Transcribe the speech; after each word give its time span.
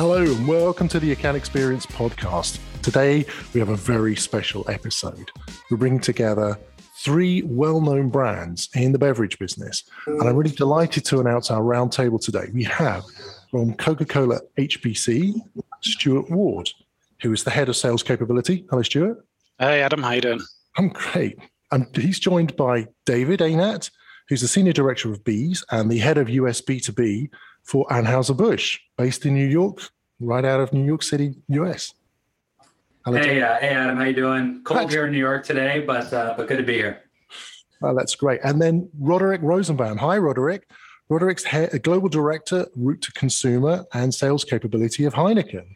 Hello, 0.00 0.22
and 0.22 0.48
welcome 0.48 0.88
to 0.88 0.98
the 0.98 1.12
Account 1.12 1.36
Experience 1.36 1.84
podcast. 1.84 2.58
Today, 2.80 3.26
we 3.52 3.60
have 3.60 3.68
a 3.68 3.76
very 3.76 4.16
special 4.16 4.64
episode. 4.66 5.30
We're 5.70 5.76
bringing 5.76 6.00
together 6.00 6.58
three 7.04 7.42
well 7.42 7.82
known 7.82 8.08
brands 8.08 8.70
in 8.74 8.92
the 8.92 8.98
beverage 8.98 9.38
business. 9.38 9.84
And 10.06 10.22
I'm 10.26 10.36
really 10.36 10.56
delighted 10.56 11.04
to 11.04 11.20
announce 11.20 11.50
our 11.50 11.60
roundtable 11.60 12.18
today. 12.18 12.46
We 12.54 12.64
have 12.64 13.04
from 13.50 13.74
Coca 13.74 14.06
Cola 14.06 14.40
HBC, 14.56 15.34
Stuart 15.82 16.30
Ward, 16.30 16.70
who 17.20 17.34
is 17.34 17.44
the 17.44 17.50
head 17.50 17.68
of 17.68 17.76
sales 17.76 18.02
capability. 18.02 18.64
Hello, 18.70 18.80
Stuart. 18.80 19.22
Hey, 19.58 19.82
Adam. 19.82 20.02
How 20.02 20.12
you 20.12 20.22
doing? 20.22 20.40
I'm 20.78 20.88
great. 20.88 21.38
And 21.72 21.94
he's 21.94 22.18
joined 22.18 22.56
by 22.56 22.88
David 23.04 23.40
Aynat, 23.40 23.90
who's 24.30 24.40
the 24.40 24.48
senior 24.48 24.72
director 24.72 25.12
of 25.12 25.24
BEES 25.24 25.62
and 25.70 25.90
the 25.90 25.98
head 25.98 26.16
of 26.16 26.30
US 26.30 26.62
B2B 26.62 27.28
for 27.62 27.86
Anheuser-Busch, 27.88 28.78
based 28.96 29.26
in 29.26 29.34
New 29.34 29.46
York, 29.46 29.80
right 30.20 30.44
out 30.44 30.60
of 30.60 30.72
New 30.72 30.84
York 30.84 31.02
City, 31.02 31.34
US. 31.48 31.94
Hello, 33.04 33.18
hey, 33.18 33.40
uh, 33.40 33.58
hey, 33.58 33.70
Adam, 33.70 33.96
how 33.96 34.04
you 34.04 34.14
doing? 34.14 34.60
Cold 34.64 34.90
here 34.90 35.06
in 35.06 35.12
New 35.12 35.18
York 35.18 35.44
today, 35.44 35.80
but 35.80 36.12
uh, 36.12 36.34
but 36.36 36.48
good 36.48 36.58
to 36.58 36.62
be 36.62 36.74
here. 36.74 37.02
Well, 37.80 37.94
that's 37.94 38.14
great. 38.14 38.40
And 38.44 38.60
then 38.60 38.90
Roderik 39.00 39.40
Rosenbaum. 39.42 39.96
Hi, 39.98 40.18
Roderik. 40.18 40.62
Roderik's 41.10 41.44
head, 41.44 41.82
global 41.82 42.08
director, 42.08 42.66
route 42.76 43.00
to 43.00 43.12
consumer 43.12 43.84
and 43.94 44.14
sales 44.14 44.44
capability 44.44 45.04
of 45.04 45.14
Heineken. 45.14 45.66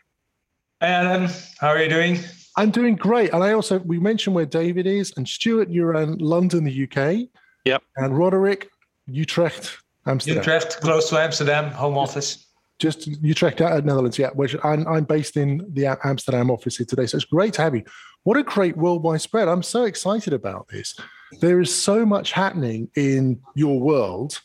Hey, 0.81 0.87
Adam, 0.87 1.29
how 1.59 1.69
are 1.69 1.83
you 1.83 1.89
doing? 1.89 2.19
I'm 2.57 2.71
doing 2.71 2.95
great. 2.95 3.33
And 3.33 3.43
I 3.43 3.53
also 3.53 3.79
we 3.79 3.99
mentioned 3.99 4.37
where 4.37 4.47
David 4.47 4.87
is, 4.87 5.13
and 5.17 5.29
Stuart, 5.29 5.71
you're 5.71 5.95
in 5.95 6.19
London, 6.19 6.65
the 6.65 6.85
UK. 6.85 7.29
Yep. 7.65 7.83
And 7.97 8.13
Roderik, 8.13 8.67
Utrecht, 9.07 9.79
Amsterdam. 10.07 10.39
Utrecht, 10.39 10.81
close 10.81 11.09
to 11.11 11.19
Amsterdam, 11.19 11.71
home 11.71 11.97
office. 11.97 12.47
Just 12.79 13.07
Utrecht, 13.07 13.61
uh, 13.61 13.81
Netherlands. 13.81 14.19
Yeah, 14.19 14.31
which 14.31 14.57
I'm, 14.65 14.87
I'm 14.87 15.05
based 15.05 15.37
in 15.37 15.65
the 15.73 15.99
Amsterdam 16.05 16.51
office 16.51 16.77
here 16.77 16.87
today. 16.87 17.07
So 17.07 17.17
it's 17.17 17.25
great 17.25 17.55
to 17.55 17.63
have 17.63 17.75
you. 17.75 17.85
What 18.25 18.37
a 18.37 18.43
great 18.43 18.77
worldwide 18.77 19.21
spread. 19.21 19.49
I'm 19.49 19.63
so 19.63 19.85
excited 19.85 20.33
about 20.33 20.69
this. 20.69 20.99
There 21.41 21.61
is 21.61 21.75
so 21.75 22.05
much 22.05 22.33
happening 22.33 22.91
in 22.97 23.41
your 23.55 23.79
world. 23.79 24.41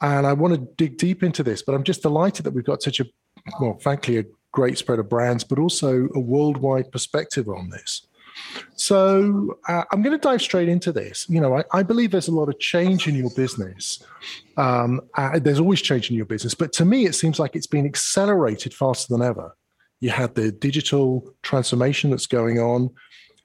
And 0.00 0.26
I 0.26 0.34
want 0.34 0.54
to 0.54 0.60
dig 0.76 0.98
deep 0.98 1.22
into 1.22 1.42
this, 1.42 1.62
but 1.62 1.74
I'm 1.74 1.84
just 1.84 2.02
delighted 2.02 2.44
that 2.44 2.52
we've 2.52 2.64
got 2.64 2.82
such 2.82 3.00
a, 3.00 3.06
well, 3.58 3.78
frankly, 3.78 4.18
a 4.18 4.24
great 4.52 4.76
spread 4.76 4.98
of 4.98 5.08
brands, 5.08 5.44
but 5.44 5.58
also 5.58 6.08
a 6.14 6.20
worldwide 6.20 6.92
perspective 6.92 7.48
on 7.48 7.70
this. 7.70 8.06
So 8.76 9.58
uh, 9.68 9.84
I'm 9.92 10.02
going 10.02 10.18
to 10.18 10.22
dive 10.22 10.42
straight 10.42 10.68
into 10.68 10.92
this. 10.92 11.28
You 11.28 11.40
know, 11.40 11.56
I, 11.58 11.64
I, 11.72 11.82
believe 11.82 12.10
there's 12.10 12.28
a 12.28 12.34
lot 12.34 12.48
of 12.48 12.58
change 12.58 13.06
in 13.06 13.14
your 13.14 13.30
business. 13.30 14.02
Um, 14.56 15.00
uh, 15.14 15.38
there's 15.38 15.60
always 15.60 15.80
change 15.80 16.10
in 16.10 16.16
your 16.16 16.26
business, 16.26 16.54
but 16.54 16.72
to 16.74 16.84
me, 16.84 17.06
it 17.06 17.14
seems 17.14 17.38
like 17.38 17.54
it's 17.54 17.66
been 17.66 17.86
accelerated 17.86 18.74
faster 18.74 19.12
than 19.12 19.22
ever. 19.22 19.56
You 20.00 20.10
had 20.10 20.34
the 20.34 20.52
digital 20.52 21.32
transformation 21.42 22.10
that's 22.10 22.26
going 22.26 22.58
on. 22.58 22.90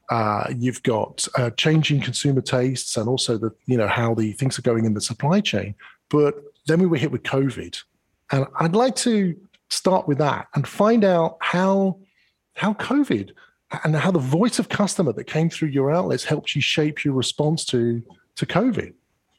Uh, 0.09 0.52
you've 0.58 0.81
got 0.84 1.28
uh, 1.38 1.52
changing 1.52 2.02
consumer 2.02 2.42
tastes 2.42 2.98
and 2.98 3.08
also 3.08 3.38
the 3.38 3.52
you 3.68 3.78
know 3.78 3.88
how 3.88 4.16
the 4.16 4.34
things 4.34 4.58
are 4.58 4.64
going 4.64 4.86
in 4.86 4.96
the 4.96 5.02
supply 5.02 5.40
chain. 5.40 5.76
But 6.09 6.36
then 6.66 6.80
we 6.80 6.88
were 6.88 6.98
hit 6.98 7.12
with 7.12 7.24
COVID, 7.24 7.80
and 8.31 8.48
I'd 8.59 8.76
like 8.76 8.96
to 8.98 9.36
start 9.70 10.08
with 10.08 10.18
that 10.18 10.48
and 10.56 10.68
find 10.68 11.03
out 11.03 11.38
how 11.42 12.00
how 12.56 12.74
COVID 12.74 13.31
and 13.84 13.95
how 13.95 14.12
the 14.12 14.20
voice 14.20 14.59
of 14.59 14.70
customer 14.70 15.14
that 15.14 15.25
came 15.25 15.50
through 15.50 15.70
your 15.70 15.92
outlets 15.92 16.23
helped 16.23 16.56
you 16.56 16.62
shape 16.62 17.03
your 17.03 17.14
response 17.14 17.66
to 17.66 18.03
to 18.36 18.45
COVID. 18.45 18.94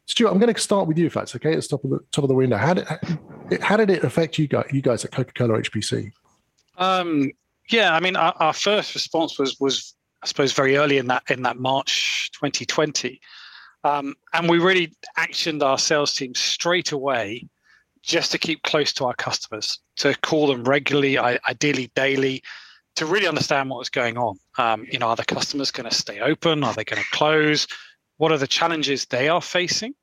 Stuart, 0.06 0.30
I'm 0.30 0.38
going 0.38 0.52
to 0.52 0.60
start 0.60 0.88
with 0.88 0.98
you 0.98 1.06
if 1.06 1.14
that's 1.14 1.34
okay. 1.36 1.52
At 1.52 1.62
the 1.62 1.68
top 1.68 1.84
of 1.84 1.90
the 1.90 2.00
top 2.10 2.24
of 2.24 2.28
the 2.28 2.34
window, 2.34 2.56
how 2.56 2.74
did 2.74 2.86
how 3.60 3.76
did 3.76 3.90
it 3.90 4.04
affect 4.04 4.38
you 4.38 4.46
guys? 4.46 4.66
You 4.72 4.82
guys 4.82 5.04
at 5.04 5.12
Coca 5.12 5.32
Cola 5.32 5.60
HBC? 5.60 6.12
Um, 6.78 7.30
yeah, 7.68 7.94
I 7.94 8.00
mean, 8.00 8.16
our, 8.16 8.34
our, 8.40 8.52
first 8.52 8.94
response 8.94 9.38
was 9.38 9.58
was 9.60 9.94
I 10.22 10.26
suppose 10.26 10.52
very 10.52 10.76
early 10.76 10.98
in 10.98 11.06
that 11.08 11.22
in 11.30 11.42
that 11.42 11.58
March 11.58 12.30
2020, 12.34 13.20
um, 13.84 14.14
and 14.32 14.48
we 14.48 14.58
really 14.58 14.92
actioned 15.18 15.62
our 15.62 15.78
sales 15.78 16.14
team 16.14 16.34
straight 16.34 16.92
away 16.92 17.48
just 18.02 18.32
to 18.32 18.38
keep 18.38 18.62
close 18.62 18.92
to 18.94 19.04
our 19.04 19.14
customers, 19.14 19.78
to 19.96 20.14
call 20.22 20.46
them 20.46 20.64
regularly, 20.64 21.18
ideally 21.18 21.90
daily, 21.94 22.42
to 22.96 23.06
really 23.06 23.26
understand 23.26 23.70
what 23.70 23.78
was 23.78 23.88
going 23.88 24.18
on. 24.18 24.36
Um, 24.58 24.86
you 24.90 24.98
know, 24.98 25.08
are 25.08 25.16
the 25.16 25.24
customers 25.24 25.70
going 25.70 25.88
to 25.88 25.94
stay 25.94 26.20
open? 26.20 26.64
Are 26.64 26.74
they 26.74 26.84
going 26.84 27.02
to 27.02 27.08
close? 27.12 27.66
What 28.18 28.32
are 28.32 28.38
the 28.38 28.46
challenges 28.46 29.06
they 29.06 29.28
are 29.28 29.42
facing? 29.42 29.94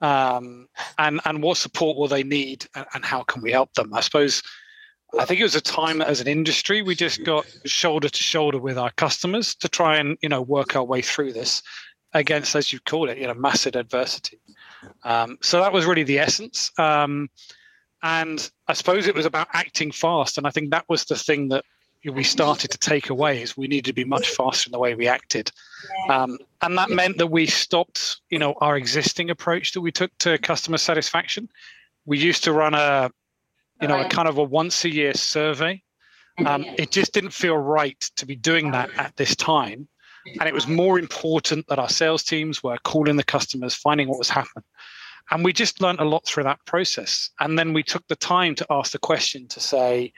Um, 0.00 0.68
and 0.98 1.20
and 1.24 1.42
what 1.42 1.56
support 1.56 1.96
will 1.96 2.08
they 2.08 2.22
need? 2.22 2.66
And, 2.74 2.86
and 2.94 3.04
how 3.04 3.22
can 3.22 3.42
we 3.42 3.52
help 3.52 3.72
them? 3.74 3.92
I 3.94 4.00
suppose. 4.00 4.42
I 5.16 5.24
think 5.24 5.38
it 5.38 5.44
was 5.44 5.54
a 5.54 5.60
time 5.60 6.02
as 6.02 6.20
an 6.20 6.26
industry 6.26 6.82
we 6.82 6.96
just 6.96 7.24
got 7.24 7.46
shoulder 7.64 8.08
to 8.08 8.22
shoulder 8.22 8.58
with 8.58 8.76
our 8.76 8.90
customers 8.96 9.54
to 9.56 9.68
try 9.68 9.96
and 9.96 10.18
you 10.22 10.28
know 10.28 10.42
work 10.42 10.74
our 10.74 10.82
way 10.82 11.02
through 11.02 11.32
this 11.32 11.62
against, 12.14 12.54
as 12.54 12.72
you 12.72 12.78
call 12.80 13.10
it, 13.10 13.18
you 13.18 13.26
know, 13.26 13.34
massive 13.34 13.76
adversity. 13.76 14.38
Um, 15.02 15.36
so 15.42 15.60
that 15.60 15.72
was 15.72 15.84
really 15.84 16.04
the 16.04 16.20
essence. 16.20 16.70
Um, 16.78 17.28
and 18.02 18.50
I 18.68 18.72
suppose 18.74 19.06
it 19.06 19.14
was 19.14 19.26
about 19.26 19.48
acting 19.52 19.90
fast. 19.90 20.38
And 20.38 20.46
I 20.46 20.50
think 20.50 20.70
that 20.70 20.84
was 20.88 21.04
the 21.04 21.16
thing 21.16 21.48
that 21.48 21.64
we 22.12 22.24
started 22.24 22.70
to 22.70 22.78
take 22.78 23.08
away 23.10 23.42
is 23.42 23.56
we 23.56 23.66
needed 23.66 23.86
to 23.86 23.92
be 23.92 24.04
much 24.04 24.28
faster 24.28 24.68
in 24.68 24.72
the 24.72 24.78
way 24.78 24.94
we 24.94 25.08
acted. 25.08 25.50
Um, 26.08 26.38
and 26.62 26.76
that 26.76 26.90
meant 26.90 27.18
that 27.18 27.28
we 27.28 27.46
stopped, 27.46 28.20
you 28.30 28.38
know, 28.38 28.54
our 28.60 28.76
existing 28.76 29.30
approach 29.30 29.72
that 29.72 29.80
we 29.80 29.92
took 29.92 30.16
to 30.18 30.38
customer 30.38 30.78
satisfaction. 30.78 31.48
We 32.04 32.18
used 32.18 32.44
to 32.44 32.52
run 32.52 32.74
a, 32.74 33.10
you 33.80 33.88
know, 33.88 34.00
a 34.00 34.08
kind 34.08 34.28
of 34.28 34.38
a 34.38 34.42
once 34.42 34.84
a 34.84 34.90
year 34.90 35.14
survey. 35.14 35.82
Um, 36.44 36.64
it 36.76 36.90
just 36.90 37.12
didn't 37.12 37.30
feel 37.30 37.56
right 37.56 38.00
to 38.16 38.26
be 38.26 38.36
doing 38.36 38.72
that 38.72 38.90
at 38.98 39.16
this 39.16 39.36
time. 39.36 39.88
And 40.40 40.48
it 40.48 40.54
was 40.54 40.66
more 40.66 40.98
important 40.98 41.66
that 41.68 41.78
our 41.78 41.88
sales 41.88 42.22
teams 42.22 42.62
were 42.62 42.78
calling 42.84 43.16
the 43.16 43.24
customers, 43.24 43.74
finding 43.74 44.08
what 44.08 44.18
was 44.18 44.30
happening. 44.30 44.64
And 45.30 45.44
we 45.44 45.52
just 45.52 45.80
learned 45.80 46.00
a 46.00 46.04
lot 46.04 46.26
through 46.26 46.44
that 46.44 46.64
process. 46.66 47.30
And 47.40 47.58
then 47.58 47.72
we 47.72 47.82
took 47.82 48.06
the 48.08 48.16
time 48.16 48.54
to 48.56 48.66
ask 48.70 48.92
the 48.92 48.98
question 48.98 49.46
to 49.48 49.60
say, 49.60 50.12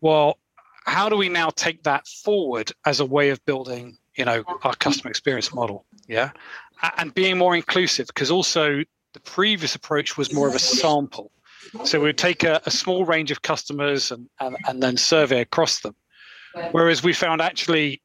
well, 0.00 0.38
how 0.84 1.08
do 1.08 1.16
we 1.16 1.28
now 1.28 1.50
take 1.50 1.82
that 1.84 2.06
forward 2.06 2.72
as 2.86 3.00
a 3.00 3.04
way 3.04 3.30
of 3.30 3.44
building, 3.44 3.98
you 4.16 4.24
know, 4.24 4.44
our 4.62 4.74
customer 4.74 5.10
experience 5.10 5.54
model? 5.54 5.84
Yeah. 6.08 6.30
And 6.96 7.14
being 7.14 7.38
more 7.38 7.54
inclusive, 7.54 8.06
because 8.06 8.30
also 8.30 8.82
the 9.12 9.20
previous 9.20 9.74
approach 9.74 10.16
was 10.16 10.32
more 10.32 10.48
of 10.48 10.54
a 10.54 10.58
sample. 10.58 11.30
So 11.84 12.00
we'd 12.00 12.16
take 12.16 12.42
a, 12.42 12.60
a 12.64 12.70
small 12.70 13.04
range 13.04 13.30
of 13.30 13.42
customers 13.42 14.10
and, 14.10 14.28
and, 14.40 14.56
and 14.66 14.82
then 14.82 14.96
survey 14.96 15.40
across 15.40 15.80
them. 15.80 15.94
Whereas 16.72 17.02
we 17.02 17.12
found 17.12 17.40
actually 17.40 18.02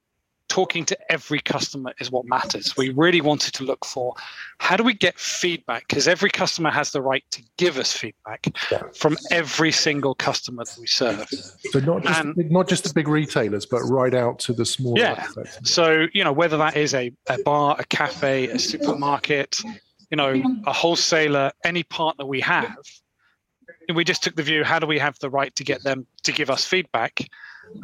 talking 0.47 0.85
to 0.85 1.11
every 1.11 1.39
customer 1.39 1.93
is 1.99 2.11
what 2.11 2.25
matters. 2.25 2.77
We 2.77 2.89
really 2.89 3.21
wanted 3.21 3.53
to 3.55 3.63
look 3.63 3.85
for 3.85 4.13
how 4.59 4.77
do 4.77 4.83
we 4.83 4.93
get 4.93 5.19
feedback 5.19 5.87
because 5.87 6.07
every 6.07 6.29
customer 6.29 6.69
has 6.69 6.91
the 6.91 7.01
right 7.01 7.23
to 7.31 7.41
give 7.57 7.77
us 7.77 7.91
feedback 7.91 8.47
yeah. 8.71 8.83
from 8.93 9.17
every 9.31 9.71
single 9.71 10.15
customer 10.15 10.63
that 10.63 10.77
we 10.79 10.87
serve. 10.87 11.27
So 11.71 11.79
not 11.79 12.03
just 12.03 12.19
and, 12.19 12.51
not 12.51 12.67
just 12.67 12.83
the 12.83 12.93
big 12.93 13.07
retailers, 13.07 13.65
but 13.65 13.81
right 13.83 14.13
out 14.13 14.39
to 14.39 14.53
the 14.53 14.65
small. 14.65 14.97
Yeah. 14.97 15.27
So 15.63 16.07
you 16.13 16.23
know 16.23 16.33
whether 16.33 16.57
that 16.57 16.77
is 16.77 16.93
a, 16.93 17.11
a 17.27 17.39
bar, 17.39 17.75
a 17.79 17.85
cafe, 17.85 18.47
a 18.47 18.59
supermarket, 18.59 19.59
you 20.11 20.17
know, 20.17 20.41
a 20.65 20.73
wholesaler, 20.73 21.51
any 21.63 21.83
partner 21.83 22.25
we 22.25 22.41
have. 22.41 22.77
We 23.93 24.03
just 24.03 24.23
took 24.23 24.35
the 24.35 24.43
view: 24.43 24.63
how 24.63 24.79
do 24.79 24.87
we 24.87 24.99
have 24.99 25.17
the 25.19 25.29
right 25.29 25.55
to 25.55 25.63
get 25.63 25.83
them 25.83 26.05
to 26.23 26.31
give 26.31 26.49
us 26.49 26.65
feedback? 26.65 27.27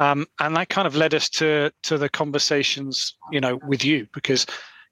Um, 0.00 0.26
and 0.40 0.56
that 0.56 0.68
kind 0.68 0.86
of 0.86 0.96
led 0.96 1.14
us 1.14 1.28
to 1.28 1.72
to 1.82 1.98
the 1.98 2.08
conversations 2.08 3.16
you 3.30 3.40
know 3.40 3.58
with 3.66 3.84
you 3.84 4.06
because 4.12 4.46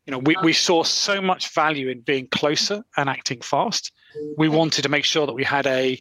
you 0.06 0.10
know 0.10 0.18
we, 0.18 0.36
we 0.42 0.52
saw 0.52 0.82
so 0.82 1.20
much 1.20 1.52
value 1.54 1.88
in 1.88 2.00
being 2.00 2.26
closer 2.28 2.82
and 2.96 3.08
acting 3.08 3.40
fast 3.40 3.92
we 4.36 4.48
wanted 4.48 4.82
to 4.82 4.88
make 4.88 5.04
sure 5.04 5.26
that 5.26 5.34
we 5.34 5.44
had 5.44 5.66
a 5.66 6.00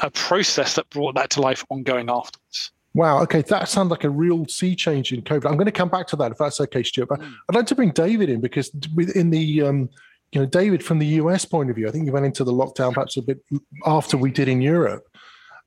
a 0.00 0.10
process 0.10 0.74
that 0.74 0.88
brought 0.90 1.14
that 1.14 1.30
to 1.30 1.40
life 1.40 1.64
ongoing 1.70 2.10
afterwards 2.10 2.72
Wow. 2.94 3.22
Okay, 3.22 3.42
that 3.42 3.68
sounds 3.68 3.90
like 3.90 4.04
a 4.04 4.10
real 4.10 4.46
sea 4.46 4.74
change 4.74 5.12
in 5.12 5.22
COVID. 5.22 5.46
I'm 5.46 5.54
going 5.54 5.66
to 5.66 5.72
come 5.72 5.88
back 5.88 6.06
to 6.08 6.16
that 6.16 6.32
if 6.32 6.38
that's 6.38 6.60
okay, 6.60 6.82
Stuart. 6.82 7.08
But 7.08 7.20
mm. 7.20 7.32
I'd 7.48 7.54
like 7.54 7.66
to 7.66 7.74
bring 7.74 7.90
David 7.90 8.28
in 8.28 8.40
because 8.40 8.70
within 8.94 9.30
the, 9.30 9.62
um, 9.62 9.88
you 10.32 10.40
know, 10.40 10.46
David 10.46 10.84
from 10.84 10.98
the 10.98 11.06
US 11.06 11.44
point 11.44 11.70
of 11.70 11.76
view, 11.76 11.88
I 11.88 11.92
think 11.92 12.06
you 12.06 12.12
went 12.12 12.26
into 12.26 12.42
the 12.42 12.52
lockdown 12.52 12.92
perhaps 12.92 13.16
a 13.16 13.22
bit 13.22 13.40
after 13.86 14.16
we 14.16 14.30
did 14.30 14.48
in 14.48 14.60
Europe. 14.60 15.06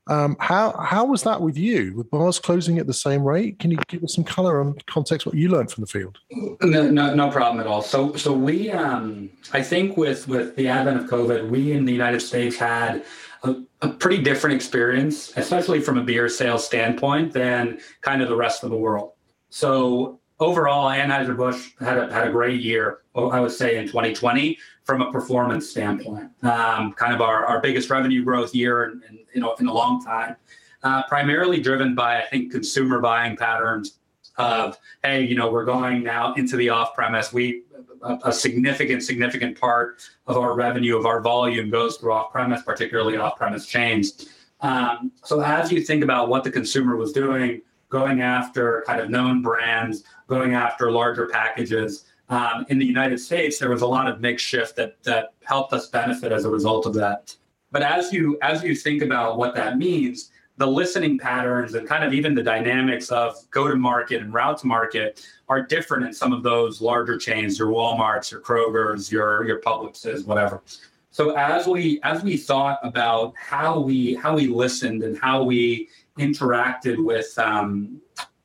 Um, 0.06 0.36
how 0.38 0.72
how 0.78 1.06
was 1.06 1.22
that 1.22 1.40
with 1.40 1.56
you? 1.56 1.94
With 1.96 2.10
bars 2.10 2.38
closing 2.38 2.78
at 2.78 2.86
the 2.86 2.94
same 2.94 3.22
rate? 3.22 3.58
Can 3.58 3.70
you 3.70 3.78
give 3.88 4.04
us 4.04 4.14
some 4.14 4.24
color 4.24 4.60
on 4.60 4.76
context 4.86 5.26
what 5.26 5.34
you 5.34 5.48
learned 5.48 5.70
from 5.70 5.82
the 5.82 5.86
field? 5.86 6.18
No, 6.62 6.90
no, 6.90 7.14
no 7.14 7.30
problem 7.30 7.60
at 7.60 7.66
all. 7.66 7.80
So 7.80 8.14
so 8.14 8.32
we 8.32 8.70
um, 8.70 9.30
I 9.52 9.62
think 9.62 9.96
with 9.96 10.28
with 10.28 10.56
the 10.56 10.68
advent 10.68 11.00
of 11.00 11.08
COVID, 11.08 11.48
we 11.48 11.72
in 11.72 11.86
the 11.86 11.92
United 11.92 12.20
States 12.20 12.56
had 12.56 13.04
a, 13.44 13.56
a 13.80 13.88
pretty 13.88 14.22
different 14.22 14.56
experience, 14.56 15.32
especially 15.36 15.80
from 15.80 15.96
a 15.96 16.02
beer 16.02 16.28
sales 16.28 16.66
standpoint, 16.66 17.32
than 17.32 17.78
kind 18.02 18.20
of 18.20 18.28
the 18.28 18.36
rest 18.36 18.62
of 18.62 18.70
the 18.70 18.76
world. 18.76 19.12
So 19.48 20.20
overall, 20.40 20.90
Anheuser-Busch 20.90 21.72
had 21.78 21.98
a, 21.98 22.12
had 22.12 22.26
a 22.26 22.30
great 22.30 22.60
year, 22.60 23.00
I 23.14 23.40
would 23.40 23.52
say, 23.52 23.76
in 23.76 23.86
2020 23.86 24.58
from 24.84 25.00
a 25.00 25.10
performance 25.10 25.68
standpoint. 25.68 26.30
Um, 26.42 26.92
kind 26.92 27.12
of 27.14 27.20
our, 27.20 27.44
our 27.46 27.60
biggest 27.60 27.90
revenue 27.90 28.22
growth 28.22 28.54
year 28.54 28.84
in, 28.84 29.02
in, 29.08 29.18
you 29.34 29.40
know, 29.40 29.54
in 29.58 29.66
a 29.66 29.72
long 29.72 30.04
time. 30.04 30.36
uh, 30.84 31.02
primarily 31.04 31.60
driven 31.60 31.94
by, 31.94 32.20
I 32.20 32.26
think, 32.26 32.52
consumer 32.52 33.00
buying 33.00 33.36
patterns 33.36 33.98
of, 34.36 34.78
hey, 35.02 35.22
you 35.22 35.34
know, 35.34 35.50
we're 35.50 35.64
going 35.64 36.02
now 36.02 36.34
into 36.34 36.56
the 36.56 36.68
off 36.68 36.94
premise. 36.94 37.32
We, 37.32 37.62
a, 38.02 38.18
a 38.26 38.32
significant, 38.32 39.02
significant 39.02 39.58
part 39.58 40.02
of 40.26 40.36
our 40.36 40.54
revenue, 40.54 40.98
of 40.98 41.06
our 41.06 41.20
volume 41.20 41.70
goes 41.70 41.96
through 41.96 42.12
off 42.12 42.30
premise, 42.30 42.62
particularly 42.62 43.16
off 43.16 43.36
premise 43.36 43.66
chains. 43.66 44.28
Um, 44.60 45.10
so 45.24 45.40
as 45.40 45.72
you 45.72 45.80
think 45.80 46.04
about 46.04 46.28
what 46.28 46.44
the 46.44 46.50
consumer 46.50 46.96
was 46.96 47.12
doing, 47.12 47.62
going 47.88 48.20
after 48.20 48.84
kind 48.86 49.00
of 49.00 49.08
known 49.08 49.40
brands, 49.40 50.04
going 50.26 50.54
after 50.54 50.90
larger 50.90 51.28
packages, 51.28 52.04
um, 52.28 52.64
in 52.68 52.78
the 52.78 52.86
United 52.86 53.18
States, 53.18 53.58
there 53.58 53.70
was 53.70 53.82
a 53.82 53.86
lot 53.86 54.08
of 54.08 54.20
mix 54.20 54.42
shift 54.42 54.76
that 54.76 55.02
that 55.02 55.34
helped 55.42 55.72
us 55.72 55.88
benefit 55.88 56.32
as 56.32 56.44
a 56.44 56.50
result 56.50 56.86
of 56.86 56.94
that. 56.94 57.36
But 57.70 57.82
as 57.82 58.12
you 58.12 58.38
as 58.42 58.62
you 58.62 58.74
think 58.74 59.02
about 59.02 59.36
what 59.36 59.54
that 59.56 59.76
means, 59.76 60.30
the 60.56 60.66
listening 60.66 61.18
patterns 61.18 61.74
and 61.74 61.86
kind 61.86 62.04
of 62.04 62.14
even 62.14 62.34
the 62.34 62.42
dynamics 62.42 63.10
of 63.10 63.36
go 63.50 63.68
to 63.68 63.76
market 63.76 64.22
and 64.22 64.32
route 64.32 64.58
to 64.58 64.66
market 64.66 65.26
are 65.48 65.60
different 65.62 66.04
in 66.04 66.12
some 66.12 66.32
of 66.32 66.42
those 66.42 66.80
larger 66.80 67.18
chains, 67.18 67.58
your 67.58 67.68
Walmarts, 67.68 68.30
your 68.30 68.40
Kroger's, 68.40 69.10
your 69.12 69.46
your 69.46 69.60
Publixes, 69.60 70.26
whatever. 70.26 70.62
So 71.10 71.36
as 71.36 71.66
we 71.66 72.00
as 72.02 72.22
we 72.22 72.36
thought 72.36 72.78
about 72.82 73.34
how 73.36 73.78
we 73.78 74.14
how 74.14 74.34
we 74.34 74.46
listened 74.46 75.02
and 75.02 75.18
how 75.18 75.44
we 75.44 75.88
interacted 76.18 77.04
with 77.04 77.38
um, 77.38 78.00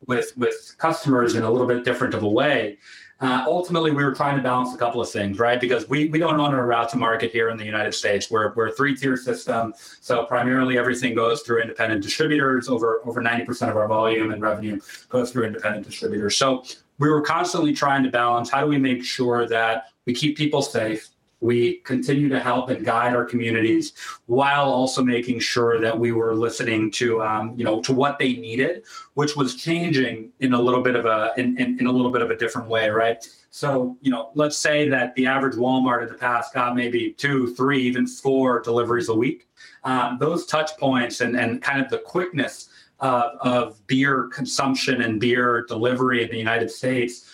with 0.06 0.36
with 0.38 0.76
customers 0.78 1.36
in 1.36 1.44
a 1.44 1.50
little 1.50 1.68
bit 1.68 1.86
different 1.86 2.14
of 2.14 2.24
a 2.24 2.30
way, 2.30 2.78
uh, 3.22 3.44
ultimately, 3.48 3.92
we 3.92 4.04
were 4.04 4.14
trying 4.14 4.38
to 4.38 4.42
balance 4.42 4.74
a 4.74 4.78
couple 4.78 5.02
of 5.02 5.10
things, 5.10 5.40
right? 5.40 5.60
Because 5.60 5.90
we, 5.90 6.08
we 6.08 6.20
don't 6.20 6.40
own 6.40 6.54
a 6.54 6.66
route 6.66 6.88
to 6.90 6.98
market 6.98 7.32
here 7.32 7.50
in 7.50 7.58
the 7.58 7.66
United 7.66 7.94
States. 7.94 8.32
We're, 8.32 8.54
we're 8.54 8.68
a 8.68 8.72
three 8.72 8.96
tier 8.96 9.18
system. 9.18 9.74
So 10.00 10.24
primarily 10.24 10.78
everything 10.78 11.16
goes 11.16 11.42
through 11.42 11.62
independent 11.62 12.02
distributors. 12.02 12.70
Over, 12.70 13.02
over 13.06 13.22
90% 13.22 13.70
of 13.70 13.76
our 13.76 13.90
volume 13.90 14.32
and 14.32 14.42
revenue 14.42 14.80
goes 15.10 15.32
through 15.32 15.48
independent 15.48 15.86
distributors. 15.86 16.38
So 16.38 16.64
we 16.98 17.10
were 17.10 17.22
constantly 17.22 17.74
trying 17.74 18.04
to 18.04 18.10
balance 18.10 18.50
how 18.50 18.62
do 18.62 18.68
we 18.68 18.78
make 18.78 19.04
sure 19.04 19.48
that 19.48 19.88
we 20.06 20.14
keep 20.14 20.38
people 20.38 20.62
safe, 20.62 21.10
we 21.42 21.76
continue 21.78 22.28
to 22.30 22.40
help 22.40 22.70
and 22.70 22.86
guide 22.86 23.16
our 23.16 23.24
communities 23.24 23.94
while 24.26 24.66
also 24.66 25.04
making 25.04 25.40
sure 25.40 25.80
that 25.80 25.98
we 25.98 26.12
were 26.12 26.36
listening 26.36 26.92
to 26.92 27.22
um, 27.22 27.54
you 27.56 27.64
know 27.64 27.82
to 27.82 27.94
what 27.94 28.20
they 28.20 28.34
needed 28.34 28.84
which 29.14 29.36
was 29.36 29.56
changing 29.56 30.32
in 30.40 30.54
a 30.54 30.62
little 30.62 30.82
bit 30.82 30.96
of 30.96 31.06
a 31.06 31.32
in, 31.38 31.58
in, 31.58 31.80
in, 31.80 31.88
a 31.88 31.92
little 31.92 32.12
bit 32.12 32.22
of 32.22 32.30
a 32.30 32.36
different 32.36 32.68
way 32.68 32.90
right? 32.90 33.28
So 33.52 33.98
you 34.02 34.12
know 34.12 34.32
let's 34.36 34.58
say 34.58 34.90
that 34.90 35.16
the 35.16 35.26
average 35.28 35.56
walmart 35.56 36.04
in 36.04 36.10
the 36.10 36.16
past 36.16 36.54
got 36.54 36.76
maybe 36.76 37.14
two 37.14 37.54
three 37.56 37.82
even 37.84 38.06
four 38.06 38.62
deliveries 38.62 39.10
a 39.10 39.16
week. 39.16 39.48
Um, 39.84 40.18
those 40.20 40.46
touch 40.46 40.72
points 40.78 41.22
and, 41.22 41.38
and 41.38 41.62
kind 41.62 41.82
of 41.82 41.90
the 41.90 42.00
quickness 42.00 42.70
of, 43.00 43.32
of 43.40 43.88
beer 43.88 44.28
consumption 44.28 45.02
and 45.02 45.22
beer 45.22 45.66
delivery 45.68 46.22
in 46.24 46.30
the 46.30 46.38
united 46.38 46.70
states 46.70 47.30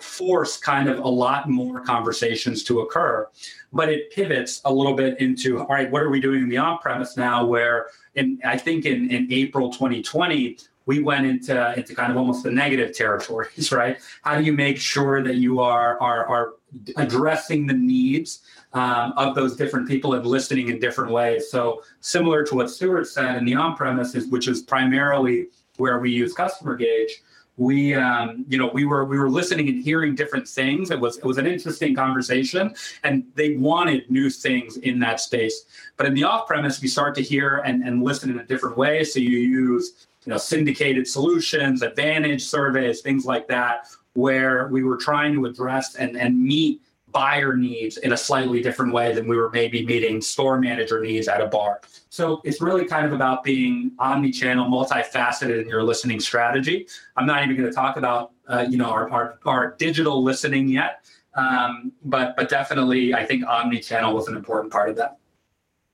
force 0.00 0.58
kind 0.58 0.88
of 0.88 0.98
a 0.98 1.08
lot 1.08 1.48
more 1.48 1.80
conversations 1.80 2.62
to 2.64 2.80
occur. 2.80 3.28
But 3.72 3.88
it 3.88 4.12
pivots 4.12 4.60
a 4.64 4.72
little 4.72 4.94
bit 4.94 5.20
into 5.20 5.60
all 5.60 5.66
right, 5.66 5.90
what 5.90 6.02
are 6.02 6.10
we 6.10 6.20
doing 6.20 6.42
in 6.42 6.48
the 6.48 6.58
on 6.58 6.78
premise 6.78 7.16
now? 7.16 7.44
Where 7.44 7.86
in 8.14 8.38
I 8.44 8.58
think 8.58 8.84
in, 8.84 9.10
in 9.10 9.32
April 9.32 9.70
2020, 9.70 10.58
we 10.84 11.02
went 11.02 11.26
into 11.26 11.74
into 11.76 11.94
kind 11.94 12.10
of 12.10 12.18
almost 12.18 12.42
the 12.42 12.50
negative 12.50 12.94
territories, 12.94 13.72
right? 13.72 13.98
How 14.22 14.36
do 14.36 14.44
you 14.44 14.52
make 14.52 14.78
sure 14.78 15.22
that 15.22 15.36
you 15.36 15.60
are 15.60 16.00
are 16.00 16.26
are 16.26 16.52
addressing 16.96 17.66
the 17.66 17.74
needs 17.74 18.42
um, 18.74 19.12
of 19.16 19.34
those 19.34 19.56
different 19.56 19.88
people 19.88 20.14
and 20.14 20.26
listening 20.26 20.68
in 20.68 20.78
different 20.78 21.10
ways? 21.10 21.50
So 21.50 21.82
similar 22.00 22.44
to 22.44 22.54
what 22.54 22.70
Stuart 22.70 23.06
said 23.06 23.36
in 23.36 23.44
the 23.44 23.54
on 23.54 23.76
premises, 23.76 24.28
which 24.28 24.46
is 24.46 24.62
primarily 24.62 25.46
where 25.78 25.98
we 25.98 26.10
use 26.10 26.32
customer 26.32 26.76
gauge 26.76 27.22
we 27.56 27.94
um, 27.94 28.44
you 28.48 28.58
know 28.58 28.70
we 28.72 28.84
were 28.84 29.04
we 29.04 29.18
were 29.18 29.30
listening 29.30 29.68
and 29.68 29.82
hearing 29.82 30.14
different 30.14 30.46
things. 30.46 30.90
It 30.90 31.00
was 31.00 31.16
it 31.18 31.24
was 31.24 31.38
an 31.38 31.46
interesting 31.46 31.94
conversation 31.94 32.74
and 33.02 33.24
they 33.34 33.56
wanted 33.56 34.10
new 34.10 34.28
things 34.30 34.76
in 34.78 34.98
that 35.00 35.20
space. 35.20 35.64
But 35.96 36.06
in 36.06 36.14
the 36.14 36.24
off 36.24 36.46
premise 36.46 36.80
we 36.80 36.88
start 36.88 37.14
to 37.16 37.22
hear 37.22 37.58
and, 37.64 37.82
and 37.82 38.02
listen 38.02 38.30
in 38.30 38.38
a 38.40 38.44
different 38.44 38.76
way. 38.76 39.04
So 39.04 39.20
you 39.20 39.38
use 39.38 40.06
you 40.24 40.30
know 40.30 40.38
syndicated 40.38 41.06
solutions 41.06 41.82
advantage 41.82 42.44
surveys 42.44 43.00
things 43.00 43.24
like 43.24 43.48
that 43.48 43.88
where 44.14 44.68
we 44.68 44.82
were 44.82 44.96
trying 44.96 45.34
to 45.34 45.46
address 45.46 45.94
and 45.94 46.16
and 46.16 46.42
meet 46.42 46.82
buyer 47.12 47.56
needs 47.56 47.96
in 47.98 48.12
a 48.12 48.16
slightly 48.16 48.60
different 48.60 48.92
way 48.92 49.14
than 49.14 49.26
we 49.26 49.36
were 49.36 49.48
maybe 49.50 49.86
meeting 49.86 50.20
store 50.20 50.60
manager 50.60 51.00
needs 51.00 51.28
at 51.28 51.40
a 51.40 51.46
bar. 51.46 51.80
So 52.16 52.40
it's 52.44 52.62
really 52.62 52.86
kind 52.86 53.04
of 53.04 53.12
about 53.12 53.44
being 53.44 53.92
omni-channel, 53.98 54.70
multifaceted 54.70 55.60
in 55.60 55.68
your 55.68 55.82
listening 55.82 56.18
strategy. 56.18 56.88
I'm 57.14 57.26
not 57.26 57.44
even 57.44 57.56
going 57.56 57.68
to 57.68 57.74
talk 57.74 57.98
about 57.98 58.32
uh, 58.48 58.64
you 58.70 58.78
know 58.78 58.86
our, 58.86 59.10
our, 59.10 59.38
our 59.44 59.74
digital 59.78 60.22
listening 60.22 60.66
yet, 60.68 61.04
um, 61.34 61.92
but 62.06 62.34
but 62.34 62.48
definitely 62.48 63.12
I 63.12 63.26
think 63.26 63.46
omni-channel 63.46 64.14
was 64.14 64.28
an 64.28 64.36
important 64.36 64.72
part 64.72 64.88
of 64.88 64.96
that. 64.96 65.18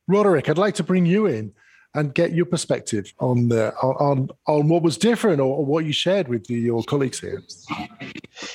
Roderik, 0.09 0.49
I'd 0.49 0.59
like 0.59 0.77
to 0.77 0.85
bring 0.85 1.07
you 1.07 1.27
in 1.27 1.55
and 1.95 2.15
get 2.15 2.33
your 2.33 2.47
perspective 2.47 3.13
on 3.19 3.49
the 3.49 3.75
on 3.83 4.29
on 4.47 4.69
what 4.69 4.85
was 4.85 4.97
different 4.97 5.41
or, 5.41 5.65
what 5.65 5.85
you 5.87 5.93
shared 5.93 6.29
with 6.29 6.49
your 6.49 6.85
colleagues 6.85 7.19
here. 7.19 7.43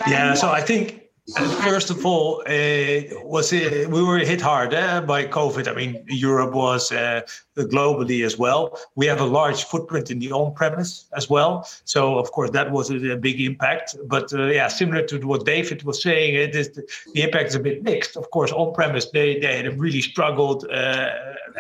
Yeah, 0.08 0.36
so 0.36 0.50
I 0.50 0.62
think 0.62 1.07
First 1.36 1.90
of 1.90 2.06
all, 2.06 2.42
uh, 2.48 3.02
was 3.26 3.52
uh, 3.52 3.86
we 3.90 4.02
were 4.02 4.20
hit 4.20 4.40
hard 4.40 4.74
uh, 4.74 5.02
by 5.02 5.26
COVID. 5.26 5.68
I 5.68 5.74
mean, 5.74 6.02
Europe 6.08 6.54
was 6.54 6.90
uh, 6.90 7.22
globally 7.58 8.26
as 8.26 8.38
well. 8.38 8.80
We 8.96 9.08
have 9.08 9.20
a 9.20 9.26
large 9.26 9.66
footprint 9.66 10.10
in 10.10 10.20
the 10.20 10.32
on-premise 10.32 11.10
as 11.18 11.30
well, 11.30 11.68
so 11.84 12.18
of 12.18 12.32
course 12.32 12.52
that 12.52 12.72
was 12.72 12.92
a, 12.92 13.18
big 13.18 13.42
impact. 13.42 13.98
But 14.06 14.32
uh, 14.32 14.46
yeah, 14.46 14.70
similar 14.70 15.06
to 15.08 15.20
what 15.28 15.46
David 15.46 15.84
was 15.84 16.02
saying, 16.02 16.36
it 16.36 16.56
is 16.56 16.72
the, 16.72 17.22
impact 17.22 17.50
is 17.50 17.56
a 17.56 17.60
bit 17.60 17.84
mixed. 17.84 18.16
Of 18.16 18.32
course, 18.32 18.54
on-premise 18.54 19.08
they 19.12 19.38
they 19.38 19.64
have 19.64 19.78
really 19.78 20.02
struggled, 20.02 20.66
uh, 20.72 21.10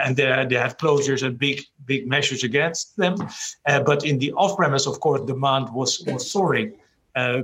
and 0.01 0.15
they 0.15 0.45
they 0.49 0.55
have 0.55 0.77
closures 0.77 1.23
and 1.23 1.37
big 1.37 1.65
big 1.85 2.07
measures 2.07 2.41
against 2.41 2.95
them. 2.95 3.15
but 3.65 4.05
in 4.05 4.19
the 4.19 4.31
off-premise, 4.31 4.87
of 4.87 5.01
course, 5.01 5.19
demand 5.25 5.67
was 5.73 5.99
was 6.07 6.31
soaring 6.31 6.71
uh, 6.71 6.86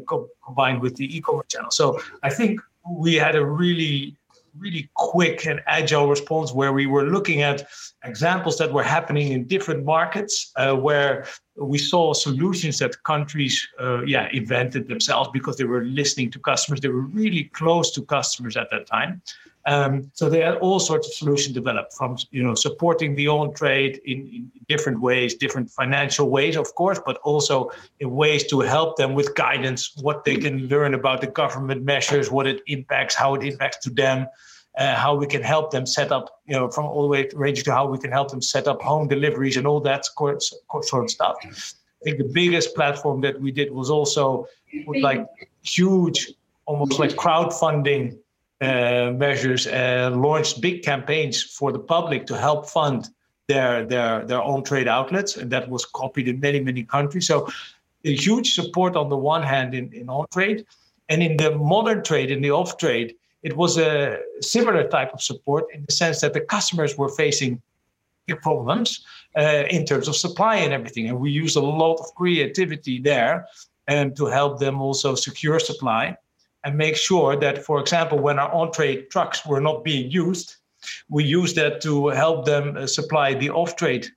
co- 0.07 0.29
combined 0.45 0.81
with 0.81 0.95
the 0.95 1.07
e-commerce 1.15 1.47
channel. 1.49 1.71
So 1.71 1.99
I 2.21 2.29
think 2.29 2.59
we 3.01 3.15
had 3.15 3.35
a 3.35 3.45
really 3.45 4.15
really 4.59 4.89
quick 4.93 5.47
and 5.47 5.61
agile 5.65 6.07
response 6.07 6.53
where 6.53 6.73
we 6.73 6.85
were 6.85 7.05
looking 7.05 7.41
at 7.41 7.67
examples 8.03 8.57
that 8.57 8.71
were 8.71 8.83
happening 8.83 9.31
in 9.31 9.45
different 9.45 9.83
markets 9.83 10.51
uh, 10.57 10.75
where 10.75 11.25
we 11.55 11.77
saw 11.77 12.13
solutions 12.13 12.77
that 12.79 13.01
countries 13.03 13.67
uh, 13.79 14.03
yeah 14.03 14.29
invented 14.31 14.87
themselves 14.87 15.29
because 15.33 15.57
they 15.57 15.63
were 15.63 15.83
listening 15.85 16.29
to 16.29 16.39
customers 16.39 16.79
they 16.81 16.87
were 16.87 17.07
really 17.21 17.45
close 17.45 17.91
to 17.91 18.01
customers 18.03 18.55
at 18.55 18.69
that 18.69 18.85
time 18.85 19.21
um, 19.65 20.11
so 20.13 20.29
they 20.29 20.41
had 20.41 20.55
all 20.55 20.79
sorts 20.79 21.07
of 21.07 21.13
solutions 21.13 21.53
developed 21.53 21.93
from 21.93 22.17
you 22.31 22.43
know 22.43 22.53
supporting 22.53 23.15
the 23.15 23.29
on 23.29 23.53
trade 23.53 24.01
in, 24.05 24.27
in, 24.27 24.51
different 24.67 24.99
ways, 24.99 25.35
different 25.35 25.69
financial 25.69 26.29
ways, 26.29 26.57
of 26.57 26.73
course, 26.75 26.99
but 27.05 27.17
also 27.23 27.71
in 27.99 28.11
ways 28.11 28.45
to 28.47 28.59
help 28.61 28.97
them 28.97 29.13
with 29.13 29.35
guidance, 29.35 29.93
what 30.01 30.25
they 30.25 30.35
can 30.35 30.67
learn 30.67 30.93
about 30.93 31.21
the 31.21 31.27
government 31.27 31.83
measures, 31.83 32.31
what 32.31 32.47
it 32.47 32.61
impacts, 32.67 33.15
how 33.15 33.35
it 33.35 33.43
impacts 33.43 33.77
to 33.77 33.89
them, 33.89 34.27
uh, 34.77 34.95
how 34.95 35.15
we 35.15 35.27
can 35.27 35.41
help 35.41 35.71
them 35.71 35.85
set 35.85 36.11
up, 36.11 36.41
you 36.45 36.53
know, 36.53 36.69
from 36.69 36.85
all 36.85 37.03
the 37.03 37.07
way 37.07 37.29
ranging 37.33 37.63
to 37.63 37.71
how 37.71 37.85
we 37.85 37.97
can 37.97 38.11
help 38.11 38.31
them 38.31 38.41
set 38.41 38.67
up 38.67 38.81
home 38.81 39.07
deliveries 39.07 39.55
and 39.57 39.67
all 39.67 39.79
that 39.79 40.05
sort 40.05 41.03
of 41.03 41.09
stuff. 41.09 41.35
I 41.43 42.03
think 42.03 42.17
the 42.17 42.31
biggest 42.33 42.75
platform 42.75 43.21
that 43.21 43.39
we 43.39 43.51
did 43.51 43.71
was 43.71 43.89
also 43.89 44.47
like 44.99 45.25
huge, 45.61 46.31
almost 46.65 46.99
like 46.99 47.11
crowdfunding 47.11 48.17
measures 49.17 49.67
and 49.67 50.21
launched 50.21 50.61
big 50.61 50.83
campaigns 50.83 51.41
for 51.43 51.71
the 51.71 51.79
public 51.79 52.25
to 52.27 52.37
help 52.37 52.69
fund 52.69 53.09
their 53.47 53.85
their 53.85 54.25
their 54.25 54.41
own 54.41 54.63
trade 54.63 54.87
outlets, 54.87 55.37
and 55.37 55.51
that 55.51 55.69
was 55.69 55.85
copied 55.85 56.27
in 56.27 56.39
many 56.39 56.59
many 56.59 56.83
countries. 56.83 57.27
So, 57.27 57.47
a 58.05 58.15
huge 58.15 58.53
support 58.53 58.95
on 58.95 59.09
the 59.09 59.17
one 59.17 59.43
hand 59.43 59.73
in, 59.73 59.91
in 59.93 60.09
on 60.09 60.25
trade, 60.31 60.65
and 61.09 61.21
in 61.21 61.37
the 61.37 61.55
modern 61.55 62.03
trade, 62.03 62.31
in 62.31 62.41
the 62.41 62.51
off 62.51 62.77
trade, 62.77 63.15
it 63.43 63.55
was 63.57 63.77
a 63.77 64.19
similar 64.41 64.87
type 64.87 65.13
of 65.13 65.21
support 65.21 65.65
in 65.73 65.83
the 65.85 65.91
sense 65.91 66.21
that 66.21 66.33
the 66.33 66.41
customers 66.41 66.97
were 66.97 67.09
facing 67.09 67.61
problems 68.41 69.03
uh, 69.37 69.63
in 69.69 69.85
terms 69.85 70.07
of 70.07 70.15
supply 70.15 70.55
and 70.55 70.71
everything, 70.71 71.09
and 71.09 71.19
we 71.19 71.29
used 71.29 71.57
a 71.57 71.59
lot 71.59 71.95
of 71.95 72.15
creativity 72.15 72.99
there, 72.99 73.45
and 73.87 74.15
to 74.15 74.25
help 74.25 74.59
them 74.59 74.81
also 74.81 75.15
secure 75.15 75.59
supply 75.59 76.17
and 76.63 76.77
make 76.77 76.95
sure 76.95 77.35
that, 77.35 77.63
for 77.63 77.79
example, 77.79 78.19
when 78.19 78.39
our 78.39 78.51
on-trade 78.53 79.09
trucks 79.09 79.45
were 79.45 79.61
not 79.61 79.83
being 79.83 80.09
used, 80.09 80.57
we 81.09 81.23
used 81.23 81.55
that 81.55 81.81
to 81.81 82.07
help 82.07 82.45
them 82.45 82.77
uh, 82.77 82.87
supply 82.87 83.33
the 83.33 83.49
off-trade 83.49 84.07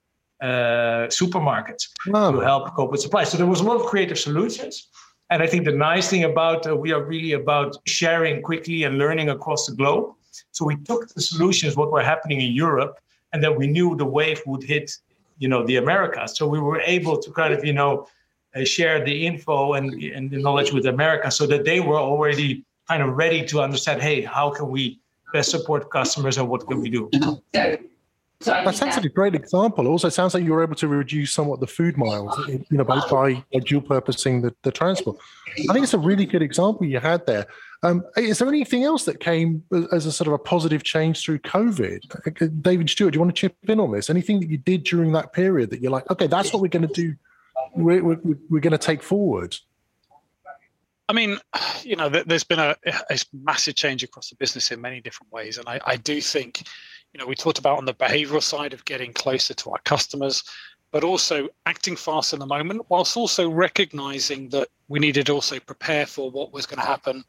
uh, 0.42 1.08
supermarkets 1.08 1.88
oh. 2.12 2.32
to 2.32 2.40
help 2.40 2.74
cope 2.74 2.90
with 2.90 3.00
supply. 3.00 3.24
So 3.24 3.36
there 3.36 3.46
was 3.46 3.60
a 3.60 3.64
lot 3.64 3.76
of 3.76 3.86
creative 3.86 4.18
solutions. 4.18 4.88
And 5.30 5.42
I 5.42 5.46
think 5.46 5.64
the 5.64 5.72
nice 5.72 6.08
thing 6.08 6.24
about 6.24 6.66
uh, 6.66 6.76
we 6.76 6.92
are 6.92 7.02
really 7.02 7.32
about 7.32 7.76
sharing 7.86 8.42
quickly 8.42 8.84
and 8.84 8.98
learning 8.98 9.30
across 9.30 9.66
the 9.66 9.74
globe. 9.74 10.14
So 10.52 10.64
we 10.64 10.76
took 10.76 11.08
the 11.08 11.20
solutions, 11.20 11.76
what 11.76 11.90
were 11.90 12.02
happening 12.02 12.40
in 12.40 12.52
Europe, 12.52 12.98
and 13.32 13.42
then 13.42 13.56
we 13.56 13.66
knew 13.66 13.96
the 13.96 14.04
wave 14.04 14.40
would 14.46 14.62
hit 14.62 14.92
you 15.38 15.48
know 15.48 15.64
the 15.66 15.76
Americas. 15.76 16.36
So 16.36 16.46
we 16.46 16.60
were 16.60 16.80
able 16.80 17.18
to 17.18 17.30
kind 17.32 17.52
of 17.52 17.64
you 17.64 17.72
know 17.72 18.06
Uh, 18.56 18.64
share 18.64 19.04
the 19.04 19.26
info 19.26 19.75
and 19.75 19.86
and 20.16 20.30
the 20.30 20.38
knowledge 20.38 20.72
with 20.72 20.86
America, 20.86 21.30
so 21.30 21.46
that 21.46 21.62
they 21.64 21.80
were 21.80 22.00
already 22.00 22.64
kind 22.88 23.02
of 23.02 23.14
ready 23.16 23.44
to 23.44 23.60
understand. 23.60 24.00
Hey, 24.00 24.22
how 24.22 24.48
can 24.50 24.68
we 24.68 24.98
best 25.32 25.50
support 25.50 25.90
customers 25.90 26.38
and 26.38 26.48
what 26.48 26.66
can 26.66 26.80
we 26.80 26.88
do? 26.88 27.10
So 28.40 28.50
that 28.50 28.75
sounds 28.75 28.96
like 28.96 29.04
a 29.04 29.08
great 29.08 29.34
example. 29.34 29.86
Also, 29.88 30.08
sounds 30.10 30.34
like 30.34 30.44
you 30.44 30.52
were 30.52 30.62
able 30.62 30.76
to 30.76 30.88
reduce 30.88 31.32
somewhat 31.32 31.60
the 31.60 31.66
food 31.66 31.96
miles, 31.96 32.38
uh, 32.38 32.52
you 32.52 32.76
know, 32.78 32.84
by, 32.84 33.00
oh. 33.02 33.10
by, 33.10 33.44
by 33.52 33.60
dual 33.60 33.80
purposing 33.80 34.42
the, 34.42 34.54
the 34.62 34.70
transport. 34.70 35.16
I 35.70 35.72
think 35.72 35.84
it's 35.84 35.94
a 35.94 35.98
really 35.98 36.26
good 36.26 36.42
example 36.42 36.86
you 36.86 37.00
had 37.00 37.25
there. 37.26 37.46
Um, 37.82 38.04
is 38.16 38.38
there 38.38 38.48
anything 38.48 38.84
else 38.84 39.04
that 39.04 39.20
came 39.20 39.62
as 39.90 40.04
a 40.06 40.12
sort 40.12 40.28
of 40.28 40.34
a 40.34 40.38
positive 40.38 40.82
change 40.82 41.25
through 41.25 41.38
COVID? 41.40 42.00
Uh, 42.26 42.46
David 42.60 42.90
Stuart, 42.90 43.12
do 43.12 43.16
you 43.16 43.20
want 43.20 43.34
to 43.34 43.40
chip 43.40 43.56
in 43.62 43.80
on 43.80 43.90
this? 43.92 44.10
Anything 44.10 44.40
that 44.40 44.50
you 44.50 44.58
did 44.58 44.84
during 44.84 45.12
that 45.12 45.32
period 45.32 45.70
that 45.70 45.80
you're 45.80 45.92
like, 45.92 46.08
okay, 46.10 46.26
that's 46.26 46.52
what 46.52 46.60
we're 46.60 46.68
going 46.68 46.86
to 46.86 46.94
do, 46.94 47.14
we're, 47.75 48.02
we're, 48.02 48.38
we're 48.48 48.60
going 48.60 48.72
to 48.72 48.78
take 48.78 49.02
forward? 49.02 49.56
I 51.08 51.12
mean, 51.12 51.38
you 51.82 51.94
know, 51.94 52.08
there's 52.08 52.44
been 52.44 52.58
a, 52.58 52.75
a, 52.84 53.18
massive 53.32 53.76
change 53.76 54.02
across 54.02 54.30
the 54.30 54.36
business 54.36 54.72
in 54.72 54.80
many 54.80 55.00
different 55.00 55.32
ways. 55.32 55.56
And 55.56 55.68
I, 55.68 55.80
I 55.86 55.96
do 55.96 56.20
think 56.20 56.64
you 57.16 57.22
know 57.22 57.26
we 57.26 57.34
talked 57.34 57.58
about 57.58 57.78
on 57.78 57.86
the 57.86 57.94
behavioral 57.94 58.42
side 58.42 58.75
of 58.75 58.84
getting 58.84 59.10
closer 59.14 59.54
to 59.54 59.70
our 59.70 59.78
customers 59.84 60.44
but 60.92 61.02
also 61.02 61.48
acting 61.64 61.96
fast 61.96 62.34
in 62.34 62.38
the 62.38 62.46
moment 62.46 62.82
whilst 62.90 63.16
also 63.16 63.48
recognizing 63.48 64.50
that 64.50 64.68
we 64.88 64.98
needed 64.98 65.25
to 65.26 65.32
also 65.32 65.58
prepare 65.60 66.04
for 66.04 66.30
what 66.30 66.52
was 66.52 66.66
going 66.66 66.78
to 66.78 66.86
happen 66.86 67.25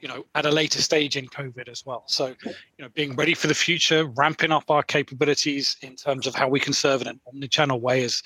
you 0.00 0.08
know 0.08 0.24
at 0.34 0.46
a 0.46 0.50
later 0.50 0.80
stage 0.80 1.18
in 1.18 1.26
covid 1.26 1.68
as 1.68 1.84
well 1.84 2.04
so 2.06 2.34
you 2.44 2.54
know 2.78 2.88
being 2.94 3.14
ready 3.16 3.34
for 3.34 3.48
the 3.48 3.54
future 3.54 4.06
ramping 4.16 4.50
up 4.50 4.70
our 4.70 4.82
capabilities 4.82 5.76
in 5.82 5.94
terms 5.94 6.26
of 6.26 6.34
how 6.34 6.48
we 6.48 6.58
can 6.58 6.72
serve 6.72 7.02
in 7.02 7.08
an 7.08 7.20
omni-channel 7.30 7.78
way 7.78 8.04
as 8.04 8.22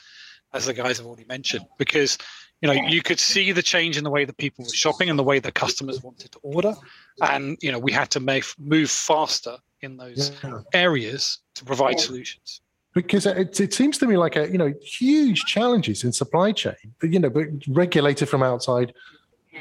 as 0.55 0.67
the 0.67 0.75
guys 0.75 0.99
have 0.99 1.07
already 1.07 1.25
mentioned 1.25 1.65
because 1.79 2.19
you 2.61 2.67
know 2.69 2.75
you 2.75 3.03
could 3.03 3.19
see 3.19 3.53
the 3.53 3.63
change 3.63 3.97
in 3.97 4.05
the 4.05 4.11
way 4.11 4.25
that 4.25 4.37
people 4.37 4.65
were 4.65 4.71
shopping 4.73 5.11
and 5.11 5.19
the 5.19 5.23
way 5.23 5.39
that 5.39 5.55
customers 5.55 6.03
wanted 6.03 6.31
to 6.33 6.39
order 6.43 6.75
and 7.23 7.59
you 7.61 7.73
know 7.73 7.79
we 7.79 7.93
had 7.93 8.11
to 8.11 8.21
make, 8.21 8.45
move 8.59 8.91
faster 8.91 9.57
in 9.81 9.97
those 9.97 10.33
yeah. 10.45 10.61
areas 10.75 11.39
to 11.55 11.65
provide 11.65 11.99
solutions 11.99 12.61
because 12.95 13.27
it, 13.27 13.59
it 13.61 13.75
seems 13.75 13.99
to 13.99 14.07
me 14.07 14.17
like 14.17 14.37
a 14.37 14.51
you 14.51 14.59
know 14.59 14.73
huge 14.83 15.45
challenges 15.45 16.05
in 16.05 16.13
supply 16.13 16.53
chain 16.53 16.75
you 17.03 17.19
know 17.19 17.31
but 17.31 17.47
regulated 17.69 18.29
from 18.29 18.43
outside 18.43 18.93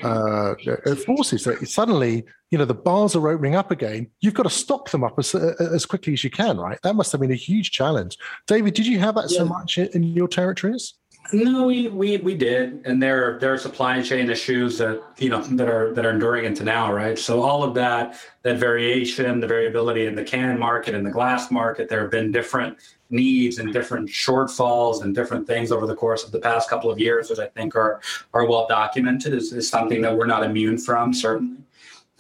uh, 0.04 0.54
uh, 0.86 0.96
forces 0.96 1.44
that 1.44 1.68
suddenly 1.68 2.24
you 2.50 2.58
know 2.58 2.66
the 2.66 2.74
bars 2.74 3.16
are 3.16 3.28
opening 3.28 3.56
up 3.56 3.72
again. 3.72 4.08
You've 4.20 4.34
got 4.34 4.44
to 4.44 4.50
stock 4.50 4.90
them 4.90 5.04
up 5.04 5.18
as, 5.18 5.36
uh, 5.36 5.54
as 5.74 5.86
quickly 5.86 6.14
as 6.14 6.24
you 6.24 6.30
can 6.30 6.58
right? 6.58 6.80
That 6.84 6.96
must 6.96 7.12
have 7.12 7.22
been 7.22 7.32
a 7.32 7.36
huge 7.36 7.72
challenge. 7.72 8.18
David 8.48 8.74
did 8.74 8.88
you 8.88 9.00
have 9.00 9.16
that 9.16 9.30
yeah. 9.32 9.40
so 9.40 9.46
much 9.46 9.78
in 9.78 10.04
your 10.04 10.28
territories? 10.28 10.96
No, 11.34 11.68
we, 11.68 11.88
we 11.88 12.18
we 12.18 12.36
did, 12.36 12.82
and 12.84 13.02
there 13.02 13.38
there 13.40 13.54
are 13.54 13.58
supply 13.58 14.02
chain 14.02 14.30
issues 14.30 14.78
that 14.80 15.02
you 15.18 15.30
know 15.30 15.42
that 15.42 15.70
are 15.70 15.94
that 15.94 16.06
are 16.06 16.10
enduring 16.10 16.46
into 16.46 16.64
now, 16.64 16.92
right? 16.92 17.18
So 17.18 17.42
all 17.42 17.64
of 17.64 17.74
that 17.76 18.20
that 18.42 18.58
variation, 18.58 19.40
the 19.40 19.48
variability 19.48 20.08
in 20.08 20.16
the 20.16 20.24
can 20.24 20.60
market 20.60 20.94
and 20.94 21.06
the 21.06 21.12
glass 21.12 21.50
market, 21.50 21.88
there 21.88 22.02
have 22.02 22.12
been 22.12 22.32
different 22.32 22.78
needs 23.12 23.60
and 23.60 23.74
different 23.74 24.10
shortfalls 24.10 25.04
and 25.04 25.14
different 25.14 25.48
things 25.48 25.72
over 25.72 25.86
the 25.86 25.96
course 25.96 26.24
of 26.24 26.32
the 26.32 26.40
past 26.40 26.70
couple 26.70 26.92
of 26.92 27.00
years, 27.00 27.30
which 27.30 27.40
I 27.40 27.48
think 27.48 27.76
are 27.76 28.02
are 28.34 28.46
well 28.46 28.68
documented, 28.68 29.34
is, 29.34 29.54
is 29.54 29.68
something 29.70 30.02
that 30.02 30.16
we're 30.16 30.26
not 30.26 30.44
immune 30.44 30.78
from, 30.78 31.14
certainly. 31.14 31.58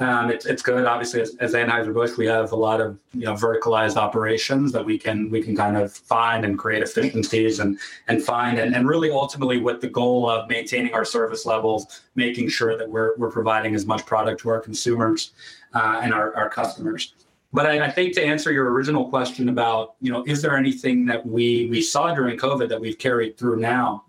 Um, 0.01 0.31
it's, 0.31 0.47
it's 0.47 0.63
good. 0.63 0.85
Obviously, 0.85 1.21
as, 1.21 1.35
as 1.35 1.53
Anheuser-Busch, 1.53 2.17
we 2.17 2.25
have 2.25 2.53
a 2.53 2.55
lot 2.55 2.81
of 2.81 2.99
you 3.13 3.25
know 3.25 3.35
verticalized 3.35 3.97
operations 3.97 4.71
that 4.71 4.83
we 4.83 4.97
can 4.97 5.29
we 5.29 5.43
can 5.43 5.55
kind 5.55 5.77
of 5.77 5.93
find 5.93 6.43
and 6.43 6.57
create 6.57 6.81
efficiencies 6.81 7.59
and 7.59 7.77
and 8.07 8.23
find 8.23 8.57
and, 8.57 8.75
and 8.75 8.87
really 8.87 9.11
ultimately 9.11 9.59
with 9.59 9.79
the 9.79 9.87
goal 9.87 10.27
of 10.27 10.49
maintaining 10.49 10.93
our 10.95 11.05
service 11.05 11.45
levels, 11.45 12.01
making 12.15 12.49
sure 12.49 12.77
that 12.77 12.89
we're 12.89 13.15
we're 13.17 13.29
providing 13.29 13.75
as 13.75 13.85
much 13.85 14.03
product 14.07 14.41
to 14.41 14.49
our 14.49 14.59
consumers 14.59 15.33
uh, 15.75 15.99
and 16.01 16.13
our, 16.13 16.35
our 16.35 16.49
customers. 16.49 17.13
But 17.53 17.65
I, 17.65 17.85
I, 17.85 17.91
think 17.91 18.13
to 18.15 18.23
answer 18.23 18.51
your 18.51 18.71
original 18.71 19.09
question 19.09 19.49
about 19.49 19.95
you 20.01 20.11
know 20.11 20.23
is 20.25 20.41
there 20.41 20.55
anything 20.57 21.05
that 21.07 21.25
we 21.25 21.67
we 21.69 21.81
saw 21.81 22.13
during 22.13 22.37
COVID 22.37 22.69
that 22.69 22.79
we've 22.79 22.97
carried 22.97 23.37
through 23.37 23.59
now 23.59 24.05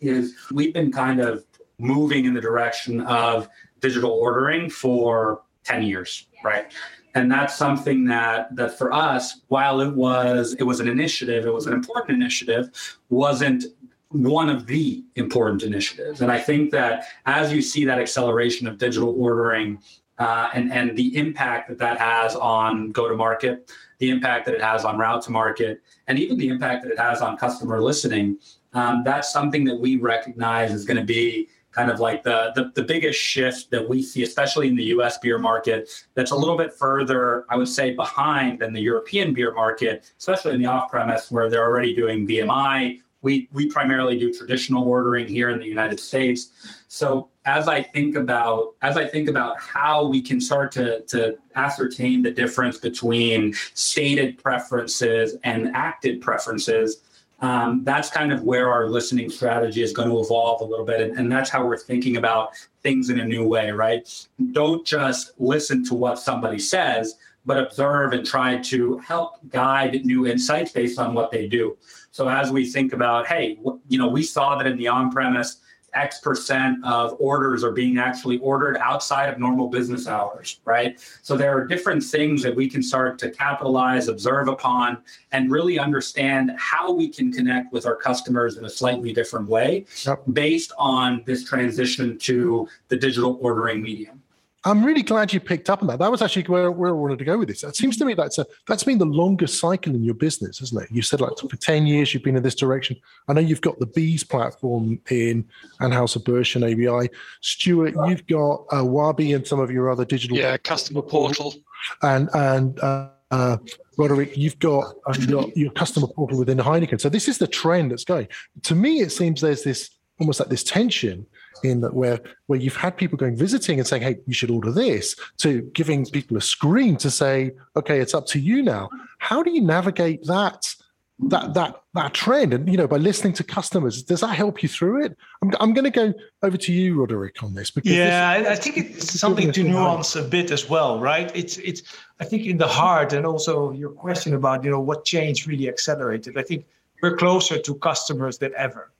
is 0.00 0.34
we've 0.52 0.72
been 0.72 0.92
kind 0.92 1.20
of 1.20 1.44
moving 1.78 2.24
in 2.24 2.34
the 2.34 2.40
direction 2.40 3.00
of 3.02 3.48
digital 3.80 4.12
ordering 4.12 4.70
for 4.70 5.42
10 5.64 5.82
years, 5.82 6.26
right? 6.44 6.72
And 7.14 7.30
that's 7.30 7.56
something 7.56 8.04
that 8.06 8.54
that 8.56 8.76
for 8.76 8.92
us, 8.92 9.40
while 9.48 9.80
it 9.80 9.94
was 9.94 10.54
it 10.54 10.64
was 10.64 10.80
an 10.80 10.88
initiative, 10.88 11.46
it 11.46 11.52
was 11.52 11.66
an 11.66 11.72
important 11.72 12.16
initiative, 12.20 12.70
wasn't 13.08 13.64
one 14.08 14.48
of 14.48 14.66
the 14.66 15.04
important 15.16 15.62
initiatives. 15.62 16.20
And 16.20 16.30
I 16.30 16.38
think 16.38 16.70
that 16.70 17.06
as 17.26 17.52
you 17.52 17.62
see 17.62 17.84
that 17.84 17.98
acceleration 17.98 18.66
of 18.66 18.78
digital 18.78 19.14
ordering 19.18 19.80
uh, 20.18 20.50
and 20.54 20.72
and 20.72 20.96
the 20.96 21.16
impact 21.16 21.68
that 21.68 21.78
that 21.78 21.98
has 21.98 22.34
on 22.36 22.92
go 22.92 23.08
to 23.08 23.16
market, 23.16 23.70
the 23.98 24.10
impact 24.10 24.46
that 24.46 24.54
it 24.54 24.62
has 24.62 24.84
on 24.84 24.98
route 24.98 25.22
to 25.22 25.30
market, 25.30 25.80
and 26.06 26.18
even 26.18 26.38
the 26.38 26.48
impact 26.48 26.84
that 26.84 26.92
it 26.92 26.98
has 26.98 27.20
on 27.20 27.36
customer 27.36 27.80
listening, 27.80 28.38
um, 28.74 29.02
that's 29.04 29.32
something 29.32 29.64
that 29.64 29.78
we 29.78 29.96
recognize 29.96 30.72
is 30.72 30.84
going 30.84 30.96
to 30.96 31.04
be 31.04 31.48
kind 31.74 31.90
of 31.90 31.98
like 31.98 32.22
the, 32.22 32.52
the, 32.54 32.70
the 32.74 32.82
biggest 32.82 33.18
shift 33.18 33.68
that 33.70 33.86
we 33.86 34.00
see, 34.00 34.22
especially 34.22 34.68
in 34.68 34.76
the 34.76 34.84
U.S. 34.84 35.18
beer 35.18 35.38
market, 35.38 35.90
that's 36.14 36.30
a 36.30 36.36
little 36.36 36.56
bit 36.56 36.72
further, 36.72 37.44
I 37.48 37.56
would 37.56 37.68
say, 37.68 37.94
behind 37.94 38.60
than 38.60 38.72
the 38.72 38.80
European 38.80 39.34
beer 39.34 39.52
market, 39.52 40.12
especially 40.18 40.54
in 40.54 40.62
the 40.62 40.68
off-premise 40.68 41.32
where 41.32 41.50
they're 41.50 41.64
already 41.64 41.94
doing 41.94 42.28
VMI. 42.28 43.00
We 43.22 43.48
we 43.52 43.70
primarily 43.70 44.18
do 44.18 44.32
traditional 44.32 44.86
ordering 44.86 45.26
here 45.26 45.48
in 45.50 45.58
the 45.58 45.66
United 45.66 45.98
States. 45.98 46.50
So 46.88 47.30
as 47.46 47.68
I 47.68 47.82
think 47.82 48.16
about 48.16 48.74
as 48.82 48.96
I 48.96 49.06
think 49.06 49.28
about 49.28 49.60
how 49.60 50.06
we 50.06 50.22
can 50.22 50.40
start 50.40 50.72
to 50.72 51.02
to 51.02 51.36
ascertain 51.54 52.22
the 52.22 52.30
difference 52.30 52.78
between 52.78 53.54
stated 53.74 54.38
preferences 54.42 55.36
and 55.44 55.74
acted 55.74 56.20
preferences 56.20 57.02
um, 57.40 57.82
that's 57.84 58.08
kind 58.08 58.32
of 58.32 58.42
where 58.42 58.72
our 58.72 58.88
listening 58.88 59.28
strategy 59.28 59.82
is 59.82 59.92
going 59.92 60.08
to 60.08 60.18
evolve 60.20 60.62
a 60.62 60.64
little 60.64 60.86
bit. 60.86 61.00
And, 61.00 61.18
and, 61.18 61.30
that's 61.30 61.50
how 61.50 61.66
we're 61.66 61.76
thinking 61.76 62.16
about 62.16 62.54
things 62.82 63.10
in 63.10 63.20
a 63.20 63.24
new 63.24 63.46
way, 63.46 63.70
right? 63.70 64.08
Don't 64.52 64.86
just 64.86 65.32
listen 65.38 65.84
to 65.86 65.94
what 65.94 66.18
somebody 66.18 66.58
says, 66.58 67.16
but 67.44 67.58
observe 67.58 68.12
and 68.12 68.24
try 68.24 68.58
to 68.58 68.98
help 68.98 69.36
guide 69.50 70.06
new 70.06 70.26
insights 70.26 70.72
based 70.72 70.98
on 70.98 71.12
what 71.12 71.30
they 71.30 71.46
do. 71.46 71.76
So 72.12 72.28
as 72.28 72.50
we 72.50 72.64
think 72.64 72.92
about, 72.92 73.26
hey, 73.26 73.58
you 73.88 73.98
know, 73.98 74.08
we 74.08 74.22
saw 74.22 74.56
that 74.56 74.66
in 74.66 74.78
the 74.78 74.88
on 74.88 75.10
premise, 75.10 75.56
X 75.94 76.20
percent 76.20 76.84
of 76.84 77.16
orders 77.18 77.62
are 77.62 77.70
being 77.70 77.98
actually 77.98 78.38
ordered 78.38 78.76
outside 78.78 79.28
of 79.32 79.38
normal 79.38 79.68
business 79.68 80.08
hours, 80.08 80.60
right? 80.64 81.00
So 81.22 81.36
there 81.36 81.56
are 81.56 81.66
different 81.66 82.02
things 82.02 82.42
that 82.42 82.54
we 82.54 82.68
can 82.68 82.82
start 82.82 83.18
to 83.20 83.30
capitalize, 83.30 84.08
observe 84.08 84.48
upon, 84.48 84.98
and 85.32 85.50
really 85.50 85.78
understand 85.78 86.52
how 86.56 86.92
we 86.92 87.08
can 87.08 87.32
connect 87.32 87.72
with 87.72 87.86
our 87.86 87.96
customers 87.96 88.56
in 88.56 88.64
a 88.64 88.70
slightly 88.70 89.12
different 89.12 89.48
way 89.48 89.86
yep. 90.04 90.22
based 90.32 90.72
on 90.78 91.22
this 91.26 91.44
transition 91.44 92.18
to 92.18 92.68
the 92.88 92.96
digital 92.96 93.38
ordering 93.40 93.82
medium. 93.82 94.23
I'm 94.66 94.84
really 94.84 95.02
glad 95.02 95.32
you 95.32 95.40
picked 95.40 95.68
up 95.68 95.82
on 95.82 95.88
that. 95.88 95.98
That 95.98 96.10
was 96.10 96.22
actually 96.22 96.44
where, 96.44 96.70
where 96.70 96.90
I 96.90 96.92
wanted 96.92 97.18
to 97.18 97.24
go 97.24 97.36
with 97.36 97.48
this. 97.48 97.60
That 97.60 97.76
seems 97.76 97.96
to 97.98 98.04
me 98.04 98.14
that's 98.14 98.38
a 98.38 98.46
that's 98.66 98.84
been 98.84 98.98
the 98.98 99.04
longest 99.04 99.58
cycle 99.58 99.94
in 99.94 100.02
your 100.02 100.14
business, 100.14 100.62
isn't 100.62 100.82
it? 100.82 100.90
You 100.90 101.02
said 101.02 101.20
like 101.20 101.36
for 101.38 101.56
10 101.56 101.86
years 101.86 102.14
you've 102.14 102.22
been 102.22 102.36
in 102.36 102.42
this 102.42 102.54
direction. 102.54 102.96
I 103.28 103.34
know 103.34 103.40
you've 103.40 103.60
got 103.60 103.78
the 103.78 103.86
BEES 103.86 104.24
platform 104.24 105.00
in 105.10 105.46
Anheuser-Busch 105.80 106.56
and 106.56 106.64
ABI. 106.64 107.10
Stuart, 107.42 107.94
you've 108.06 108.26
got 108.26 108.64
uh, 108.74 108.84
Wabi 108.84 109.34
and 109.34 109.46
some 109.46 109.60
of 109.60 109.70
your 109.70 109.90
other 109.90 110.04
digital 110.04 110.36
yeah 110.36 110.56
customer 110.56 111.02
portal 111.02 111.54
and 112.02 112.30
and 112.34 112.80
uh, 112.80 113.08
uh, 113.30 113.56
Roderik, 113.98 114.36
you've 114.36 114.58
got 114.58 114.94
uh, 115.06 115.14
your, 115.20 115.46
your 115.56 115.70
customer 115.72 116.06
portal 116.06 116.38
within 116.38 116.58
Heineken. 116.58 117.00
So 117.00 117.08
this 117.08 117.28
is 117.28 117.38
the 117.38 117.46
trend 117.46 117.90
that's 117.90 118.04
going. 118.04 118.28
To 118.62 118.74
me, 118.74 119.00
it 119.00 119.10
seems 119.10 119.40
there's 119.40 119.64
this 119.64 119.90
almost 120.20 120.40
like 120.40 120.48
this 120.48 120.64
tension 120.64 121.26
in 121.62 121.80
that 121.80 121.94
where 121.94 122.20
where 122.46 122.58
you've 122.58 122.76
had 122.76 122.96
people 122.96 123.16
going 123.16 123.36
visiting 123.36 123.78
and 123.78 123.86
saying, 123.86 124.02
"Hey, 124.02 124.16
you 124.26 124.34
should 124.34 124.50
order 124.50 124.70
this," 124.70 125.16
to 125.38 125.62
giving 125.74 126.04
people 126.06 126.36
a 126.36 126.40
screen 126.40 126.96
to 126.98 127.10
say, 127.10 127.52
"Okay, 127.76 128.00
it's 128.00 128.14
up 128.14 128.26
to 128.28 128.38
you 128.38 128.62
now." 128.62 128.90
How 129.18 129.42
do 129.42 129.50
you 129.50 129.60
navigate 129.60 130.24
that? 130.26 130.74
that 131.20 131.54
that 131.54 131.80
that 131.94 132.12
trend 132.12 132.52
and 132.52 132.68
you 132.68 132.76
know 132.76 132.88
by 132.88 132.96
listening 132.96 133.32
to 133.32 133.44
customers 133.44 134.02
does 134.02 134.20
that 134.20 134.34
help 134.34 134.64
you 134.64 134.68
through 134.68 135.04
it 135.04 135.16
i'm, 135.42 135.52
I'm 135.60 135.72
going 135.72 135.84
to 135.84 135.90
go 135.90 136.12
over 136.42 136.56
to 136.56 136.72
you 136.72 136.96
roderik 136.96 137.40
on 137.42 137.54
this 137.54 137.70
because 137.70 137.92
yeah 137.92 138.40
this, 138.40 138.48
i 138.48 138.56
think 138.56 138.76
it's 138.78 139.20
something 139.20 139.52
to 139.52 139.62
nuance 139.62 140.16
a 140.16 140.22
bit 140.22 140.50
as 140.50 140.68
well 140.68 140.98
right 140.98 141.30
it's 141.34 141.58
it's 141.58 141.82
i 142.18 142.24
think 142.24 142.46
in 142.46 142.58
the 142.58 142.66
heart 142.66 143.12
and 143.12 143.24
also 143.24 143.70
your 143.70 143.90
question 143.90 144.34
about 144.34 144.64
you 144.64 144.70
know 144.70 144.80
what 144.80 145.04
change 145.04 145.46
really 145.46 145.68
accelerated 145.68 146.36
i 146.36 146.42
think 146.42 146.66
we're 147.00 147.16
closer 147.16 147.60
to 147.60 147.76
customers 147.76 148.38
than 148.38 148.52
ever 148.56 148.90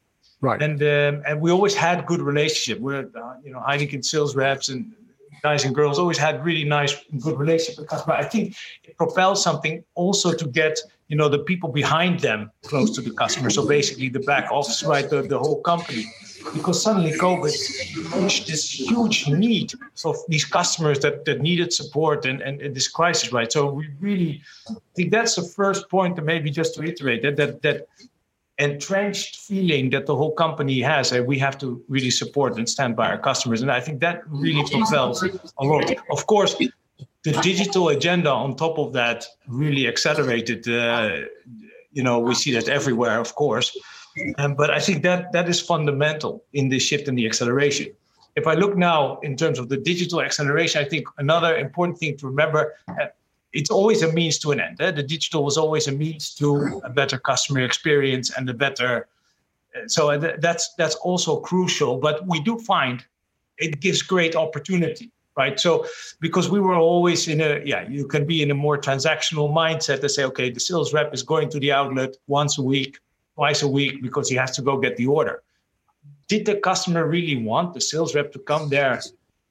Right. 0.44 0.60
And 0.60 0.82
um, 0.82 1.22
and 1.26 1.40
we 1.40 1.50
always 1.50 1.74
had 1.74 2.04
good 2.04 2.20
relationship. 2.20 2.78
We're 2.78 3.08
uh, 3.14 3.34
you 3.44 3.50
know 3.52 3.60
Heineken 3.66 4.04
sales 4.04 4.36
reps 4.36 4.68
and 4.68 4.92
guys 5.42 5.64
and 5.64 5.74
girls 5.74 5.98
always 5.98 6.18
had 6.18 6.44
really 6.44 6.64
nice 6.64 6.94
good 7.20 7.38
relationship 7.38 7.78
with 7.80 7.88
customers. 7.88 8.18
I 8.24 8.28
think 8.28 8.54
it 8.84 8.96
propels 8.98 9.42
something 9.42 9.82
also 9.94 10.34
to 10.34 10.46
get 10.46 10.78
you 11.08 11.16
know 11.16 11.28
the 11.28 11.42
people 11.50 11.70
behind 11.70 12.20
them 12.20 12.50
close 12.62 12.90
to 12.96 13.00
the 13.00 13.10
customer 13.22 13.50
so 13.50 13.66
basically 13.66 14.08
the 14.08 14.24
back 14.32 14.50
office 14.50 14.82
right 14.82 15.10
the, 15.10 15.20
the 15.22 15.38
whole 15.38 15.60
company 15.60 16.04
because 16.54 16.82
suddenly 16.82 17.12
covid 17.12 17.54
pushed 18.10 18.46
this 18.46 18.64
huge 18.70 19.28
need 19.28 19.74
of 20.04 20.16
these 20.28 20.46
customers 20.46 20.98
that, 21.00 21.24
that 21.26 21.42
needed 21.42 21.72
support 21.72 22.24
and, 22.24 22.40
and, 22.40 22.62
and 22.62 22.74
this 22.74 22.88
crisis 22.88 23.32
right 23.32 23.52
so 23.52 23.70
we 23.70 23.86
really 24.00 24.42
think 24.96 25.10
that's 25.10 25.34
the 25.36 25.46
first 25.60 25.90
point 25.90 26.16
to 26.16 26.22
maybe 26.22 26.50
just 26.50 26.74
to 26.74 26.82
iterate 26.82 27.20
that 27.20 27.36
that 27.36 27.60
that 27.60 27.86
entrenched 28.58 29.36
feeling 29.36 29.90
that 29.90 30.06
the 30.06 30.14
whole 30.14 30.32
company 30.32 30.80
has 30.80 31.10
and 31.10 31.26
we 31.26 31.38
have 31.38 31.58
to 31.58 31.82
really 31.88 32.10
support 32.10 32.56
and 32.56 32.68
stand 32.68 32.94
by 32.94 33.08
our 33.08 33.18
customers 33.18 33.62
and 33.62 33.70
i 33.70 33.80
think 33.80 34.00
that 34.00 34.22
really 34.28 34.62
propels 34.70 35.24
a 35.58 35.64
lot 35.64 35.92
of 36.10 36.26
course 36.28 36.56
the 37.24 37.32
digital 37.40 37.88
agenda 37.88 38.30
on 38.30 38.54
top 38.54 38.78
of 38.78 38.92
that 38.92 39.26
really 39.48 39.88
accelerated. 39.88 40.68
Uh, 40.68 41.22
you 41.92 42.02
know, 42.02 42.18
we 42.18 42.34
see 42.34 42.52
that 42.52 42.68
everywhere, 42.68 43.18
of 43.18 43.34
course. 43.34 43.76
Um, 44.38 44.54
but 44.54 44.70
I 44.70 44.78
think 44.78 45.02
that 45.02 45.32
that 45.32 45.48
is 45.48 45.60
fundamental 45.60 46.44
in 46.52 46.68
the 46.68 46.78
shift 46.78 47.08
and 47.08 47.18
the 47.18 47.26
acceleration. 47.26 47.88
If 48.36 48.46
I 48.46 48.54
look 48.54 48.76
now 48.76 49.18
in 49.20 49.36
terms 49.36 49.58
of 49.58 49.68
the 49.68 49.76
digital 49.76 50.20
acceleration, 50.20 50.84
I 50.84 50.88
think 50.88 51.06
another 51.18 51.56
important 51.56 51.98
thing 51.98 52.16
to 52.18 52.26
remember. 52.26 52.74
Uh, 53.54 53.58
it's 53.58 53.70
always 53.70 54.02
a 54.02 54.12
means 54.12 54.38
to 54.38 54.52
an 54.52 54.60
end. 54.60 54.80
Eh? 54.80 54.90
The 54.90 55.02
digital 55.02 55.44
was 55.44 55.56
always 55.56 55.88
a 55.88 55.92
means 55.92 56.34
to 56.36 56.80
a 56.84 56.90
better 56.90 57.18
customer 57.18 57.60
experience 57.60 58.30
and 58.36 58.48
a 58.48 58.54
better. 58.54 59.06
Uh, 59.74 59.88
so 59.88 60.18
that's 60.18 60.74
that's 60.74 60.96
also 60.96 61.40
crucial. 61.40 61.98
But 61.98 62.26
we 62.26 62.40
do 62.40 62.58
find 62.58 63.04
it 63.58 63.80
gives 63.80 64.02
great 64.02 64.34
opportunity 64.36 65.10
right 65.36 65.58
so 65.58 65.84
because 66.20 66.48
we 66.48 66.60
were 66.60 66.76
always 66.76 67.28
in 67.28 67.40
a 67.40 67.60
yeah 67.64 67.88
you 67.88 68.06
can 68.06 68.24
be 68.24 68.42
in 68.42 68.50
a 68.50 68.54
more 68.54 68.78
transactional 68.78 69.52
mindset 69.52 70.00
to 70.00 70.08
say 70.08 70.24
okay 70.24 70.50
the 70.50 70.60
sales 70.60 70.92
rep 70.92 71.12
is 71.14 71.22
going 71.22 71.48
to 71.48 71.58
the 71.60 71.72
outlet 71.72 72.16
once 72.26 72.58
a 72.58 72.62
week 72.62 72.98
twice 73.34 73.62
a 73.62 73.68
week 73.68 74.02
because 74.02 74.28
he 74.28 74.36
has 74.36 74.50
to 74.52 74.62
go 74.62 74.78
get 74.78 74.96
the 74.96 75.06
order 75.06 75.42
did 76.28 76.46
the 76.46 76.56
customer 76.56 77.06
really 77.06 77.36
want 77.36 77.74
the 77.74 77.80
sales 77.80 78.14
rep 78.14 78.32
to 78.32 78.38
come 78.40 78.68
there 78.68 79.00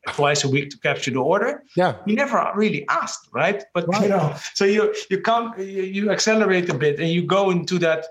twice 0.09 0.43
a 0.43 0.49
week 0.49 0.69
to 0.69 0.77
capture 0.79 1.11
the 1.11 1.19
order. 1.19 1.63
Yeah. 1.75 1.95
We 2.05 2.13
never 2.13 2.51
really 2.55 2.85
asked 2.89 3.29
right? 3.33 3.63
But 3.73 3.87
right. 3.87 4.03
you 4.03 4.09
know 4.09 4.35
so 4.53 4.65
you 4.65 4.93
you 5.09 5.21
come 5.21 5.53
you, 5.57 5.83
you 5.83 6.11
accelerate 6.11 6.69
a 6.69 6.73
bit 6.73 6.99
and 6.99 7.09
you 7.09 7.23
go 7.23 7.51
into 7.51 7.79
that 7.79 8.05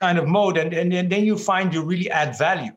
kind 0.00 0.18
of 0.18 0.26
mode 0.26 0.56
and, 0.56 0.72
and, 0.72 0.92
and 0.92 1.10
then 1.10 1.24
you 1.24 1.38
find 1.38 1.72
you 1.72 1.82
really 1.82 2.10
add 2.10 2.36
value 2.38 2.72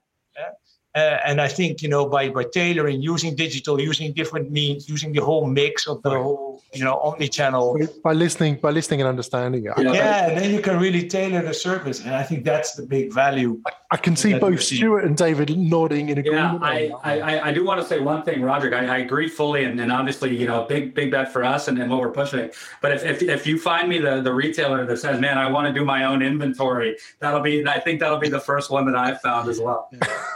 uh, 0.95 1.19
and 1.25 1.39
I 1.39 1.47
think 1.47 1.81
you 1.81 1.89
know 1.89 2.07
by 2.07 2.29
by 2.29 2.43
tailoring, 2.43 3.01
using 3.01 3.35
digital, 3.35 3.79
using 3.79 4.13
different 4.13 4.51
means, 4.51 4.89
using 4.89 5.13
the 5.13 5.23
whole 5.23 5.45
mix 5.45 5.87
of 5.87 6.01
the 6.01 6.09
whole 6.09 6.63
you 6.73 6.83
know 6.83 6.97
omni-channel. 6.99 7.79
By 8.03 8.13
listening, 8.13 8.55
by 8.55 8.71
listening 8.71 9.01
and 9.01 9.07
understanding 9.07 9.65
it. 9.65 9.73
Yeah, 9.77 9.93
yeah 9.93 10.27
and 10.27 10.37
then 10.37 10.53
you 10.53 10.61
can 10.61 10.79
really 10.79 11.07
tailor 11.07 11.43
the 11.43 11.53
service, 11.53 12.03
and 12.03 12.15
I 12.15 12.23
think 12.23 12.43
that's 12.43 12.73
the 12.73 12.83
big 12.83 13.13
value. 13.13 13.61
I, 13.67 13.71
I 13.91 13.97
can 13.97 14.15
see 14.15 14.37
both 14.37 14.61
Stuart 14.61 15.05
and 15.05 15.15
David 15.15 15.55
nodding 15.57 16.09
in 16.09 16.17
agreement. 16.17 16.61
Yeah, 16.61 16.95
I, 17.03 17.19
I, 17.19 17.49
I 17.49 17.51
do 17.53 17.63
want 17.63 17.79
to 17.79 17.87
say 17.87 17.99
one 17.99 18.23
thing, 18.23 18.39
Roderik. 18.39 18.73
I, 18.73 18.95
I 18.95 18.97
agree 18.97 19.29
fully, 19.29 19.65
and, 19.65 19.79
and 19.79 19.91
obviously 19.91 20.35
you 20.35 20.47
know 20.47 20.65
big 20.65 20.95
big 20.95 21.11
bet 21.11 21.31
for 21.31 21.43
us 21.43 21.67
and, 21.67 21.77
and 21.79 21.91
what 21.91 21.99
we're 21.99 22.11
pushing. 22.11 22.49
But 22.81 22.91
if, 22.93 23.03
if 23.03 23.21
if 23.21 23.45
you 23.45 23.59
find 23.59 23.87
me 23.87 23.99
the 23.99 24.21
the 24.21 24.33
retailer 24.33 24.85
that 24.85 24.97
says, 24.97 25.21
man, 25.21 25.37
I 25.37 25.49
want 25.51 25.67
to 25.67 25.73
do 25.79 25.85
my 25.85 26.05
own 26.05 26.21
inventory, 26.23 26.97
that'll 27.19 27.41
be 27.41 27.65
I 27.67 27.79
think 27.79 27.99
that'll 27.99 28.17
be 28.17 28.29
the 28.29 28.39
first 28.39 28.71
one 28.71 28.85
that 28.87 28.95
I've 28.95 29.21
found 29.21 29.47
as 29.49 29.59
well. 29.59 29.89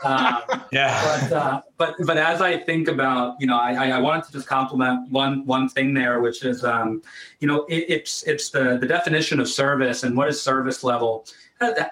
Um, 0.03 0.40
yeah. 0.71 1.27
But, 1.29 1.33
uh, 1.33 1.61
but 1.77 1.95
but 2.05 2.17
as 2.17 2.41
I 2.41 2.57
think 2.57 2.87
about, 2.87 3.35
you 3.39 3.47
know, 3.47 3.57
I, 3.57 3.89
I 3.89 3.99
wanted 3.99 4.25
to 4.25 4.31
just 4.31 4.47
compliment 4.47 5.09
one 5.11 5.45
one 5.45 5.69
thing 5.69 5.93
there, 5.93 6.21
which 6.21 6.43
is, 6.43 6.63
um, 6.63 7.01
you 7.39 7.47
know, 7.47 7.65
it, 7.65 7.85
it's 7.87 8.23
it's 8.23 8.49
the 8.49 8.77
the 8.77 8.87
definition 8.87 9.39
of 9.39 9.47
service 9.49 10.03
and 10.03 10.15
what 10.15 10.27
is 10.29 10.41
service 10.41 10.83
level 10.83 11.25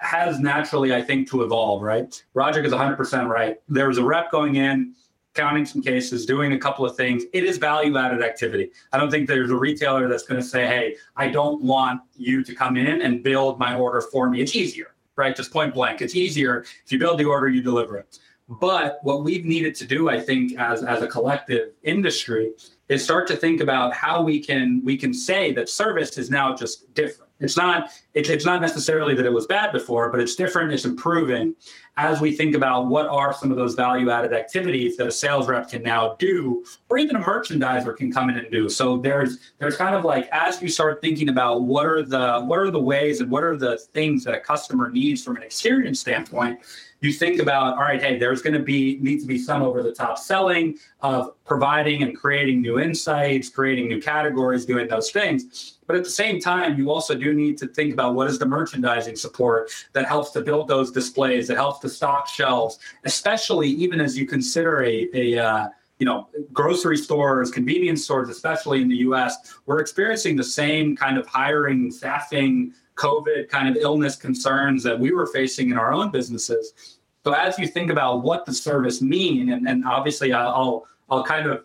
has 0.00 0.40
naturally, 0.40 0.94
I 0.94 1.02
think, 1.02 1.28
to 1.30 1.42
evolve. 1.42 1.82
Right. 1.82 2.22
Roger 2.34 2.62
is 2.62 2.72
100 2.72 2.96
percent 2.96 3.28
right. 3.28 3.56
There 3.68 3.88
was 3.88 3.98
a 3.98 4.04
rep 4.04 4.30
going 4.30 4.56
in. 4.56 4.94
Counting 5.34 5.64
some 5.64 5.80
cases, 5.80 6.26
doing 6.26 6.54
a 6.54 6.58
couple 6.58 6.84
of 6.84 6.96
things. 6.96 7.22
It 7.32 7.44
is 7.44 7.56
value 7.56 7.96
added 7.96 8.20
activity. 8.20 8.72
I 8.92 8.98
don't 8.98 9.12
think 9.12 9.28
there's 9.28 9.52
a 9.52 9.54
retailer 9.54 10.08
that's 10.08 10.24
going 10.24 10.40
to 10.40 10.46
say, 10.46 10.66
Hey, 10.66 10.96
I 11.14 11.28
don't 11.28 11.62
want 11.62 12.02
you 12.16 12.42
to 12.42 12.52
come 12.52 12.76
in 12.76 13.00
and 13.00 13.22
build 13.22 13.56
my 13.56 13.76
order 13.76 14.00
for 14.00 14.28
me. 14.28 14.40
It's 14.40 14.56
easier, 14.56 14.96
right? 15.14 15.34
Just 15.34 15.52
point 15.52 15.72
blank. 15.72 16.02
It's 16.02 16.16
easier. 16.16 16.64
If 16.84 16.90
you 16.90 16.98
build 16.98 17.20
the 17.20 17.26
order, 17.26 17.48
you 17.48 17.62
deliver 17.62 17.96
it. 17.96 18.18
But 18.50 18.98
what 19.02 19.22
we've 19.22 19.44
needed 19.44 19.76
to 19.76 19.86
do, 19.86 20.08
I 20.10 20.18
think, 20.18 20.58
as, 20.58 20.82
as 20.82 21.02
a 21.02 21.06
collective 21.06 21.70
industry, 21.84 22.50
is 22.88 23.04
start 23.04 23.28
to 23.28 23.36
think 23.36 23.60
about 23.60 23.94
how 23.94 24.22
we 24.22 24.42
can 24.42 24.82
we 24.84 24.96
can 24.96 25.14
say 25.14 25.52
that 25.52 25.68
service 25.68 26.18
is 26.18 26.30
now 26.30 26.56
just 26.56 26.92
different. 26.92 27.30
It's 27.38 27.56
not 27.56 27.90
it, 28.12 28.28
it's 28.28 28.44
not 28.44 28.60
necessarily 28.60 29.14
that 29.14 29.24
it 29.24 29.32
was 29.32 29.46
bad 29.46 29.70
before, 29.70 30.10
but 30.10 30.18
it's 30.18 30.34
different. 30.34 30.72
It's 30.72 30.84
improving 30.84 31.54
as 31.96 32.20
we 32.20 32.34
think 32.34 32.56
about 32.56 32.88
what 32.88 33.06
are 33.06 33.32
some 33.32 33.52
of 33.52 33.56
those 33.56 33.74
value 33.74 34.10
added 34.10 34.32
activities 34.32 34.96
that 34.96 35.06
a 35.06 35.12
sales 35.12 35.46
rep 35.46 35.70
can 35.70 35.84
now 35.84 36.16
do, 36.18 36.64
or 36.88 36.98
even 36.98 37.14
a 37.14 37.20
merchandiser 37.20 37.96
can 37.96 38.10
come 38.10 38.30
in 38.30 38.36
and 38.36 38.50
do. 38.50 38.68
So 38.68 38.96
there's 38.96 39.52
there's 39.58 39.76
kind 39.76 39.94
of 39.94 40.04
like 40.04 40.28
as 40.32 40.60
you 40.60 40.68
start 40.68 41.00
thinking 41.00 41.28
about 41.28 41.62
what 41.62 41.86
are 41.86 42.02
the 42.02 42.40
what 42.40 42.58
are 42.58 42.72
the 42.72 42.82
ways 42.82 43.20
and 43.20 43.30
what 43.30 43.44
are 43.44 43.56
the 43.56 43.78
things 43.94 44.24
that 44.24 44.34
a 44.34 44.40
customer 44.40 44.90
needs 44.90 45.22
from 45.22 45.36
an 45.36 45.44
experience 45.44 46.00
standpoint 46.00 46.58
you 47.00 47.12
think 47.12 47.40
about 47.40 47.74
all 47.74 47.82
right 47.82 48.02
hey 48.02 48.18
there's 48.18 48.42
going 48.42 48.54
to 48.54 48.60
be 48.60 48.98
needs 49.00 49.22
to 49.22 49.28
be 49.28 49.38
some 49.38 49.62
over 49.62 49.82
the 49.82 49.92
top 49.92 50.18
selling 50.18 50.76
of 51.00 51.32
providing 51.44 52.02
and 52.02 52.16
creating 52.16 52.60
new 52.60 52.78
insights 52.78 53.48
creating 53.48 53.88
new 53.88 54.00
categories 54.00 54.64
doing 54.66 54.86
those 54.88 55.10
things. 55.10 55.78
But 55.86 55.96
at 55.96 56.04
the 56.04 56.10
same 56.10 56.40
time 56.40 56.78
you 56.78 56.90
also 56.90 57.14
do 57.14 57.32
need 57.32 57.58
to 57.58 57.66
think 57.66 57.92
about 57.92 58.14
what 58.14 58.28
is 58.28 58.38
the 58.38 58.46
merchandising 58.46 59.16
support 59.16 59.70
that 59.92 60.06
helps 60.06 60.30
to 60.32 60.40
build 60.40 60.68
those 60.68 60.90
displays 60.90 61.48
that 61.48 61.56
helps 61.56 61.80
to 61.80 61.88
stock 61.88 62.28
shelves 62.28 62.78
especially 63.04 63.68
even 63.68 64.00
as 64.00 64.16
you 64.16 64.26
consider 64.26 64.82
a, 64.84 65.08
a 65.14 65.38
uh, 65.38 65.68
you 65.98 66.06
know 66.06 66.28
grocery 66.52 66.96
stores 66.96 67.50
convenience 67.50 68.04
stores 68.04 68.28
especially 68.28 68.82
in 68.82 68.88
the 68.88 68.96
us 68.96 69.58
we're 69.66 69.80
experiencing 69.80 70.36
the 70.36 70.44
same 70.44 70.96
kind 70.96 71.18
of 71.18 71.26
hiring 71.26 71.90
staffing 71.90 72.72
COVID 73.00 73.48
kind 73.48 73.68
of 73.68 73.76
illness 73.76 74.14
concerns 74.14 74.82
that 74.82 74.98
we 74.98 75.12
were 75.12 75.26
facing 75.26 75.70
in 75.70 75.78
our 75.78 75.92
own 75.92 76.10
businesses. 76.10 76.98
So 77.24 77.32
as 77.32 77.58
you 77.58 77.66
think 77.66 77.90
about 77.90 78.22
what 78.22 78.44
the 78.44 78.52
service 78.52 79.00
mean, 79.00 79.50
and, 79.52 79.66
and 79.66 79.84
obviously 79.84 80.32
I'll 80.32 80.86
I'll 81.08 81.24
kind 81.24 81.46
of 81.48 81.64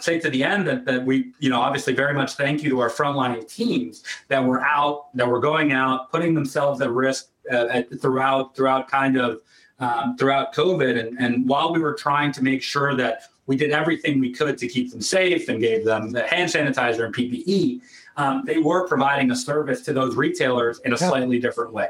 say 0.00 0.18
to 0.20 0.30
the 0.30 0.42
end 0.42 0.66
that, 0.66 0.84
that 0.84 1.04
we, 1.04 1.32
you 1.38 1.50
know, 1.50 1.60
obviously 1.60 1.94
very 1.94 2.14
much 2.14 2.34
thank 2.34 2.62
you 2.62 2.70
to 2.70 2.80
our 2.80 2.90
frontline 2.90 3.46
teams 3.48 4.02
that 4.28 4.42
were 4.42 4.60
out, 4.62 5.14
that 5.16 5.26
were 5.26 5.40
going 5.40 5.72
out, 5.72 6.10
putting 6.10 6.34
themselves 6.34 6.80
at 6.80 6.90
risk 6.90 7.28
uh, 7.52 7.66
at, 7.70 8.00
throughout 8.00 8.54
throughout 8.54 8.88
kind 8.88 9.16
of 9.16 9.40
um, 9.78 10.16
throughout 10.16 10.54
COVID, 10.54 10.98
and 10.98 11.18
and 11.18 11.48
while 11.48 11.72
we 11.72 11.80
were 11.80 11.94
trying 11.94 12.32
to 12.32 12.42
make 12.42 12.62
sure 12.62 12.94
that 12.94 13.24
we 13.46 13.56
did 13.56 13.72
everything 13.72 14.20
we 14.20 14.32
could 14.32 14.56
to 14.58 14.68
keep 14.68 14.90
them 14.90 15.02
safe 15.02 15.48
and 15.48 15.60
gave 15.60 15.84
them 15.84 16.10
the 16.10 16.26
hand 16.26 16.50
sanitizer 16.50 17.04
and 17.04 17.14
PPE 17.14 17.80
um, 18.16 18.42
they 18.44 18.58
were 18.58 18.86
providing 18.86 19.30
a 19.30 19.36
service 19.36 19.82
to 19.82 19.92
those 19.92 20.16
retailers 20.16 20.80
in 20.80 20.92
a 20.92 20.96
yeah. 20.96 21.08
slightly 21.08 21.38
different 21.38 21.72
way. 21.72 21.88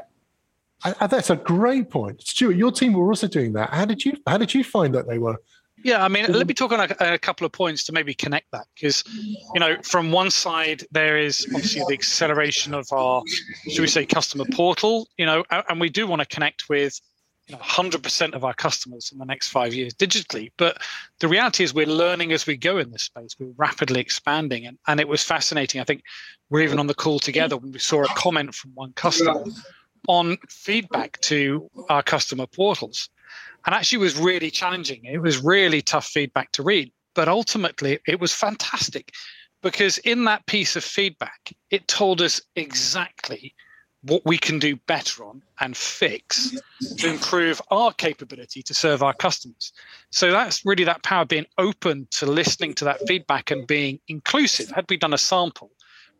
I, 0.83 1.07
that's 1.07 1.29
a 1.29 1.35
great 1.35 1.89
point, 1.89 2.21
Stuart. 2.21 2.55
Your 2.55 2.71
team 2.71 2.93
were 2.93 3.07
also 3.07 3.27
doing 3.27 3.53
that. 3.53 3.71
How 3.71 3.85
did 3.85 4.03
you 4.05 4.17
How 4.27 4.37
did 4.37 4.53
you 4.53 4.63
find 4.63 4.93
that 4.93 5.07
they 5.07 5.17
were? 5.17 5.37
Yeah, 5.83 6.03
I 6.03 6.07
mean, 6.07 6.25
let 6.31 6.47
me 6.47 6.55
talk 6.55 6.71
on 6.71 6.79
a, 6.79 7.13
a 7.13 7.19
couple 7.19 7.45
of 7.45 7.51
points 7.51 7.83
to 7.83 7.91
maybe 7.91 8.15
connect 8.15 8.51
that 8.53 8.65
because, 8.73 9.03
you 9.53 9.59
know, 9.59 9.77
from 9.83 10.11
one 10.11 10.31
side 10.31 10.83
there 10.91 11.15
is 11.15 11.45
obviously 11.53 11.83
the 11.87 11.93
acceleration 11.93 12.73
of 12.73 12.87
our, 12.91 13.21
should 13.69 13.81
we 13.81 13.87
say, 13.87 14.03
customer 14.03 14.45
portal, 14.51 15.07
you 15.17 15.27
know, 15.27 15.43
and 15.51 15.79
we 15.79 15.89
do 15.89 16.07
want 16.07 16.23
to 16.23 16.27
connect 16.27 16.69
with 16.69 16.99
you 17.47 17.55
know, 17.55 17.61
100% 17.61 18.33
of 18.33 18.43
our 18.43 18.53
customers 18.53 19.11
in 19.11 19.19
the 19.19 19.25
next 19.25 19.49
five 19.49 19.73
years 19.73 19.93
digitally. 19.93 20.51
But 20.57 20.81
the 21.19 21.27
reality 21.27 21.63
is, 21.63 21.73
we're 21.73 21.85
learning 21.85 22.31
as 22.31 22.47
we 22.47 22.57
go 22.57 22.77
in 22.77 22.91
this 22.91 23.03
space. 23.03 23.35
We're 23.39 23.53
rapidly 23.55 24.01
expanding. 24.01 24.65
And, 24.65 24.77
and 24.87 24.99
it 24.99 25.07
was 25.07 25.23
fascinating. 25.23 25.79
I 25.79 25.83
think 25.83 26.03
we're 26.49 26.63
even 26.63 26.79
on 26.79 26.87
the 26.87 26.95
call 26.95 27.19
together 27.19 27.57
when 27.57 27.71
we 27.71 27.79
saw 27.79 28.03
a 28.03 28.07
comment 28.07 28.55
from 28.55 28.71
one 28.73 28.93
customer 28.93 29.43
on 30.07 30.37
feedback 30.49 31.19
to 31.21 31.69
our 31.89 32.01
customer 32.01 32.47
portals. 32.47 33.09
And 33.65 33.75
actually, 33.75 33.99
was 33.99 34.17
really 34.17 34.51
challenging. 34.51 35.01
It 35.05 35.21
was 35.21 35.43
really 35.43 35.81
tough 35.81 36.05
feedback 36.05 36.51
to 36.53 36.63
read. 36.63 36.91
But 37.13 37.27
ultimately, 37.27 37.99
it 38.07 38.19
was 38.19 38.33
fantastic 38.33 39.11
because 39.61 39.97
in 39.99 40.25
that 40.25 40.45
piece 40.45 40.75
of 40.75 40.83
feedback, 40.83 41.53
it 41.71 41.87
told 41.87 42.21
us 42.21 42.41
exactly 42.55 43.55
what 44.05 44.23
we 44.25 44.37
can 44.37 44.59
do 44.59 44.75
better 44.87 45.25
on 45.25 45.41
and 45.59 45.75
fix 45.75 46.55
to 46.97 47.09
improve 47.09 47.61
our 47.71 47.91
capability 47.93 48.61
to 48.61 48.73
serve 48.73 49.01
our 49.01 49.13
customers. 49.13 49.73
So 50.11 50.31
that's 50.31 50.65
really 50.65 50.83
that 50.83 51.03
power 51.03 51.25
being 51.25 51.45
open 51.57 52.07
to 52.11 52.25
listening 52.25 52.75
to 52.75 52.85
that 52.85 52.99
feedback 53.07 53.51
and 53.51 53.65
being 53.65 53.99
inclusive. 54.07 54.69
Had 54.69 54.85
we 54.89 54.97
done 54.97 55.13
a 55.13 55.17
sample, 55.17 55.71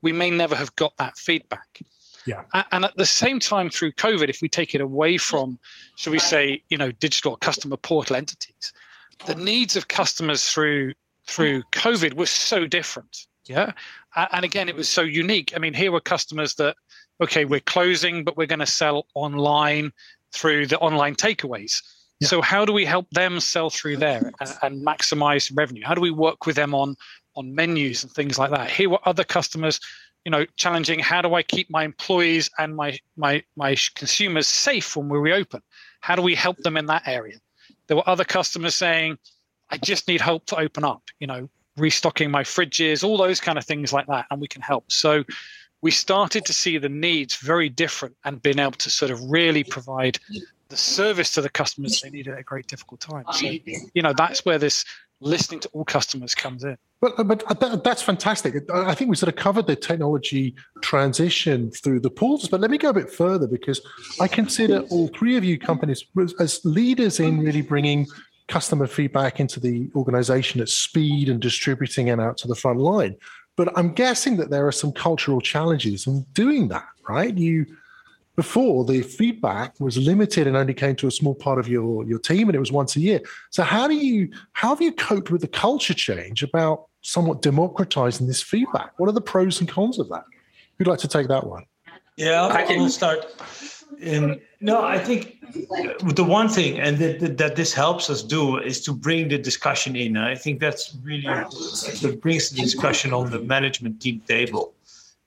we 0.01 0.11
may 0.11 0.31
never 0.31 0.55
have 0.55 0.75
got 0.75 0.97
that 0.97 1.17
feedback. 1.17 1.81
Yeah. 2.25 2.43
And 2.71 2.85
at 2.85 2.97
the 2.97 3.05
same 3.05 3.39
time, 3.39 3.69
through 3.69 3.91
COVID, 3.91 4.29
if 4.29 4.41
we 4.41 4.49
take 4.49 4.73
it 4.73 4.81
away 4.81 5.17
from, 5.17 5.59
shall 5.95 6.11
we 6.11 6.19
say, 6.19 6.63
you 6.69 6.77
know, 6.77 6.91
digital 6.91 7.37
customer 7.37 7.77
portal 7.77 8.15
entities, 8.15 8.73
the 9.27 9.35
needs 9.35 9.75
of 9.75 9.87
customers 9.87 10.49
through 10.49 10.93
through 11.27 11.63
COVID 11.71 12.13
were 12.13 12.25
so 12.25 12.67
different. 12.67 13.25
Yeah. 13.45 13.71
And 14.15 14.45
again, 14.45 14.69
it 14.69 14.75
was 14.75 14.89
so 14.89 15.01
unique. 15.01 15.53
I 15.55 15.59
mean, 15.59 15.73
here 15.73 15.91
were 15.91 16.01
customers 16.01 16.55
that, 16.55 16.75
okay, 17.21 17.45
we're 17.45 17.59
closing, 17.59 18.23
but 18.23 18.37
we're 18.37 18.47
going 18.47 18.59
to 18.59 18.65
sell 18.65 19.07
online 19.13 19.91
through 20.33 20.67
the 20.67 20.77
online 20.79 21.15
takeaways. 21.15 21.81
Yeah. 22.19 22.29
So 22.29 22.41
how 22.41 22.65
do 22.65 22.71
we 22.71 22.85
help 22.85 23.09
them 23.11 23.39
sell 23.39 23.69
through 23.69 23.97
there 23.97 24.31
and, 24.39 24.53
and, 24.61 24.85
maximize 24.85 25.51
revenue? 25.55 25.83
How 25.85 25.95
do 25.95 26.01
we 26.01 26.11
work 26.11 26.45
with 26.45 26.55
them 26.55 26.73
on 26.73 26.95
on 27.35 27.53
menus 27.53 28.03
and 28.03 28.11
things 28.11 28.39
like 28.39 28.51
that? 28.51 28.69
Here 28.69 28.89
were 28.89 28.99
other 29.03 29.25
customers, 29.25 29.81
you 30.23 30.31
know, 30.31 30.45
challenging. 30.55 30.99
How 30.99 31.21
do 31.21 31.33
I 31.33 31.43
keep 31.43 31.69
my 31.69 31.83
employees 31.83 32.49
and 32.57 32.75
my 32.75 32.97
my 33.17 33.43
my 33.57 33.75
consumers 33.95 34.47
safe 34.47 34.95
when 34.95 35.09
we 35.09 35.17
reopen? 35.17 35.61
How 35.99 36.15
do 36.15 36.21
we 36.21 36.35
help 36.35 36.57
them 36.59 36.77
in 36.77 36.85
that 36.85 37.03
area? 37.05 37.37
There 37.87 37.97
were 37.97 38.09
other 38.09 38.23
customers 38.23 38.75
saying, 38.75 39.17
I 39.69 39.77
just 39.77 40.07
need 40.07 40.21
help 40.21 40.45
to 40.47 40.57
open 40.57 40.85
up. 40.85 41.03
You 41.19 41.27
know, 41.27 41.49
restocking 41.77 42.31
my 42.31 42.43
fridges, 42.43 43.03
all 43.03 43.17
those 43.17 43.39
kind 43.39 43.57
of 43.57 43.65
things 43.65 43.91
like 43.91 44.07
that, 44.07 44.25
and 44.31 44.39
we 44.41 44.47
can 44.47 44.61
help. 44.61 44.91
So 44.91 45.23
we 45.81 45.91
started 45.91 46.45
to 46.45 46.53
see 46.53 46.77
the 46.77 46.89
needs 46.89 47.35
very 47.35 47.69
different 47.69 48.15
and 48.23 48.41
being 48.41 48.59
able 48.59 48.71
to 48.71 48.89
sort 48.89 49.11
of 49.11 49.21
really 49.29 49.63
provide 49.63 50.17
the 50.69 50.77
service 50.77 51.31
to 51.31 51.41
the 51.41 51.49
customers 51.49 52.01
they 52.01 52.09
needed 52.09 52.33
at 52.33 52.39
a 52.39 52.43
great 52.43 52.67
difficult 52.67 53.01
time. 53.01 53.23
So, 53.33 53.47
you 53.93 54.01
know, 54.01 54.13
that's 54.13 54.43
where 54.45 54.57
this 54.57 54.83
listening 55.21 55.59
to 55.59 55.69
all 55.69 55.85
customers 55.85 56.33
comes 56.33 56.63
in. 56.63 56.77
But, 57.01 57.27
but 57.27 57.83
that's 57.83 58.01
fantastic. 58.01 58.69
I 58.73 58.95
think 58.95 59.09
we 59.09 59.15
sort 59.15 59.29
of 59.29 59.35
covered 59.35 59.67
the 59.67 59.75
technology 59.75 60.55
transition 60.81 61.69
through 61.69 61.99
the 61.99 62.09
pools, 62.09 62.47
but 62.47 62.61
let 62.61 62.71
me 62.71 62.79
go 62.79 62.89
a 62.89 62.93
bit 62.93 63.11
further 63.11 63.45
because 63.47 63.79
I 64.19 64.27
consider 64.27 64.79
all 64.89 65.09
three 65.09 65.37
of 65.37 65.43
you 65.43 65.59
companies 65.59 66.03
as 66.39 66.61
leaders 66.65 67.19
in 67.19 67.41
really 67.41 67.61
bringing 67.61 68.07
customer 68.47 68.87
feedback 68.87 69.39
into 69.39 69.59
the 69.59 69.89
organization 69.95 70.61
at 70.61 70.69
speed 70.69 71.29
and 71.29 71.39
distributing 71.41 72.07
it 72.07 72.19
out 72.19 72.37
to 72.37 72.47
the 72.47 72.55
front 72.55 72.79
line. 72.79 73.15
But 73.55 73.77
I'm 73.77 73.93
guessing 73.93 74.37
that 74.37 74.49
there 74.49 74.67
are 74.67 74.71
some 74.71 74.91
cultural 74.91 75.41
challenges 75.41 76.07
in 76.07 76.25
doing 76.33 76.67
that, 76.69 76.87
right? 77.07 77.35
You 77.35 77.65
before 78.35 78.83
the 78.83 79.01
feedback 79.01 79.79
was 79.79 79.97
limited 79.97 80.45
and 80.45 80.57
only 80.57 80.73
came 80.73 80.95
to 80.97 81.07
a 81.07 81.11
small 81.11 81.33
part 81.33 81.57
of 81.57 81.69
your 81.69 82.03
your 82.05 82.19
team 82.19 82.49
and 82.49 82.55
it 82.55 82.59
was 82.59 82.71
once 82.71 82.95
a 82.95 82.99
year. 82.99 83.21
So 83.49 83.63
how 83.63 83.87
do 83.87 83.95
you 83.95 84.29
how 84.53 84.69
have 84.69 84.81
you 84.81 84.91
coped 84.91 85.31
with 85.31 85.41
the 85.41 85.47
culture 85.47 85.93
change 85.93 86.43
about 86.43 86.87
somewhat 87.01 87.41
democratizing 87.41 88.27
this 88.27 88.41
feedback? 88.41 88.91
What 88.97 89.07
are 89.07 89.13
the 89.13 89.21
pros 89.21 89.59
and 89.61 89.69
cons 89.69 89.99
of 89.99 90.09
that? 90.09 90.25
Who'd 90.77 90.87
like 90.87 90.99
to 90.99 91.07
take 91.07 91.29
that 91.29 91.47
one? 91.47 91.65
Yeah, 92.17 92.47
I 92.47 92.63
can 92.63 92.89
start. 92.89 93.25
Um, 94.11 94.39
no, 94.59 94.83
I 94.83 94.97
think 94.97 95.39
the 96.15 96.23
one 96.23 96.49
thing, 96.49 96.79
and 96.79 96.97
that, 96.97 97.37
that 97.37 97.55
this 97.55 97.73
helps 97.73 98.09
us 98.09 98.23
do, 98.23 98.57
is 98.57 98.81
to 98.85 98.93
bring 98.93 99.29
the 99.29 99.37
discussion 99.37 99.95
in. 99.95 100.17
I 100.17 100.35
think 100.35 100.59
that's 100.59 100.95
really 101.03 101.23
that 101.23 102.19
brings 102.21 102.49
the 102.49 102.61
discussion 102.61 103.13
on 103.13 103.31
the 103.31 103.39
management 103.39 104.01
team 104.01 104.21
table. 104.27 104.73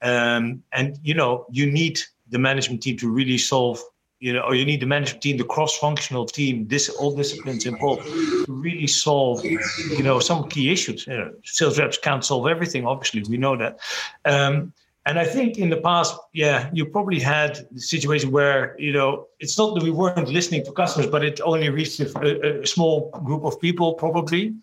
Um, 0.02 0.62
and 0.72 0.98
you 1.02 1.14
know, 1.14 1.46
you 1.50 1.70
need 1.70 2.00
the 2.30 2.38
management 2.38 2.82
team 2.82 2.96
to 2.98 3.10
really 3.10 3.38
solve. 3.38 3.80
You 4.20 4.32
know, 4.32 4.40
or 4.40 4.56
you 4.56 4.64
need 4.64 4.80
the 4.80 4.86
management 4.86 5.22
team, 5.22 5.36
the 5.36 5.44
cross-functional 5.44 6.26
team, 6.26 6.66
this 6.66 6.88
all 6.88 7.14
disciplines 7.14 7.66
involved, 7.66 8.02
to 8.04 8.46
really 8.48 8.88
solve, 8.88 9.44
you 9.44 10.02
know, 10.02 10.18
some 10.18 10.48
key 10.48 10.72
issues. 10.72 11.06
You 11.06 11.18
know, 11.18 11.32
sales 11.44 11.78
reps 11.78 11.98
can't 11.98 12.24
solve 12.24 12.48
everything. 12.48 12.84
Obviously, 12.84 13.22
we 13.30 13.36
know 13.36 13.56
that. 13.56 13.78
Um, 14.24 14.72
and 15.08 15.18
I 15.18 15.24
think 15.24 15.56
in 15.56 15.70
the 15.70 15.78
past, 15.78 16.14
yeah, 16.34 16.68
you 16.70 16.84
probably 16.84 17.18
had 17.18 17.66
the 17.72 17.80
situation 17.80 18.30
where, 18.30 18.76
you 18.78 18.92
know, 18.92 19.26
it's 19.40 19.56
not 19.56 19.74
that 19.74 19.82
we 19.82 19.90
weren't 19.90 20.28
listening 20.28 20.66
to 20.66 20.72
customers, 20.72 21.08
but 21.08 21.24
it 21.24 21.40
only 21.40 21.70
reached 21.70 21.98
a, 22.00 22.60
a 22.62 22.66
small 22.66 23.10
group 23.24 23.42
of 23.42 23.58
people 23.58 23.94
probably. 23.94 24.54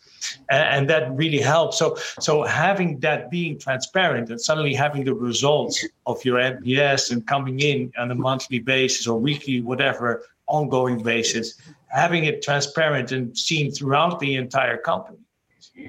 And 0.51 0.87
that 0.87 1.11
really 1.15 1.39
helped. 1.39 1.73
So, 1.73 1.97
so 2.19 2.43
having 2.43 2.99
that 2.99 3.31
being 3.31 3.57
transparent 3.57 4.29
and 4.29 4.39
suddenly 4.39 4.75
having 4.75 5.03
the 5.03 5.15
results 5.15 5.83
of 6.05 6.23
your 6.23 6.37
NPS 6.37 7.11
and 7.11 7.25
coming 7.25 7.59
in 7.59 7.91
on 7.97 8.11
a 8.11 8.15
monthly 8.15 8.59
basis 8.59 9.07
or 9.07 9.19
weekly, 9.19 9.61
whatever, 9.61 10.21
ongoing 10.45 11.01
basis, 11.01 11.59
having 11.87 12.25
it 12.25 12.43
transparent 12.43 13.11
and 13.11 13.35
seen 13.35 13.71
throughout 13.71 14.19
the 14.19 14.35
entire 14.35 14.77
company 14.77 15.17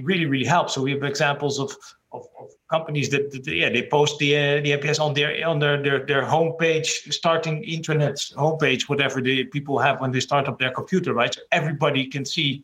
really, 0.00 0.24
really 0.24 0.46
helps. 0.46 0.72
So 0.72 0.80
we 0.80 0.92
have 0.92 1.02
examples 1.02 1.58
of 1.58 1.76
of, 2.12 2.24
of 2.40 2.50
companies 2.68 3.10
that, 3.10 3.30
that, 3.30 3.46
yeah 3.46 3.68
they 3.68 3.86
post 3.86 4.18
the 4.18 4.36
uh, 4.36 4.60
the 4.60 4.72
NPS 4.72 5.00
on 5.00 5.14
their 5.14 5.46
on 5.46 5.58
their, 5.58 5.82
their 5.82 6.04
their 6.04 6.22
homepage, 6.22 7.12
starting 7.12 7.62
internet 7.64 8.16
homepage, 8.36 8.88
whatever 8.88 9.20
the 9.20 9.44
people 9.44 9.78
have 9.78 10.00
when 10.00 10.10
they 10.12 10.20
start 10.20 10.48
up 10.48 10.58
their 10.58 10.70
computer, 10.70 11.14
right? 11.14 11.32
So 11.32 11.40
everybody 11.52 12.06
can 12.06 12.24
see 12.24 12.62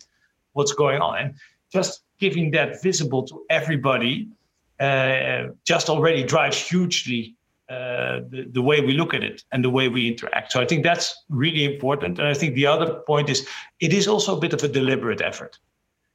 what's 0.52 0.72
going 0.72 1.00
on, 1.00 1.18
and 1.18 1.34
just 1.72 2.02
giving 2.18 2.50
that 2.52 2.82
visible 2.82 3.22
to 3.24 3.44
everybody 3.50 4.28
uh, 4.80 5.48
just 5.64 5.88
already 5.88 6.24
drives 6.24 6.56
hugely 6.56 7.36
uh, 7.68 8.20
the, 8.28 8.48
the 8.52 8.60
way 8.60 8.80
we 8.80 8.92
look 8.92 9.14
at 9.14 9.22
it 9.22 9.44
and 9.52 9.64
the 9.64 9.70
way 9.70 9.88
we 9.88 10.08
interact. 10.08 10.52
So 10.52 10.60
I 10.60 10.66
think 10.66 10.82
that's 10.82 11.24
really 11.28 11.64
important. 11.64 12.18
And 12.18 12.28
I 12.28 12.34
think 12.34 12.54
the 12.54 12.66
other 12.66 12.94
point 13.06 13.30
is 13.30 13.46
it 13.80 13.92
is 13.92 14.06
also 14.06 14.36
a 14.36 14.40
bit 14.40 14.52
of 14.52 14.62
a 14.62 14.68
deliberate 14.68 15.22
effort. 15.22 15.58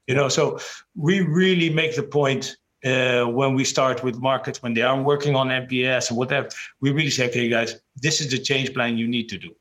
You 0.06 0.16
know, 0.16 0.30
so 0.30 0.60
we 0.96 1.22
really 1.22 1.70
make 1.70 1.96
the 1.96 2.04
point 2.04 2.58
uh, 2.88 3.26
when 3.26 3.54
we 3.54 3.64
start 3.64 4.04
with 4.04 4.18
markets, 4.20 4.62
when 4.64 4.74
they 4.74 4.82
are 4.82 5.02
working 5.02 5.36
on 5.36 5.48
NPS 5.48 6.10
and 6.10 6.18
whatever, 6.18 6.50
we 6.82 6.92
really 6.92 7.10
say, 7.10 7.28
okay, 7.30 7.50
guys, 7.50 7.76
this 7.96 8.22
is 8.22 8.32
the 8.32 8.38
change 8.38 8.74
plan 8.74 8.98
you 8.98 9.08
need 9.08 9.30
to 9.30 9.38
do. 9.38 9.52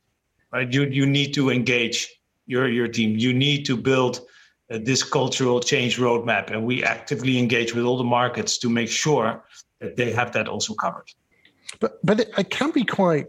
Right? 0.52 0.72
You 0.72 0.84
you 0.84 1.06
need 1.06 1.34
to 1.34 1.50
engage 1.50 1.98
your 2.46 2.68
your 2.68 2.88
team. 2.88 3.16
You 3.16 3.32
need 3.32 3.66
to 3.66 3.76
build 3.76 4.20
uh, 4.70 4.78
this 4.82 5.02
cultural 5.02 5.60
change 5.60 5.98
roadmap, 5.98 6.50
and 6.50 6.64
we 6.64 6.84
actively 6.84 7.38
engage 7.38 7.74
with 7.74 7.84
all 7.84 7.98
the 7.98 8.10
markets 8.20 8.58
to 8.58 8.68
make 8.68 8.88
sure 8.88 9.44
that 9.80 9.96
they 9.96 10.12
have 10.12 10.32
that 10.32 10.48
also 10.48 10.74
covered. 10.74 11.10
But 11.80 11.98
but 12.04 12.20
it, 12.20 12.30
it 12.38 12.50
can 12.50 12.70
be 12.70 12.84
quite 12.84 13.26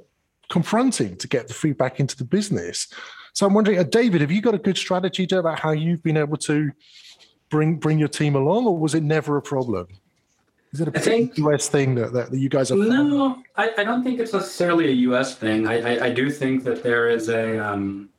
confronting 0.50 1.18
to 1.18 1.28
get 1.28 1.48
the 1.48 1.54
feedback 1.54 2.00
into 2.00 2.16
the 2.16 2.24
business. 2.24 2.88
So 3.34 3.46
I'm 3.46 3.54
wondering, 3.54 3.78
uh, 3.78 3.84
David, 3.84 4.22
have 4.22 4.32
you 4.32 4.42
got 4.42 4.56
a 4.56 4.58
good 4.58 4.78
strategy 4.78 5.28
about 5.32 5.60
how 5.60 5.72
you've 5.72 6.02
been 6.02 6.18
able 6.18 6.38
to 6.38 6.72
bring 7.50 7.76
bring 7.76 8.00
your 8.00 8.08
team 8.08 8.36
along, 8.36 8.66
or 8.66 8.78
was 8.78 8.96
it 8.96 9.04
never 9.04 9.38
a 9.38 9.42
problem? 9.42 9.88
Is 10.74 10.82
it 10.82 10.90
a 10.90 11.00
think, 11.00 11.38
US 11.38 11.70
thing 11.70 11.96
that, 11.96 12.12
that, 12.14 12.34
you 12.34 12.50
guys 12.50 12.72
are? 12.72 12.76
No, 12.76 13.42
I, 13.56 13.72
I, 13.78 13.84
don't 13.86 14.04
think 14.04 14.20
it's 14.20 14.34
necessarily 14.34 14.90
a 14.90 14.96
US 15.10 15.36
thing. 15.36 15.66
I, 15.66 15.96
I, 15.96 16.06
I 16.08 16.10
do 16.10 16.30
think 16.30 16.66
that 16.66 16.84
there 16.84 17.10
is 17.10 17.30
a, 17.30 17.58
um, 17.58 18.10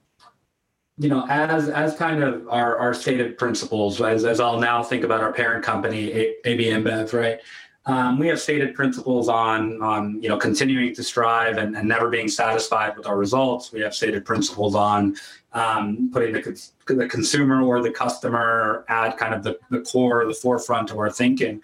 you 0.96 1.10
know, 1.10 1.26
as 1.28 1.68
as 1.68 1.94
kind 1.94 2.22
of 2.22 2.48
our, 2.48 2.78
our 2.78 2.94
stated 2.94 3.36
principles, 3.36 4.00
as, 4.00 4.24
as 4.24 4.40
I'll 4.40 4.58
now 4.58 4.82
think 4.82 5.04
about 5.04 5.20
our 5.20 5.32
parent 5.32 5.62
company, 5.62 6.10
AB 6.44 6.64
InBev, 6.64 7.12
right? 7.12 7.38
Um, 7.86 8.18
we 8.18 8.28
have 8.28 8.40
stated 8.40 8.74
principles 8.74 9.28
on 9.28 9.80
on 9.82 10.20
you 10.22 10.28
know 10.28 10.36
continuing 10.36 10.94
to 10.94 11.02
strive 11.02 11.56
and, 11.56 11.76
and 11.76 11.88
never 11.88 12.10
being 12.10 12.28
satisfied 12.28 12.96
with 12.96 13.06
our 13.06 13.16
results. 13.16 13.72
We 13.72 13.80
have 13.80 13.94
stated 13.94 14.24
principles 14.24 14.74
on 14.74 15.16
um, 15.52 16.10
putting 16.12 16.34
the, 16.34 16.68
the 16.88 17.08
consumer 17.08 17.62
or 17.62 17.82
the 17.82 17.90
customer 17.90 18.84
at 18.88 19.16
kind 19.16 19.34
of 19.34 19.42
the, 19.42 19.58
the 19.70 19.80
core, 19.80 20.24
the 20.26 20.34
forefront 20.34 20.90
of 20.90 20.98
our 20.98 21.10
thinking. 21.10 21.60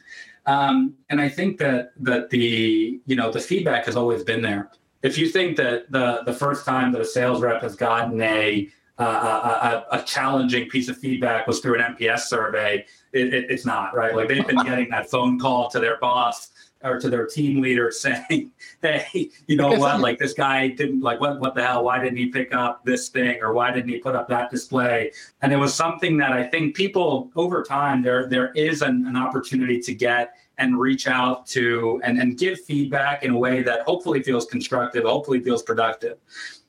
Um, 0.46 0.94
and 1.08 1.20
I 1.20 1.28
think 1.28 1.58
that 1.58 1.92
that 2.00 2.30
the 2.30 3.00
you 3.06 3.16
know 3.16 3.30
the 3.30 3.40
feedback 3.40 3.86
has 3.86 3.96
always 3.96 4.22
been 4.22 4.42
there. 4.42 4.70
If 5.02 5.16
you 5.18 5.28
think 5.28 5.56
that 5.56 5.90
the 5.90 6.22
the 6.24 6.34
first 6.34 6.64
time 6.66 6.92
that 6.92 7.00
a 7.00 7.04
sales 7.04 7.40
rep 7.40 7.62
has 7.62 7.76
gotten 7.76 8.20
a 8.20 8.68
uh, 8.98 9.82
a, 9.90 9.96
a, 9.96 10.02
challenging 10.02 10.68
piece 10.68 10.88
of 10.88 10.96
feedback 10.96 11.48
was 11.48 11.58
through 11.58 11.80
an 11.80 11.96
NPS 11.96 12.20
survey, 12.20 12.86
it, 13.12 13.34
it, 13.34 13.50
it's 13.50 13.66
not 13.66 13.92
right. 13.92 14.14
Like 14.14 14.28
they've 14.28 14.46
been 14.46 14.62
getting 14.62 14.88
that 14.90 15.10
phone 15.10 15.36
call 15.40 15.68
to 15.70 15.80
their 15.80 15.98
boss 15.98 16.50
or 16.84 17.00
to 17.00 17.08
their 17.08 17.26
team 17.26 17.60
leader 17.60 17.90
saying, 17.90 18.52
"Hey, 18.82 19.30
you 19.46 19.56
know 19.56 19.72
what? 19.72 20.00
Like 20.00 20.18
this 20.18 20.34
guy 20.34 20.68
didn't 20.68 21.00
like 21.00 21.20
what 21.20 21.40
what 21.40 21.54
the 21.54 21.64
hell? 21.64 21.84
Why 21.84 21.98
didn't 21.98 22.18
he 22.18 22.26
pick 22.26 22.54
up 22.54 22.84
this 22.84 23.08
thing 23.08 23.38
or 23.42 23.52
why 23.52 23.72
didn't 23.72 23.88
he 23.88 23.98
put 23.98 24.14
up 24.14 24.28
that 24.28 24.50
display?" 24.50 25.12
And 25.42 25.52
it 25.52 25.56
was 25.56 25.74
something 25.74 26.16
that 26.18 26.32
I 26.32 26.44
think 26.44 26.76
people 26.76 27.32
over 27.34 27.62
time 27.62 28.02
there 28.02 28.28
there 28.28 28.52
is 28.52 28.82
an, 28.82 29.06
an 29.06 29.16
opportunity 29.16 29.80
to 29.80 29.94
get 29.94 30.34
and 30.58 30.78
reach 30.78 31.08
out 31.08 31.46
to 31.46 32.00
and, 32.04 32.20
and 32.20 32.38
give 32.38 32.60
feedback 32.60 33.24
in 33.24 33.32
a 33.32 33.38
way 33.38 33.62
that 33.62 33.80
hopefully 33.82 34.22
feels 34.22 34.46
constructive, 34.46 35.04
hopefully 35.04 35.40
feels 35.40 35.62
productive. 35.62 36.18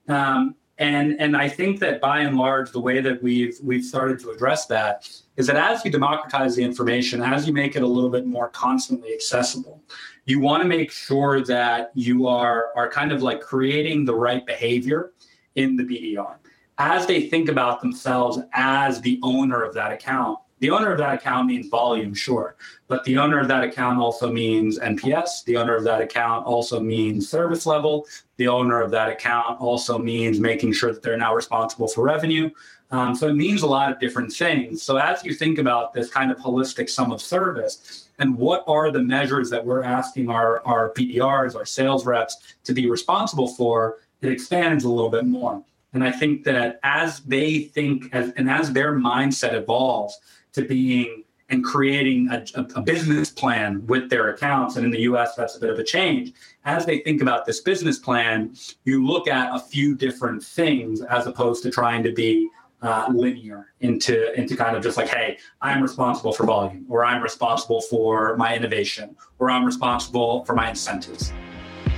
Um, 0.07 0.55
and 0.77 1.19
and 1.19 1.37
I 1.37 1.47
think 1.47 1.79
that 1.79 2.01
by 2.01 2.19
and 2.19 2.37
large, 2.37 2.71
the 2.71 2.81
way 2.81 2.99
that 2.99 3.23
we've 3.23 3.57
we've 3.63 3.83
started 3.83 4.19
to 4.19 4.31
address 4.31 4.65
that 4.67 5.09
is 5.37 5.47
that 5.47 5.55
as 5.55 5.85
you 5.85 5.91
democratize 5.91 6.55
the 6.55 6.63
information, 6.63 7.21
as 7.21 7.47
you 7.47 7.53
make 7.53 7.75
it 7.75 7.83
a 7.83 7.87
little 7.87 8.09
bit 8.09 8.25
more 8.25 8.49
constantly 8.49 9.13
accessible, 9.13 9.81
you 10.25 10.39
want 10.39 10.61
to 10.63 10.67
make 10.67 10.91
sure 10.91 11.41
that 11.45 11.91
you 11.95 12.27
are 12.27 12.71
are 12.75 12.89
kind 12.89 13.13
of 13.13 13.23
like 13.23 13.39
creating 13.39 14.03
the 14.03 14.13
right 14.15 14.45
behavior 14.45 15.13
in 15.55 15.77
the 15.77 15.83
BDR 15.83 16.35
as 16.77 17.05
they 17.05 17.29
think 17.29 17.47
about 17.47 17.79
themselves 17.79 18.39
as 18.51 18.99
the 18.99 19.19
owner 19.23 19.63
of 19.63 19.73
that 19.73 19.93
account. 19.93 20.39
The 20.59 20.69
owner 20.69 20.91
of 20.91 20.97
that 20.99 21.15
account 21.15 21.47
means 21.47 21.67
volume, 21.67 22.13
sure, 22.13 22.55
but 22.87 23.03
the 23.03 23.17
owner 23.17 23.39
of 23.39 23.49
that 23.49 23.65
account 23.65 23.99
also 23.99 24.31
means 24.31 24.79
NPS. 24.79 25.43
The 25.43 25.57
owner 25.57 25.75
of 25.75 25.83
that 25.83 26.01
account 26.01 26.45
also 26.45 26.79
means 26.79 27.29
service 27.29 27.65
level. 27.65 28.07
The 28.37 28.47
owner 28.47 28.81
of 28.81 28.89
that 28.91 29.09
account 29.09 29.59
also 29.59 29.97
means 29.97 30.39
making 30.39 30.71
sure 30.71 30.93
that 30.93 31.03
they're 31.03 31.17
now 31.17 31.35
responsible 31.35 31.89
for 31.89 32.05
revenue. 32.05 32.49
Um, 32.91 33.15
so 33.15 33.27
it 33.27 33.33
means 33.33 33.63
a 33.63 33.67
lot 33.67 33.91
of 33.91 33.99
different 33.99 34.31
things. 34.31 34.81
So 34.81 34.95
as 34.95 35.25
you 35.25 35.33
think 35.33 35.57
about 35.57 35.93
this 35.93 36.09
kind 36.09 36.31
of 36.31 36.37
holistic 36.37 36.89
sum 36.89 37.11
of 37.11 37.21
service, 37.21 38.09
and 38.19 38.37
what 38.37 38.63
are 38.65 38.91
the 38.91 39.01
measures 39.01 39.49
that 39.49 39.65
we're 39.65 39.83
asking 39.83 40.29
our, 40.29 40.65
our 40.65 40.93
BDRs, 40.93 41.55
our 41.55 41.65
sales 41.65 42.05
reps 42.05 42.55
to 42.63 42.73
be 42.73 42.89
responsible 42.89 43.49
for, 43.49 43.97
it 44.21 44.31
expands 44.31 44.85
a 44.85 44.89
little 44.89 45.09
bit 45.09 45.25
more. 45.25 45.61
And 45.93 46.03
I 46.03 46.11
think 46.11 46.43
that 46.43 46.79
as 46.83 47.21
they 47.21 47.63
think 47.63 48.13
as, 48.13 48.31
and 48.37 48.49
as 48.49 48.71
their 48.71 48.93
mindset 48.93 49.53
evolves 49.53 50.19
to 50.55 50.65
being 50.65 51.23
and 51.49 51.63
creating 51.63 52.27
a, 52.31 52.43
a, 52.75 52.81
business 52.81 53.29
plan 53.29 53.85
with 53.85 54.09
their 54.09 54.29
accounts, 54.29 54.77
and 54.77 54.85
in 54.85 54.91
the 54.91 55.01
US, 55.01 55.35
that's 55.35 55.55
a 55.55 55.59
bit 55.59 55.69
of 55.69 55.77
a 55.77 55.83
change. 55.83 56.33
As 56.63 56.87
they 56.87 56.99
think 56.99 57.21
about 57.21 57.45
this 57.45 57.61
business 57.61 57.99
plan, 57.99 58.55
you 58.83 59.05
look 59.05 59.27
at 59.27 59.55
a 59.55 59.59
few 59.59 59.95
different 59.95 60.43
things 60.43 61.01
as 61.03 61.27
opposed 61.27 61.61
to 61.63 61.69
trying 61.69 62.01
to 62.03 62.11
be 62.11 62.49
uh, 62.81 63.07
linear 63.13 63.73
into 63.81 64.33
into 64.39 64.55
kind 64.55 64.75
of 64.75 64.83
just 64.83 64.97
like, 64.97 65.07
hey, 65.07 65.37
I'm 65.61 65.81
responsible 65.81 66.33
for 66.33 66.45
volume, 66.45 66.85
or 66.89 67.05
I'm 67.05 67.21
responsible 67.21 67.81
for 67.81 68.35
my 68.37 68.55
innovation, 68.55 69.15
or 69.39 69.49
I'm 69.49 69.65
responsible 69.65 70.45
for 70.45 70.55
my 70.55 70.69
incentives. 70.69 71.31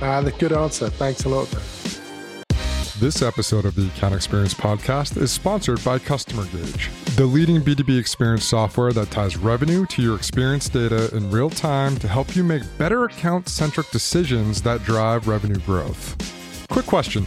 Uh, 0.00 0.20
the 0.20 0.32
good 0.32 0.52
answer. 0.52 0.90
Thanks 0.90 1.24
a 1.24 1.28
lot. 1.28 1.97
This 3.00 3.22
episode 3.22 3.64
of 3.64 3.76
the 3.76 3.86
Account 3.86 4.16
Experience 4.16 4.54
Podcast 4.54 5.22
is 5.22 5.30
sponsored 5.30 5.84
by 5.84 6.00
Customer 6.00 6.44
Gauge, 6.46 6.90
the 7.14 7.26
leading 7.26 7.60
B2B 7.60 7.96
experience 7.96 8.44
software 8.44 8.92
that 8.92 9.12
ties 9.12 9.36
revenue 9.36 9.86
to 9.86 10.02
your 10.02 10.16
experience 10.16 10.68
data 10.68 11.14
in 11.14 11.30
real 11.30 11.48
time 11.48 11.96
to 11.98 12.08
help 12.08 12.34
you 12.34 12.42
make 12.42 12.62
better 12.76 13.04
account 13.04 13.48
centric 13.48 13.88
decisions 13.92 14.60
that 14.62 14.82
drive 14.82 15.28
revenue 15.28 15.60
growth. 15.60 16.16
Quick 16.70 16.86
question 16.86 17.24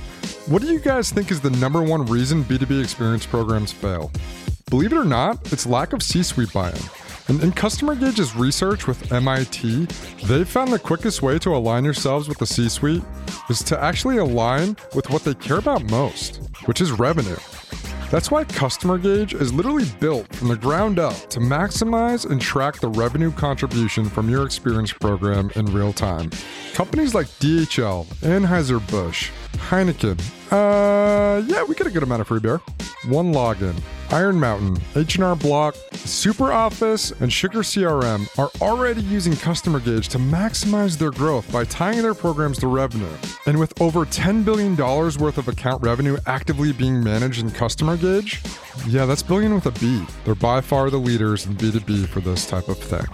What 0.47 0.61
do 0.61 0.67
you 0.67 0.79
guys 0.79 1.09
think 1.09 1.31
is 1.31 1.39
the 1.39 1.51
number 1.51 1.81
one 1.81 2.05
reason 2.05 2.43
B2B 2.43 2.83
experience 2.83 3.25
programs 3.25 3.71
fail? 3.71 4.11
Believe 4.69 4.91
it 4.91 4.97
or 4.97 5.05
not, 5.05 5.53
it's 5.53 5.65
lack 5.65 5.93
of 5.93 6.03
C 6.03 6.21
suite 6.21 6.51
buy 6.51 6.71
in. 6.71 7.00
And 7.27 7.41
in 7.43 7.51
Customer 7.51 7.95
Gauge's 7.95 8.35
research 8.35 8.87
with 8.87 9.11
MIT, 9.11 9.85
they 10.25 10.43
found 10.43 10.71
the 10.71 10.79
quickest 10.79 11.21
way 11.21 11.39
to 11.39 11.55
align 11.55 11.85
yourselves 11.85 12.27
with 12.27 12.37
the 12.37 12.45
C 12.45 12.67
suite 12.69 13.03
is 13.49 13.63
to 13.63 13.81
actually 13.81 14.17
align 14.17 14.75
with 14.95 15.09
what 15.09 15.23
they 15.23 15.33
care 15.35 15.57
about 15.57 15.83
most, 15.89 16.41
which 16.65 16.81
is 16.81 16.91
revenue. 16.91 17.37
That's 18.11 18.29
why 18.29 18.43
Customer 18.43 18.97
Gauge 18.97 19.33
is 19.33 19.53
literally 19.53 19.85
built 20.01 20.35
from 20.35 20.49
the 20.49 20.57
ground 20.57 20.99
up 20.99 21.15
to 21.29 21.39
maximize 21.39 22.29
and 22.29 22.41
track 22.41 22.81
the 22.81 22.89
revenue 22.89 23.31
contribution 23.31 24.03
from 24.03 24.29
your 24.29 24.45
experience 24.45 24.91
program 24.91 25.49
in 25.55 25.65
real 25.67 25.93
time. 25.93 26.29
Companies 26.73 27.15
like 27.15 27.27
DHL, 27.39 28.05
Anheuser-Busch, 28.21 29.31
Heineken, 29.53 30.19
uh, 30.51 31.41
yeah, 31.47 31.63
we 31.63 31.73
get 31.75 31.87
a 31.87 31.89
good 31.89 32.03
amount 32.03 32.19
of 32.19 32.27
free 32.27 32.41
beer. 32.41 32.59
OneLogin, 33.05 33.79
Iron 34.11 34.37
Mountain, 34.37 34.77
H&R 34.95 35.35
Block, 35.37 35.73
SuperOffice, 35.93 37.21
and 37.21 37.31
SugarCRM 37.31 38.37
are 38.37 38.49
already 38.61 39.01
using 39.03 39.35
Customer 39.37 39.79
Gauge 39.79 40.09
to 40.09 40.17
maximize 40.17 40.97
their 40.97 41.11
growth 41.11 41.49
by 41.51 41.63
tying 41.63 42.01
their 42.01 42.13
programs 42.13 42.59
to 42.59 42.67
revenue. 42.67 43.11
And 43.45 43.57
with 43.57 43.79
over 43.81 44.05
$10 44.05 44.43
billion 44.43 44.75
worth 44.75 45.37
of 45.37 45.47
account 45.47 45.81
revenue 45.81 46.17
actively 46.27 46.73
being 46.73 47.01
managed 47.01 47.41
in 47.41 47.51
Customer 47.51 47.95
Gauge, 47.95 48.41
yeah, 48.87 49.05
that's 49.05 49.23
billion 49.23 49.55
with 49.55 49.65
a 49.67 49.71
B. 49.79 50.05
They're 50.25 50.35
by 50.35 50.59
far 50.59 50.89
the 50.89 50.97
leaders 50.97 51.45
in 51.45 51.55
B2B 51.55 52.07
for 52.07 52.19
this 52.19 52.45
type 52.45 52.67
of 52.67 52.77
thing. 52.77 53.05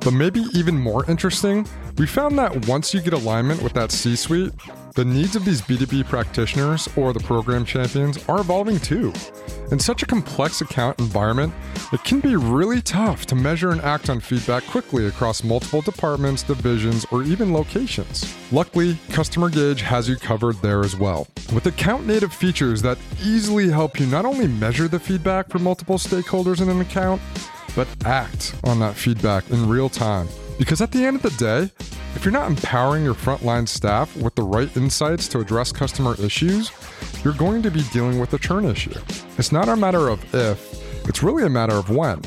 But 0.00 0.12
maybe 0.12 0.44
even 0.54 0.78
more 0.78 1.04
interesting, 1.10 1.66
we 1.98 2.06
found 2.06 2.38
that 2.38 2.68
once 2.68 2.94
you 2.94 3.00
get 3.00 3.14
alignment 3.14 3.62
with 3.62 3.72
that 3.72 3.90
C 3.90 4.14
suite, 4.14 4.52
the 4.96 5.04
needs 5.04 5.36
of 5.36 5.44
these 5.44 5.60
B2B 5.60 6.06
practitioners 6.06 6.88
or 6.96 7.12
the 7.12 7.20
program 7.20 7.66
champions 7.66 8.16
are 8.28 8.40
evolving 8.40 8.80
too. 8.80 9.12
In 9.70 9.78
such 9.78 10.02
a 10.02 10.06
complex 10.06 10.62
account 10.62 10.98
environment, 10.98 11.52
it 11.92 12.02
can 12.02 12.18
be 12.20 12.34
really 12.34 12.80
tough 12.80 13.26
to 13.26 13.34
measure 13.34 13.72
and 13.72 13.82
act 13.82 14.08
on 14.08 14.20
feedback 14.20 14.64
quickly 14.64 15.06
across 15.06 15.44
multiple 15.44 15.82
departments, 15.82 16.42
divisions, 16.42 17.04
or 17.12 17.22
even 17.22 17.52
locations. 17.52 18.34
Luckily, 18.50 18.96
Customer 19.10 19.50
Gauge 19.50 19.82
has 19.82 20.08
you 20.08 20.16
covered 20.16 20.56
there 20.62 20.80
as 20.80 20.96
well. 20.96 21.28
With 21.52 21.66
account 21.66 22.06
native 22.06 22.32
features 22.32 22.80
that 22.80 22.96
easily 23.22 23.68
help 23.68 24.00
you 24.00 24.06
not 24.06 24.24
only 24.24 24.48
measure 24.48 24.88
the 24.88 24.98
feedback 24.98 25.50
from 25.50 25.62
multiple 25.62 25.98
stakeholders 25.98 26.62
in 26.62 26.70
an 26.70 26.80
account, 26.80 27.20
but 27.74 27.86
act 28.06 28.54
on 28.64 28.78
that 28.78 28.94
feedback 28.94 29.50
in 29.50 29.68
real 29.68 29.90
time. 29.90 30.26
Because 30.58 30.80
at 30.80 30.90
the 30.92 31.04
end 31.04 31.16
of 31.16 31.22
the 31.22 31.30
day, 31.30 31.70
if 32.14 32.24
you're 32.24 32.32
not 32.32 32.48
empowering 32.50 33.04
your 33.04 33.14
frontline 33.14 33.68
staff 33.68 34.16
with 34.16 34.34
the 34.34 34.42
right 34.42 34.74
insights 34.76 35.28
to 35.28 35.40
address 35.40 35.70
customer 35.70 36.14
issues, 36.18 36.70
you're 37.22 37.34
going 37.34 37.62
to 37.62 37.70
be 37.70 37.82
dealing 37.92 38.18
with 38.18 38.32
a 38.32 38.38
churn 38.38 38.64
issue. 38.64 38.98
It's 39.36 39.52
not 39.52 39.68
a 39.68 39.76
matter 39.76 40.08
of 40.08 40.34
if, 40.34 41.06
it's 41.08 41.22
really 41.22 41.44
a 41.44 41.50
matter 41.50 41.74
of 41.74 41.90
when. 41.90 42.22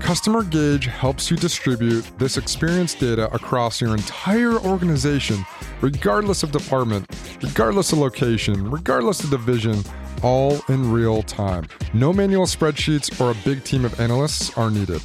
Customer 0.00 0.42
Gauge 0.42 0.86
helps 0.86 1.30
you 1.30 1.36
distribute 1.36 2.04
this 2.18 2.36
experience 2.36 2.94
data 2.94 3.32
across 3.32 3.80
your 3.80 3.94
entire 3.94 4.58
organization, 4.58 5.46
regardless 5.80 6.42
of 6.42 6.50
department, 6.50 7.08
regardless 7.40 7.92
of 7.92 7.98
location, 7.98 8.68
regardless 8.68 9.22
of 9.22 9.30
division, 9.30 9.84
all 10.24 10.60
in 10.68 10.90
real 10.90 11.22
time. 11.22 11.68
No 11.94 12.12
manual 12.12 12.46
spreadsheets 12.46 13.20
or 13.20 13.30
a 13.30 13.44
big 13.44 13.62
team 13.62 13.84
of 13.84 14.00
analysts 14.00 14.56
are 14.58 14.70
needed. 14.70 15.00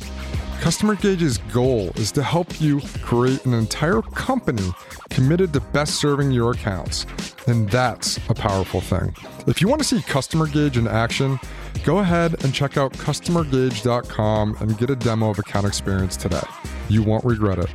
Customer 0.62 0.96
Gauge's 0.96 1.38
goal 1.38 1.91
is 1.96 2.12
to 2.13 2.24
help 2.24 2.60
you 2.60 2.82
create 3.02 3.46
an 3.46 3.54
entire 3.54 4.02
company 4.02 4.70
committed 5.10 5.54
to 5.54 5.60
best 5.62 5.96
serving 5.96 6.32
your 6.32 6.52
accounts. 6.52 7.06
And 7.48 7.70
that's 7.70 8.17
a 8.30 8.34
powerful 8.34 8.82
thing. 8.82 9.15
If 9.48 9.62
you 9.62 9.70
want 9.70 9.82
to 9.82 9.88
see 9.88 10.02
Customer 10.02 10.46
Gauge 10.48 10.78
in 10.78 10.88
action, 10.88 11.39
go 11.86 12.00
ahead 12.00 12.43
and 12.43 12.54
check 12.54 12.76
out 12.76 12.91
customergauge.com 12.93 14.58
and 14.60 14.78
get 14.78 14.89
a 14.89 14.96
demo 14.96 15.30
of 15.30 15.39
account 15.39 15.65
experience 15.65 16.17
today. 16.17 16.41
You 16.89 17.02
won't 17.04 17.24
regret 17.24 17.60
it. 17.60 17.70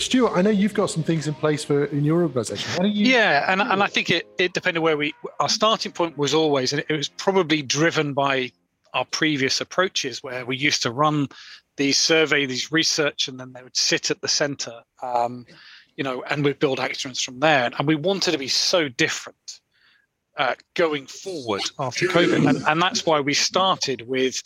Stuart, 0.00 0.36
I 0.36 0.42
know 0.42 0.50
you've 0.50 0.74
got 0.74 0.88
some 0.88 1.02
things 1.02 1.26
in 1.26 1.34
place 1.34 1.64
for 1.64 1.86
in 1.86 2.04
your 2.04 2.22
organization. 2.22 2.84
You- 2.86 3.06
yeah, 3.12 3.50
and, 3.52 3.60
and 3.60 3.82
I 3.82 3.88
think 3.88 4.08
it, 4.10 4.28
it 4.38 4.52
depended 4.52 4.80
where 4.84 4.96
we 4.96 5.12
our 5.40 5.48
starting 5.48 5.90
point 5.90 6.16
was 6.16 6.32
always, 6.32 6.72
and 6.72 6.84
it 6.88 6.94
was 6.96 7.08
probably 7.08 7.60
driven 7.62 8.12
by 8.14 8.52
our 8.94 9.04
previous 9.04 9.60
approaches 9.60 10.22
where 10.22 10.44
we 10.44 10.56
used 10.56 10.82
to 10.82 10.90
run 10.90 11.28
these 11.76 11.98
survey, 11.98 12.46
these 12.46 12.70
research, 12.70 13.28
and 13.28 13.38
then 13.38 13.52
they 13.52 13.62
would 13.62 13.76
sit 13.76 14.10
at 14.10 14.20
the 14.20 14.28
center, 14.28 14.82
um, 15.02 15.46
you 15.96 16.04
know, 16.04 16.22
and 16.24 16.44
we'd 16.44 16.58
build 16.58 16.80
actions 16.80 17.20
from 17.20 17.40
there. 17.40 17.70
And 17.78 17.86
we 17.86 17.94
wanted 17.94 18.32
to 18.32 18.38
be 18.38 18.48
so 18.48 18.88
different 18.88 19.60
uh, 20.36 20.54
going 20.74 21.06
forward 21.06 21.62
after 21.78 22.06
COVID. 22.06 22.48
And, 22.48 22.62
and 22.66 22.82
that's 22.82 23.06
why 23.06 23.20
we 23.20 23.34
started 23.34 24.06
with 24.06 24.42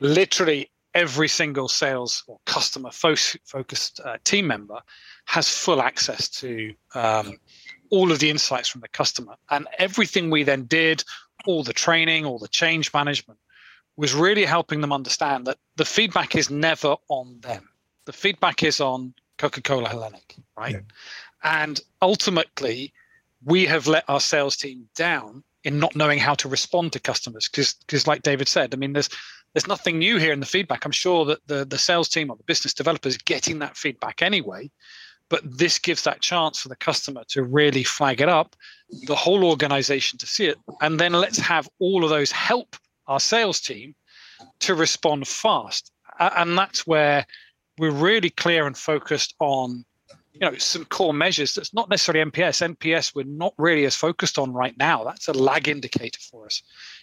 literally 0.00 0.70
every 0.94 1.28
single 1.28 1.68
sales 1.68 2.24
or 2.26 2.38
customer 2.46 2.90
fo- 2.90 3.14
focused 3.44 4.00
uh, 4.04 4.16
team 4.24 4.46
member 4.46 4.80
has 5.26 5.48
full 5.48 5.80
access 5.82 6.28
to 6.28 6.74
um, 6.94 7.36
all 7.90 8.10
of 8.10 8.18
the 8.18 8.30
insights 8.30 8.68
from 8.68 8.80
the 8.80 8.88
customer. 8.88 9.34
And 9.50 9.68
everything 9.78 10.30
we 10.30 10.42
then 10.42 10.64
did, 10.64 11.04
all 11.46 11.62
the 11.62 11.72
training, 11.72 12.24
all 12.24 12.38
the 12.38 12.48
change 12.48 12.92
management, 12.92 13.38
was 13.98 14.14
really 14.14 14.44
helping 14.44 14.80
them 14.80 14.92
understand 14.92 15.44
that 15.48 15.58
the 15.76 15.84
feedback 15.84 16.36
is 16.36 16.48
never 16.50 16.94
on 17.08 17.40
them. 17.40 17.68
The 18.06 18.12
feedback 18.12 18.62
is 18.62 18.80
on 18.80 19.12
Coca 19.38 19.60
Cola 19.60 19.88
Hellenic, 19.88 20.36
right? 20.56 20.74
Yeah. 20.74 20.80
And 21.42 21.80
ultimately, 22.00 22.94
we 23.44 23.66
have 23.66 23.88
let 23.88 24.04
our 24.08 24.20
sales 24.20 24.56
team 24.56 24.88
down 24.94 25.42
in 25.64 25.80
not 25.80 25.96
knowing 25.96 26.20
how 26.20 26.34
to 26.34 26.48
respond 26.48 26.92
to 26.92 27.00
customers 27.00 27.48
because 27.48 27.74
because 27.86 28.06
like 28.06 28.22
David 28.22 28.46
said, 28.46 28.72
I 28.72 28.76
mean 28.76 28.92
there's 28.92 29.10
there's 29.52 29.66
nothing 29.66 29.98
new 29.98 30.16
here 30.16 30.32
in 30.32 30.40
the 30.40 30.46
feedback. 30.46 30.84
I'm 30.84 30.92
sure 30.92 31.24
that 31.24 31.46
the 31.48 31.64
the 31.64 31.78
sales 31.78 32.08
team 32.08 32.30
or 32.30 32.36
the 32.36 32.44
business 32.44 32.72
developers 32.72 33.18
getting 33.18 33.58
that 33.58 33.76
feedback 33.76 34.22
anyway, 34.22 34.70
but 35.28 35.42
this 35.44 35.78
gives 35.80 36.04
that 36.04 36.20
chance 36.20 36.60
for 36.60 36.68
the 36.68 36.76
customer 36.76 37.24
to 37.28 37.42
really 37.42 37.82
flag 37.82 38.20
it 38.20 38.28
up, 38.28 38.54
the 39.08 39.16
whole 39.16 39.44
organization 39.44 40.18
to 40.20 40.26
see 40.26 40.46
it, 40.46 40.58
and 40.80 41.00
then 41.00 41.12
let's 41.12 41.38
have 41.38 41.68
all 41.80 42.04
of 42.04 42.10
those 42.10 42.30
help 42.30 42.76
our 43.08 43.20
sales 43.20 43.60
team 43.60 43.94
to 44.60 44.74
respond 44.74 45.26
fast. 45.26 45.90
And 46.20 46.56
that's 46.56 46.86
where 46.86 47.26
we're 47.78 47.90
really 47.90 48.30
clear 48.30 48.66
and 48.66 48.76
focused 48.76 49.34
on 49.40 49.84
you 50.32 50.40
know 50.40 50.56
some 50.56 50.84
core 50.84 51.14
measures 51.14 51.54
that's 51.54 51.74
not 51.74 51.88
necessarily 51.88 52.30
nps 52.30 52.76
nps 52.76 53.14
we're 53.14 53.24
not 53.24 53.52
really 53.58 53.84
as 53.84 53.94
focused 53.94 54.38
on 54.38 54.52
right 54.52 54.76
now. 54.78 55.02
That's 55.04 55.28
a 55.28 55.32
lag 55.32 55.68
indicator 55.68 56.20
for 56.30 56.46
us. 56.46 56.62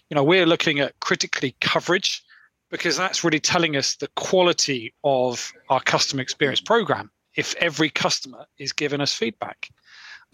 You 0.09 0.15
know 0.15 0.23
we're 0.23 0.45
looking 0.45 0.79
at 0.79 0.99
critically 0.99 1.55
coverage 1.61 2.23
because 2.71 2.97
that's 2.97 3.23
really 3.23 3.39
telling 3.39 3.75
us 3.75 3.95
the 3.95 4.09
quality 4.15 4.93
of 5.03 5.51
our 5.69 5.81
customer 5.81 6.21
experience 6.21 6.61
program 6.61 7.11
if 7.35 7.55
every 7.55 7.89
customer 7.89 8.45
is 8.57 8.71
giving 8.71 9.01
us 9.01 9.13
feedback. 9.13 9.69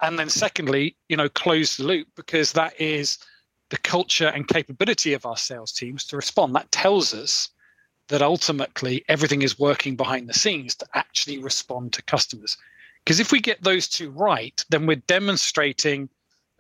And 0.01 0.19
then 0.19 0.29
secondly 0.29 0.95
you 1.10 1.17
know 1.17 1.29
close 1.29 1.77
the 1.77 1.84
loop 1.84 2.07
because 2.15 2.53
that 2.53 2.79
is 2.79 3.17
the 3.71 3.77
culture 3.77 4.27
and 4.27 4.47
capability 4.47 5.13
of 5.13 5.25
our 5.25 5.38
sales 5.38 5.71
teams 5.71 6.05
to 6.05 6.17
respond. 6.17 6.53
That 6.53 6.71
tells 6.71 7.13
us 7.13 7.49
that 8.10 8.21
ultimately 8.21 9.03
everything 9.07 9.41
is 9.41 9.57
working 9.57 9.95
behind 9.95 10.27
the 10.27 10.34
scenes 10.34 10.75
to 10.75 10.86
actually 10.93 11.39
respond 11.39 11.93
to 11.93 12.03
customers. 12.03 12.57
Because 13.03 13.21
if 13.21 13.31
we 13.31 13.39
get 13.39 13.63
those 13.63 13.88
two 13.88 14.12
right, 14.12 14.63
then 14.69 14.86
we're 14.86 14.97
demonstrating, 15.07 16.10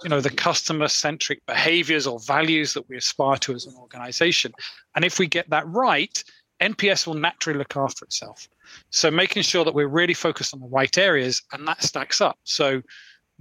you 0.03 0.09
know, 0.09 0.21
the 0.21 0.29
customer-centric 0.29 1.45
behaviors 1.45 2.07
or 2.07 2.19
values 2.21 2.73
that 2.73 2.87
we 2.87 2.95
aspire 2.95 3.37
to 3.37 3.53
as 3.53 3.65
an 3.65 3.75
organization. 3.77 4.53
And 4.95 5.03
if 5.03 5.19
we 5.19 5.27
get 5.27 5.49
that 5.49 5.67
right, 5.67 6.23
NPS 6.61 7.05
will 7.05 7.15
naturally 7.15 7.59
look 7.59 7.75
after 7.75 8.05
itself. 8.05 8.47
So 8.89 9.11
making 9.11 9.43
sure 9.43 9.65
that 9.65 9.73
we're 9.73 9.87
really 9.87 10.13
focused 10.13 10.53
on 10.53 10.61
the 10.61 10.67
right 10.67 10.97
areas 10.97 11.41
and 11.51 11.67
that 11.67 11.83
stacks 11.83 12.21
up. 12.21 12.39
So 12.45 12.81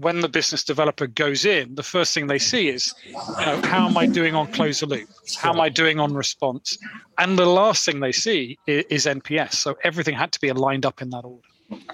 when 0.00 0.20
the 0.20 0.28
business 0.28 0.64
developer 0.64 1.06
goes 1.06 1.44
in, 1.44 1.74
the 1.74 1.82
first 1.82 2.14
thing 2.14 2.26
they 2.26 2.38
see 2.38 2.68
is, 2.68 2.94
you 3.06 3.12
know, 3.12 3.60
how 3.64 3.86
am 3.86 3.96
I 3.98 4.06
doing 4.06 4.34
on 4.34 4.50
close 4.52 4.80
the 4.80 4.86
loop? 4.86 5.08
How 5.36 5.52
am 5.52 5.60
I 5.60 5.68
doing 5.68 6.00
on 6.00 6.14
response? 6.14 6.78
And 7.18 7.38
the 7.38 7.46
last 7.46 7.84
thing 7.84 8.00
they 8.00 8.12
see 8.12 8.58
is, 8.66 8.84
is 8.88 9.06
NPS. 9.06 9.54
So 9.54 9.76
everything 9.84 10.14
had 10.14 10.32
to 10.32 10.40
be 10.40 10.48
aligned 10.48 10.86
up 10.86 11.02
in 11.02 11.10
that 11.10 11.24
order. 11.24 11.46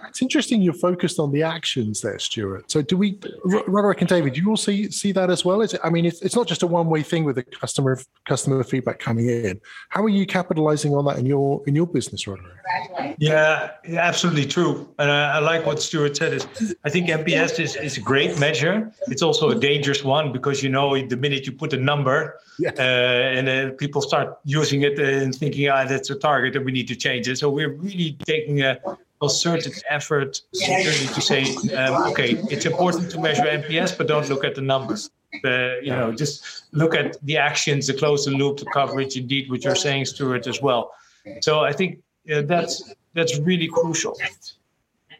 It's 0.09 0.23
interesting 0.23 0.63
you're 0.63 0.73
focused 0.73 1.19
on 1.19 1.33
the 1.33 1.43
actions 1.43 2.01
there, 2.01 2.19
Stuart. 2.19 2.71
So 2.71 2.83
do 2.83 2.97
we, 2.97 3.17
Roderik 3.45 4.01
and 4.01 4.09
David, 4.09 4.35
do 4.35 4.41
you 4.41 4.51
all 4.51 4.57
see, 4.57 4.91
see 4.91 5.13
that 5.13 5.31
as 5.31 5.45
well? 5.45 5.61
Is 5.61 5.75
it, 5.75 5.81
I 5.85 5.91
mean, 5.91 6.07
it's, 6.07 6.23
it's 6.23 6.35
not 6.35 6.47
just 6.47 6.63
a 6.63 6.67
one-way 6.67 7.03
thing 7.03 7.25
with 7.25 7.37
the 7.37 7.43
customer 7.43 7.99
customer 8.27 8.63
feedback 8.65 8.99
coming 8.99 9.29
in. 9.29 9.61
How 9.91 10.03
are 10.03 10.09
you 10.09 10.27
capitalizing 10.27 10.95
on 10.95 11.05
that 11.07 11.19
in 11.19 11.27
your 11.27 11.63
in 11.67 11.75
your 11.75 11.87
business, 11.87 12.25
Roderik? 12.25 13.17
Yeah, 13.19 13.71
absolutely 13.89 14.47
true. 14.47 14.89
And 14.99 15.11
I, 15.11 15.37
I 15.37 15.39
like 15.39 15.65
what 15.67 15.81
Stuart 15.81 16.17
said. 16.17 16.33
Is 16.35 16.75
I 16.85 16.91
think 16.91 17.09
NPS 17.09 17.61
is, 17.61 17.77
is 17.77 17.97
a 17.97 18.01
great 18.01 18.39
measure. 18.39 18.93
It's 19.09 19.23
also 19.23 19.51
a 19.51 19.55
dangerous 19.55 20.05
one 20.05 20.33
because 20.33 20.63
you 20.63 20.69
know 20.69 21.01
the 21.07 21.17
minute 21.17 21.47
you 21.47 21.53
put 21.53 21.73
a 21.73 21.77
number, 21.77 22.41
yeah. 22.59 22.71
uh, 22.79 23.37
and 23.37 23.47
then 23.47 23.73
people 23.73 24.03
start 24.03 24.39
using 24.45 24.83
it 24.83 24.99
and 24.99 25.35
thinking, 25.35 25.69
ah, 25.69 25.85
that's 25.85 26.11
a 26.11 26.17
target, 26.17 26.57
and 26.57 26.65
we 26.65 26.73
need 26.73 26.89
to 26.89 26.97
change 26.97 27.29
it. 27.29 27.37
So 27.39 27.51
we're 27.51 27.73
really 27.73 28.17
taking 28.27 28.63
a 28.63 28.79
concerted 29.21 29.75
effort 29.89 30.41
securely 30.53 31.07
to 31.15 31.21
say, 31.21 31.43
um, 31.75 32.11
okay, 32.11 32.33
it's 32.51 32.67
important 32.67 33.11
to 33.11 33.21
measure 33.21 33.43
NPS, 33.43 33.97
but 33.97 34.07
don't 34.07 34.29
look 34.29 34.45
at 34.45 34.55
the 34.55 34.61
numbers. 34.61 35.11
Uh, 35.45 35.79
you 35.83 35.91
know, 35.91 36.13
just 36.13 36.65
look 36.73 36.95
at 36.95 37.17
the 37.25 37.37
actions, 37.37 37.87
the 37.87 37.95
closed 37.95 38.29
loop, 38.31 38.59
the 38.59 38.67
coverage. 38.67 39.17
Indeed, 39.17 39.51
what 39.51 39.65
you're 39.65 39.75
saying, 39.75 40.07
Stuart, 40.07 40.47
as 40.47 40.63
well. 40.63 40.93
So 41.41 41.61
I 41.61 41.73
think 41.73 42.03
uh, 42.33 42.43
that's 42.43 42.95
that's 43.15 43.39
really 43.39 43.69
crucial. 43.69 44.17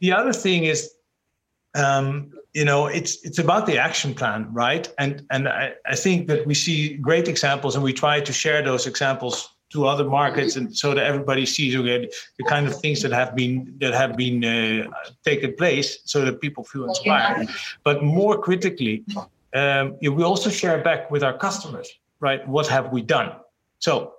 The 0.01 0.13
other 0.13 0.33
thing 0.33 0.65
is, 0.65 0.93
um, 1.75 2.33
you 2.55 2.65
know, 2.65 2.87
it's 2.87 3.25
it's 3.25 3.39
about 3.39 3.67
the 3.67 3.79
action 3.79 4.15
plan, 4.15 4.49
right? 4.53 4.89
And 4.99 5.27
and 5.31 5.49
I, 5.49 5.75
I 5.85 5.97
think 5.97 6.29
that 6.29 6.47
we 6.47 6.55
see 6.55 6.97
great 6.97 7.29
examples, 7.29 7.75
and 7.75 7.85
we 7.85 7.93
try 7.93 8.21
to 8.21 8.33
share 8.33 8.63
those 8.63 8.87
examples 8.87 9.51
to 9.73 9.87
other 9.87 10.05
markets 10.05 10.57
and 10.57 10.77
so 10.77 10.95
that 10.95 11.05
everybody 11.05 11.45
sees 11.45 11.75
okay, 11.77 12.09
the 12.39 12.45
kind 12.45 12.67
of 12.67 12.79
things 12.81 13.03
that 13.03 13.13
have 13.13 13.35
been 13.35 13.75
that 13.81 13.95
have 13.95 14.17
been 14.17 14.45
uh, 14.45 14.89
taken 15.25 15.55
place 15.55 15.99
so 16.05 16.25
that 16.25 16.41
people 16.41 16.65
feel 16.65 16.85
inspired. 16.85 17.49
but 17.85 18.03
more 18.03 18.39
critically 18.39 19.05
um, 19.55 19.97
we 20.01 20.23
also 20.23 20.51
share 20.51 20.83
back 20.83 21.11
with 21.11 21.23
our 21.23 21.37
customers 21.37 21.89
right 22.21 22.47
what 22.49 22.67
have 22.67 22.93
we 22.93 23.03
done? 23.03 23.33
So 23.79 24.15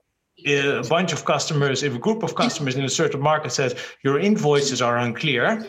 uh, 0.47 0.81
a 0.85 0.87
bunch 0.87 1.13
of 1.13 1.25
customers 1.25 1.81
if 1.81 1.95
a 1.95 1.99
group 1.99 2.23
of 2.23 2.35
customers 2.35 2.75
in 2.75 2.83
a 2.83 2.89
certain 2.89 3.21
market 3.21 3.51
says 3.51 3.75
your 4.03 4.19
invoices 4.19 4.81
are 4.81 4.97
unclear 4.97 5.65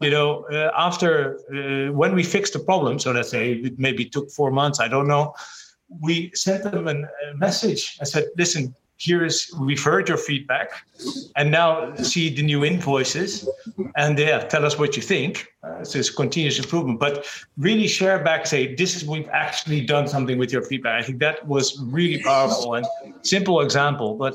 you 0.00 0.10
know 0.10 0.46
uh, 0.52 0.70
after 0.76 1.12
uh, 1.52 1.92
when 1.92 2.14
we 2.14 2.22
fixed 2.22 2.52
the 2.52 2.60
problem 2.60 2.98
so 2.98 3.10
let's 3.12 3.30
say 3.30 3.52
it 3.52 3.78
maybe 3.78 4.04
took 4.04 4.30
four 4.30 4.50
months 4.50 4.80
i 4.80 4.88
don't 4.88 5.08
know 5.08 5.34
we 5.88 6.30
sent 6.34 6.64
them 6.64 6.88
a 6.88 6.94
message. 7.34 7.96
I 8.00 8.04
said 8.04 8.28
listen 8.36 8.74
here 8.98 9.24
is 9.24 9.50
we've 9.60 9.82
heard 9.82 10.08
your 10.08 10.18
feedback 10.18 10.84
and 11.36 11.50
now 11.50 11.94
see 11.94 12.28
the 12.34 12.42
new 12.42 12.64
invoices 12.64 13.48
and 13.96 14.18
yeah 14.18 14.40
tell 14.40 14.66
us 14.66 14.76
what 14.78 14.96
you 14.96 15.02
think. 15.02 15.46
Uh, 15.62 15.84
so 15.84 15.98
it's 15.98 16.10
continuous 16.10 16.58
improvement 16.58 16.98
but 16.98 17.24
really 17.56 17.86
share 17.86 18.22
back 18.22 18.44
say 18.46 18.74
this 18.74 18.96
is 18.96 19.04
we've 19.04 19.28
actually 19.30 19.80
done 19.80 20.06
something 20.08 20.36
with 20.36 20.52
your 20.52 20.62
feedback. 20.62 21.00
I 21.00 21.04
think 21.06 21.20
that 21.20 21.46
was 21.46 21.80
really 21.80 22.20
powerful 22.22 22.74
and 22.74 22.86
simple 23.22 23.60
example 23.60 24.16
but 24.16 24.34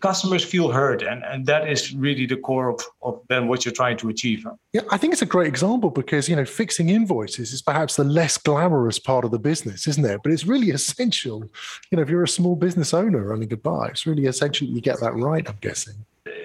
customers 0.00 0.44
feel 0.44 0.70
heard 0.70 1.02
and, 1.02 1.22
and 1.24 1.46
that 1.46 1.68
is 1.68 1.94
really 1.94 2.26
the 2.26 2.36
core 2.36 2.70
of, 2.70 2.80
of 3.02 3.20
then 3.28 3.46
what 3.46 3.64
you're 3.64 3.72
trying 3.72 3.96
to 3.96 4.08
achieve 4.08 4.46
yeah 4.72 4.80
i 4.90 4.96
think 4.96 5.12
it's 5.12 5.22
a 5.22 5.26
great 5.26 5.46
example 5.46 5.90
because 5.90 6.28
you 6.28 6.36
know 6.36 6.44
fixing 6.44 6.88
invoices 6.88 7.52
is 7.52 7.62
perhaps 7.62 7.96
the 7.96 8.04
less 8.04 8.36
glamorous 8.36 8.98
part 8.98 9.24
of 9.24 9.30
the 9.30 9.38
business 9.38 9.86
isn't 9.86 10.04
it? 10.04 10.20
But 10.22 10.32
it's 10.32 10.44
really 10.44 10.70
essential. 10.78 11.44
You 11.90 11.96
know 11.96 12.02
if 12.02 12.08
you're 12.08 12.22
a 12.22 12.28
small 12.28 12.56
business 12.56 12.92
owner 12.94 13.22
running 13.22 13.52
a 13.52 13.56
bar 13.56 13.88
it's 13.88 14.06
really 14.06 14.26
essential 14.26 14.66
you 14.66 14.80
get 14.80 15.00
that 15.00 15.14
right 15.14 15.48
i'm 15.48 15.58
guessing. 15.60 15.94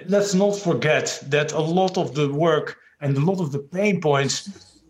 Let's 0.06 0.34
not 0.34 0.56
forget 0.56 1.06
that 1.28 1.52
a 1.52 1.60
lot 1.60 1.96
of 1.98 2.14
the 2.14 2.32
work 2.32 2.76
and 3.00 3.16
a 3.16 3.20
lot 3.20 3.40
of 3.40 3.52
the 3.52 3.58
pain 3.58 4.00
points 4.00 4.36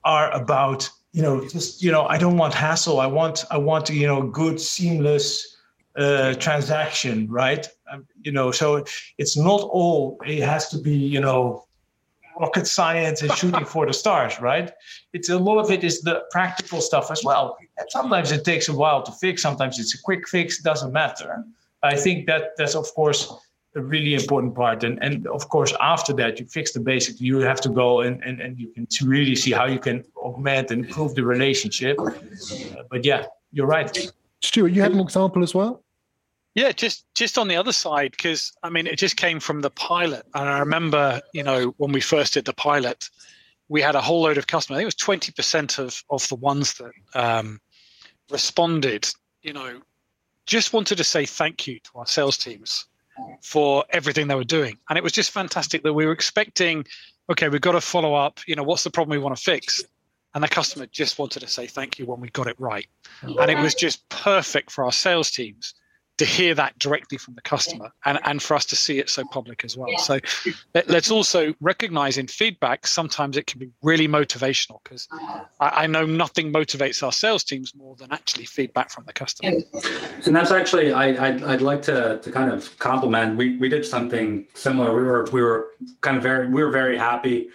are 0.04 0.30
about 0.32 0.88
you 1.12 1.22
know 1.22 1.46
just 1.48 1.82
you 1.82 1.92
know 1.92 2.04
i 2.06 2.18
don't 2.18 2.36
want 2.36 2.54
hassle. 2.54 3.00
I 3.00 3.06
want 3.06 3.44
i 3.50 3.58
want 3.58 3.90
you 3.90 4.06
know 4.06 4.22
good 4.26 4.60
seamless 4.60 5.56
uh, 5.96 6.34
transaction, 6.34 7.28
right? 7.30 7.68
You 8.22 8.32
know, 8.32 8.50
so 8.50 8.84
it's 9.18 9.36
not 9.36 9.60
all. 9.60 10.18
It 10.24 10.42
has 10.42 10.68
to 10.70 10.78
be, 10.78 10.94
you 10.94 11.20
know, 11.20 11.66
rocket 12.38 12.66
science 12.66 13.22
and 13.22 13.32
shooting 13.32 13.64
for 13.64 13.86
the 13.86 13.92
stars, 13.92 14.40
right? 14.40 14.70
It's 15.12 15.28
a 15.28 15.38
lot 15.38 15.58
of 15.58 15.70
it 15.70 15.84
is 15.84 16.00
the 16.02 16.22
practical 16.30 16.80
stuff 16.80 17.10
as 17.10 17.22
well. 17.24 17.56
And 17.78 17.86
sometimes 17.90 18.32
it 18.32 18.44
takes 18.44 18.68
a 18.68 18.72
while 18.74 19.02
to 19.02 19.12
fix. 19.12 19.42
Sometimes 19.42 19.78
it's 19.78 19.94
a 19.94 20.02
quick 20.02 20.28
fix. 20.28 20.60
Doesn't 20.62 20.92
matter. 20.92 21.44
I 21.82 21.96
think 21.96 22.26
that 22.26 22.52
that's 22.56 22.74
of 22.74 22.86
course 22.94 23.32
a 23.74 23.82
really 23.82 24.14
important 24.14 24.54
part. 24.54 24.84
And 24.84 25.02
and 25.02 25.26
of 25.26 25.48
course 25.48 25.72
after 25.80 26.12
that 26.14 26.38
you 26.38 26.46
fix 26.46 26.72
the 26.72 26.80
basics. 26.80 27.20
You 27.20 27.38
have 27.38 27.60
to 27.62 27.68
go 27.68 28.00
and 28.00 28.22
and, 28.22 28.40
and 28.40 28.58
you 28.58 28.68
can 28.74 28.86
really 29.06 29.36
see 29.36 29.52
how 29.52 29.66
you 29.66 29.78
can 29.78 30.04
augment 30.16 30.70
and 30.70 30.84
improve 30.84 31.14
the 31.14 31.24
relationship. 31.24 31.98
Uh, 32.00 32.10
but 32.90 33.04
yeah, 33.04 33.26
you're 33.52 33.66
right. 33.66 34.12
Stuart, 34.40 34.72
you 34.72 34.82
had 34.82 34.92
an 34.92 35.00
example 35.00 35.42
as 35.42 35.54
well. 35.54 35.82
Yeah, 36.54 36.72
just 36.72 37.06
just 37.14 37.38
on 37.38 37.48
the 37.48 37.56
other 37.56 37.72
side, 37.72 38.10
because 38.10 38.52
I 38.62 38.68
mean, 38.68 38.86
it 38.86 38.98
just 38.98 39.16
came 39.16 39.40
from 39.40 39.62
the 39.62 39.70
pilot, 39.70 40.26
and 40.34 40.48
I 40.48 40.58
remember, 40.58 41.20
you 41.32 41.42
know, 41.42 41.74
when 41.78 41.92
we 41.92 42.00
first 42.00 42.34
did 42.34 42.44
the 42.44 42.52
pilot, 42.52 43.08
we 43.68 43.80
had 43.80 43.94
a 43.94 44.02
whole 44.02 44.22
load 44.22 44.36
of 44.36 44.46
customers. 44.46 44.76
I 44.76 44.78
think 44.80 44.84
it 44.84 44.86
was 44.86 44.94
twenty 44.96 45.32
percent 45.32 45.78
of 45.78 46.02
of 46.10 46.28
the 46.28 46.34
ones 46.34 46.74
that 46.74 46.92
um, 47.14 47.58
responded. 48.30 49.08
You 49.40 49.54
know, 49.54 49.80
just 50.44 50.74
wanted 50.74 50.96
to 50.96 51.04
say 51.04 51.24
thank 51.24 51.66
you 51.66 51.78
to 51.80 51.90
our 51.96 52.06
sales 52.06 52.36
teams 52.36 52.86
for 53.42 53.84
everything 53.90 54.26
they 54.28 54.34
were 54.34 54.44
doing, 54.44 54.76
and 54.90 54.98
it 54.98 55.02
was 55.02 55.12
just 55.12 55.30
fantastic 55.30 55.82
that 55.84 55.94
we 55.94 56.04
were 56.04 56.12
expecting. 56.12 56.84
Okay, 57.30 57.48
we've 57.48 57.62
got 57.62 57.72
to 57.72 57.80
follow 57.80 58.14
up. 58.14 58.40
You 58.46 58.56
know, 58.56 58.62
what's 58.62 58.84
the 58.84 58.90
problem 58.90 59.16
we 59.16 59.22
want 59.22 59.36
to 59.36 59.42
fix? 59.42 59.82
and 60.34 60.42
the 60.42 60.48
customer 60.48 60.86
just 60.86 61.18
wanted 61.18 61.40
to 61.40 61.46
say 61.46 61.66
thank 61.66 61.98
you 61.98 62.06
when 62.06 62.18
we 62.18 62.30
got 62.30 62.46
it 62.46 62.58
right. 62.58 62.86
And 63.20 63.50
it 63.50 63.58
was 63.58 63.74
just 63.74 64.08
perfect 64.08 64.70
for 64.70 64.82
our 64.82 64.90
sales 64.90 65.30
teams 65.30 65.74
to 66.18 66.24
hear 66.24 66.54
that 66.54 66.78
directly 66.78 67.16
from 67.16 67.34
the 67.34 67.40
customer 67.40 67.90
and, 68.04 68.18
and 68.24 68.42
for 68.42 68.54
us 68.54 68.66
to 68.66 68.76
see 68.76 68.98
it 68.98 69.08
so 69.08 69.24
public 69.24 69.64
as 69.64 69.76
well. 69.76 69.88
So 69.98 70.20
let, 70.74 70.90
us 70.90 71.10
also 71.10 71.54
recognize 71.60 72.18
in 72.18 72.26
feedback, 72.26 72.86
sometimes 72.86 73.36
it 73.36 73.46
can 73.46 73.58
be 73.58 73.70
really 73.82 74.06
motivational 74.06 74.82
because 74.84 75.08
uh-huh. 75.10 75.44
I, 75.60 75.84
I, 75.84 75.86
know 75.86 76.04
nothing 76.04 76.52
motivates 76.52 77.02
our 77.02 77.12
sales 77.12 77.44
teams 77.44 77.74
more 77.74 77.96
than 77.96 78.12
actually 78.12 78.44
feedback 78.44 78.90
from 78.90 79.04
the 79.06 79.12
customer. 79.12 79.62
And 80.26 80.36
that's 80.36 80.50
actually, 80.50 80.92
I, 80.92 81.28
I'd, 81.28 81.42
I'd 81.42 81.62
like 81.62 81.82
to, 81.82 82.20
to 82.22 82.30
kind 82.30 82.52
of 82.52 82.78
compliment, 82.78 83.36
we, 83.36 83.56
we 83.56 83.68
did 83.68 83.86
something 83.86 84.46
similar. 84.54 84.94
We 84.94 85.02
were, 85.02 85.28
we 85.32 85.42
were 85.42 85.68
kind 86.02 86.18
of 86.18 86.22
very, 86.22 86.48
we 86.48 86.62
were 86.62 86.70
very 86.70 86.98
happy 86.98 87.48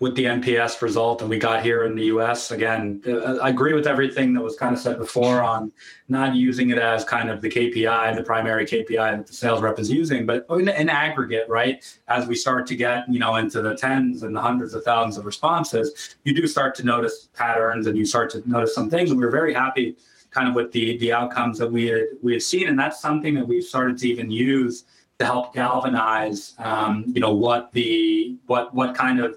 with 0.00 0.14
the 0.14 0.24
NPS 0.24 0.80
result 0.80 1.22
and 1.22 1.30
we 1.30 1.38
got 1.38 1.62
here 1.62 1.84
in 1.84 1.96
the 1.96 2.04
US. 2.04 2.52
Again, 2.52 3.02
uh, 3.06 3.36
I 3.42 3.48
agree 3.48 3.72
with 3.72 3.86
everything 3.86 4.32
that 4.34 4.42
was 4.42 4.56
kind 4.56 4.74
of 4.74 4.80
said 4.80 4.98
before 4.98 5.42
on 5.42 5.72
not 6.08 6.36
using 6.36 6.70
it 6.70 6.78
as 6.78 7.04
kind 7.04 7.28
of 7.30 7.40
the 7.40 7.48
KPI, 7.48 8.14
the 8.14 8.22
primary 8.22 8.64
KPI 8.64 9.16
that 9.16 9.26
the 9.26 9.32
sales 9.32 9.60
rep 9.60 9.78
is 9.78 9.90
using, 9.90 10.24
but 10.24 10.46
in, 10.50 10.68
in 10.68 10.88
aggregate, 10.88 11.46
right? 11.48 11.84
As 12.06 12.26
we 12.26 12.36
start 12.36 12.66
to 12.68 12.76
get, 12.76 13.08
you 13.08 13.18
know, 13.18 13.36
into 13.36 13.60
the 13.60 13.74
tens 13.74 14.22
and 14.22 14.34
the 14.34 14.40
hundreds 14.40 14.74
of 14.74 14.84
thousands 14.84 15.16
of 15.18 15.26
responses, 15.26 16.16
you 16.24 16.32
do 16.32 16.46
start 16.46 16.74
to 16.76 16.84
notice 16.84 17.28
patterns 17.34 17.86
and 17.86 17.98
you 17.98 18.04
start 18.04 18.30
to 18.30 18.48
notice 18.48 18.74
some 18.74 18.88
things. 18.88 19.10
And 19.10 19.18
we 19.18 19.26
are 19.26 19.30
very 19.30 19.52
happy 19.52 19.96
kind 20.30 20.46
of 20.46 20.54
with 20.54 20.70
the 20.72 20.98
the 20.98 21.10
outcomes 21.10 21.58
that 21.58 21.72
we 21.72 21.86
had, 21.86 22.04
we 22.22 22.34
had 22.34 22.42
seen. 22.42 22.68
And 22.68 22.78
that's 22.78 23.00
something 23.00 23.34
that 23.34 23.48
we've 23.48 23.64
started 23.64 23.98
to 23.98 24.08
even 24.08 24.30
use 24.30 24.84
to 25.18 25.24
help 25.24 25.52
galvanize, 25.52 26.54
um, 26.58 27.04
you 27.08 27.20
know, 27.20 27.34
what 27.34 27.72
the, 27.72 28.36
what, 28.46 28.72
what 28.72 28.94
kind 28.94 29.18
of, 29.20 29.36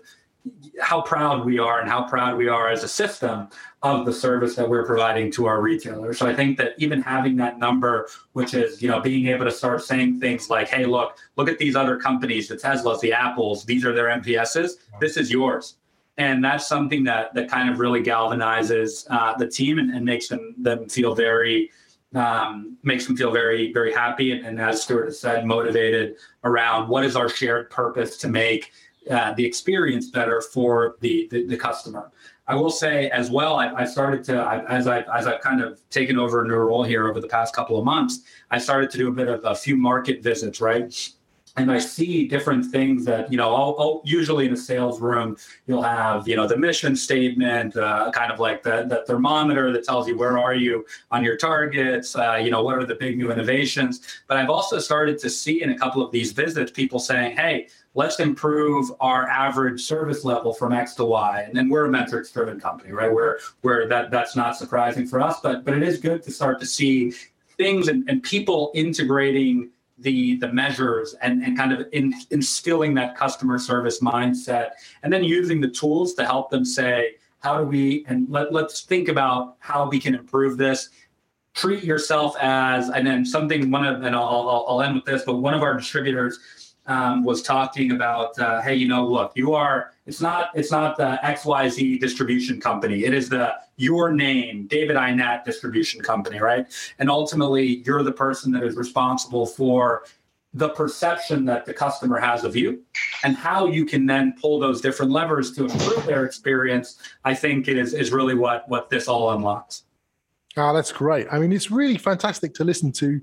how 0.80 1.02
proud 1.02 1.46
we 1.46 1.60
are 1.60 1.80
and 1.80 1.90
how 1.90 2.04
proud 2.04 2.38
we 2.38 2.48
are 2.48 2.70
as 2.70 2.84
a 2.84 2.88
system 2.88 3.48
of 3.84 4.06
the 4.06 4.14
service 4.14 4.56
that 4.56 4.68
we're 4.68 4.86
providing 4.86 5.32
to 5.32 5.46
our 5.46 5.62
retailers. 5.62 6.18
So 6.18 6.28
I 6.28 6.36
think 6.36 6.58
that 6.58 6.74
even 6.78 7.02
having 7.02 7.36
that 7.38 7.60
number, 7.60 8.08
which 8.34 8.54
is, 8.54 8.82
you 8.82 8.90
know, 8.90 9.00
being 9.00 9.28
able 9.28 9.46
to 9.46 9.52
start 9.52 9.84
saying 9.84 10.20
things 10.20 10.50
like, 10.50 10.70
hey, 10.70 10.86
look, 10.86 11.18
look 11.36 11.50
at 11.50 11.58
these 11.58 11.76
other 11.76 11.98
companies, 11.98 12.48
the 12.48 12.56
Teslas, 12.56 13.00
the 13.02 13.14
Apples, 13.14 13.66
these 13.66 13.86
are 13.86 13.94
their 13.94 14.08
NPSs, 14.08 14.72
this 15.00 15.18
is 15.18 15.32
yours. 15.32 15.78
And 16.18 16.44
that's 16.44 16.68
something 16.68 17.04
that 17.06 17.34
that 17.34 17.50
kind 17.50 17.70
of 17.70 17.80
really 17.80 18.04
galvanizes 18.04 19.06
uh, 19.10 19.36
the 19.38 19.48
team 19.48 19.80
and, 19.80 19.92
and 19.92 20.06
makes 20.06 20.28
them 20.28 20.54
them 20.58 20.88
feel 20.90 21.16
very 21.16 21.72
um, 22.14 22.78
makes 22.84 23.08
them 23.08 23.16
feel 23.16 23.32
very, 23.32 23.72
very 23.72 23.94
happy. 23.94 24.34
And, 24.34 24.46
and, 24.46 24.60
as 24.60 24.84
Stuart 24.84 25.06
has 25.06 25.20
said, 25.20 25.46
motivated 25.46 26.16
around 26.44 26.90
what 26.90 27.06
is 27.06 27.16
our 27.16 27.30
shared 27.30 27.70
purpose 27.70 28.18
to 28.18 28.28
make 28.28 28.72
uh, 29.10 29.34
the 29.34 29.46
experience 29.46 30.10
better 30.10 30.42
for 30.42 30.96
the, 31.00 31.28
the, 31.32 31.46
the, 31.48 31.58
customer. 31.58 32.12
I 32.48 32.56
will 32.56 32.70
say 32.70 33.10
as 33.10 33.32
well, 33.32 33.56
I, 33.56 33.74
I 33.74 33.86
started 33.86 34.24
to, 34.26 34.38
I, 34.38 34.64
as, 34.72 34.86
I, 34.86 35.00
as 35.18 35.26
I've 35.26 35.42
kind 35.42 35.62
of 35.62 35.80
taken 35.90 36.20
over 36.20 36.44
a 36.44 36.48
new 36.48 36.54
role 36.56 36.84
here 36.84 37.10
over 37.10 37.20
the 37.20 37.28
past 37.28 37.56
couple 37.56 37.80
of 37.80 37.86
months, 37.86 38.22
I 38.52 38.60
started 38.60 38.92
to 38.92 38.98
do 38.98 39.08
a 39.08 39.12
bit 39.12 39.28
of 39.28 39.44
a 39.44 39.56
few 39.56 39.76
market 39.76 40.22
visits, 40.22 40.62
right? 40.62 40.94
and 41.58 41.72
I 41.72 41.80
see 41.80 42.28
different 42.28 42.66
things 42.72 43.04
that 43.06 43.30
you 43.32 43.38
know. 43.38 43.54
I'll, 43.54 43.76
I'll, 43.78 44.02
usually 44.06 44.46
in 44.46 44.54
a 44.54 44.58
sales 44.58 45.02
room, 45.02 45.36
you'll 45.68 45.82
have 45.82 46.28
you 46.28 46.36
know 46.36 46.48
the 46.48 46.56
mission 46.56 46.96
statement, 46.96 47.76
uh, 47.76 48.10
kind 48.14 48.32
of 48.32 48.40
like 48.40 48.64
the, 48.64 48.86
the 48.88 49.04
thermometer 49.06 49.72
that 49.74 49.84
tells 49.84 50.08
you 50.08 50.18
where 50.18 50.38
are 50.40 50.56
you 50.56 50.86
on 51.12 51.24
your 51.24 51.36
targets. 51.36 52.16
Uh, 52.16 52.40
you 52.42 52.52
know 52.52 52.64
what 52.64 52.78
are 52.78 52.86
the 52.86 52.96
big 52.96 53.18
new 53.18 53.32
innovations. 53.32 54.22
But 54.28 54.38
I've 54.38 54.50
also 54.50 54.80
started 54.80 55.20
to 55.20 55.30
see 55.30 55.62
in 55.62 55.72
a 55.72 55.78
couple 55.78 56.02
of 56.02 56.12
these 56.12 56.32
visits 56.32 56.72
people 56.72 57.00
saying, 57.00 57.36
"Hey, 57.36 57.68
let's 57.94 58.20
improve 58.20 58.92
our 59.00 59.28
average 59.28 59.82
service 59.82 60.24
level 60.24 60.54
from 60.54 60.74
X 60.74 60.96
to 60.96 61.06
Y." 61.06 61.44
And 61.48 61.56
then 61.56 61.70
we're 61.70 61.86
a 61.86 61.90
metrics-driven 61.90 62.60
company, 62.60 62.92
right? 62.92 63.12
Where 63.12 63.40
where 63.62 63.88
that 63.88 64.12
that's 64.12 64.36
not 64.36 64.58
surprising 64.58 65.08
for 65.08 65.22
us, 65.22 65.40
but 65.42 65.66
but 65.66 65.74
it 65.74 65.84
is 65.84 66.00
good 66.00 66.24
to 66.24 66.32
start 66.32 66.60
to 66.60 66.66
see 66.66 67.14
things 67.58 67.88
and, 67.88 68.08
and 68.10 68.24
people 68.24 68.72
integrating 68.74 69.70
the 70.02 70.38
the 70.38 70.52
measures 70.52 71.16
and, 71.22 71.44
and 71.44 71.58
kind 71.58 71.72
of 71.72 71.88
in, 71.92 72.14
instilling 72.32 72.94
that 72.96 73.16
customer 73.16 73.60
service 73.60 74.00
mindset 74.00 74.72
and 75.04 75.14
then 75.14 75.24
using 75.24 75.62
the 75.62 75.68
tools 75.68 76.14
to 76.16 76.26
help 76.26 76.50
them 76.50 76.66
say 76.66 77.16
how 77.40 77.58
do 77.58 77.64
we 77.64 78.04
and 78.08 78.28
let, 78.30 78.52
let's 78.52 78.82
think 78.82 79.08
about 79.08 79.56
how 79.60 79.88
we 79.88 80.00
can 80.00 80.16
improve 80.16 80.58
this 80.58 80.90
treat 81.54 81.84
yourself 81.84 82.36
as 82.42 82.90
and 82.90 83.06
then 83.06 83.26
something 83.26 83.70
one 83.70 83.86
of 83.86 84.02
and 84.04 84.16
I'll, 84.16 84.66
I'll 84.68 84.82
end 84.82 84.96
with 84.96 85.06
this 85.06 85.24
but 85.24 85.36
one 85.36 85.54
of 85.54 85.62
our 85.62 85.78
distributors 85.78 86.40
um, 86.88 87.24
was 87.24 87.42
talking 87.42 87.92
about, 87.92 88.38
uh, 88.40 88.62
hey, 88.62 88.76
you 88.76 88.88
know, 88.88 89.06
look, 89.06 89.34
you 89.36 89.54
are. 89.54 89.92
It's 90.06 90.22
not. 90.22 90.50
It's 90.56 90.72
not 90.72 90.98
the 90.98 91.20
XYZ 91.24 92.00
distribution 92.00 92.60
company. 92.60 93.06
It 93.06 93.14
is 93.14 93.30
the 93.30 93.56
your 93.78 94.12
name, 94.12 94.68
David 94.68 94.96
Aynat 94.96 95.44
distribution 95.44 96.02
company, 96.02 96.40
right? 96.40 96.66
And 97.00 97.10
ultimately, 97.10 97.84
you're 97.86 98.04
the 98.04 98.12
person 98.12 98.52
that 98.54 98.64
is 98.64 98.76
responsible 98.76 99.46
for 99.46 100.04
the 100.54 100.70
perception 100.70 101.46
that 101.46 101.66
the 101.66 101.74
customer 101.74 102.20
has 102.20 102.44
of 102.44 102.56
you 102.56 102.82
and 103.24 103.36
how 103.36 103.68
you 103.68 103.86
can 103.86 104.06
then 104.06 104.36
pull 104.40 104.60
those 104.60 104.82
different 104.82 105.12
levers 105.12 105.54
to 105.54 105.66
improve 105.66 106.06
their 106.06 106.26
experience 106.26 107.00
i 107.24 107.34
think 107.34 107.68
is, 107.68 107.94
is 107.94 108.12
really 108.12 108.36
what 108.36 108.68
what 108.68 108.90
this 108.90 109.08
all 109.08 109.32
unlocks 109.32 109.84
oh 110.58 110.74
that's 110.74 110.92
great 110.92 111.26
i 111.32 111.40
mean 111.40 111.54
it's 111.54 111.72
really 111.72 111.98
fantastic 111.98 112.54
to 112.54 112.66
listen 112.66 112.92
to 112.92 113.22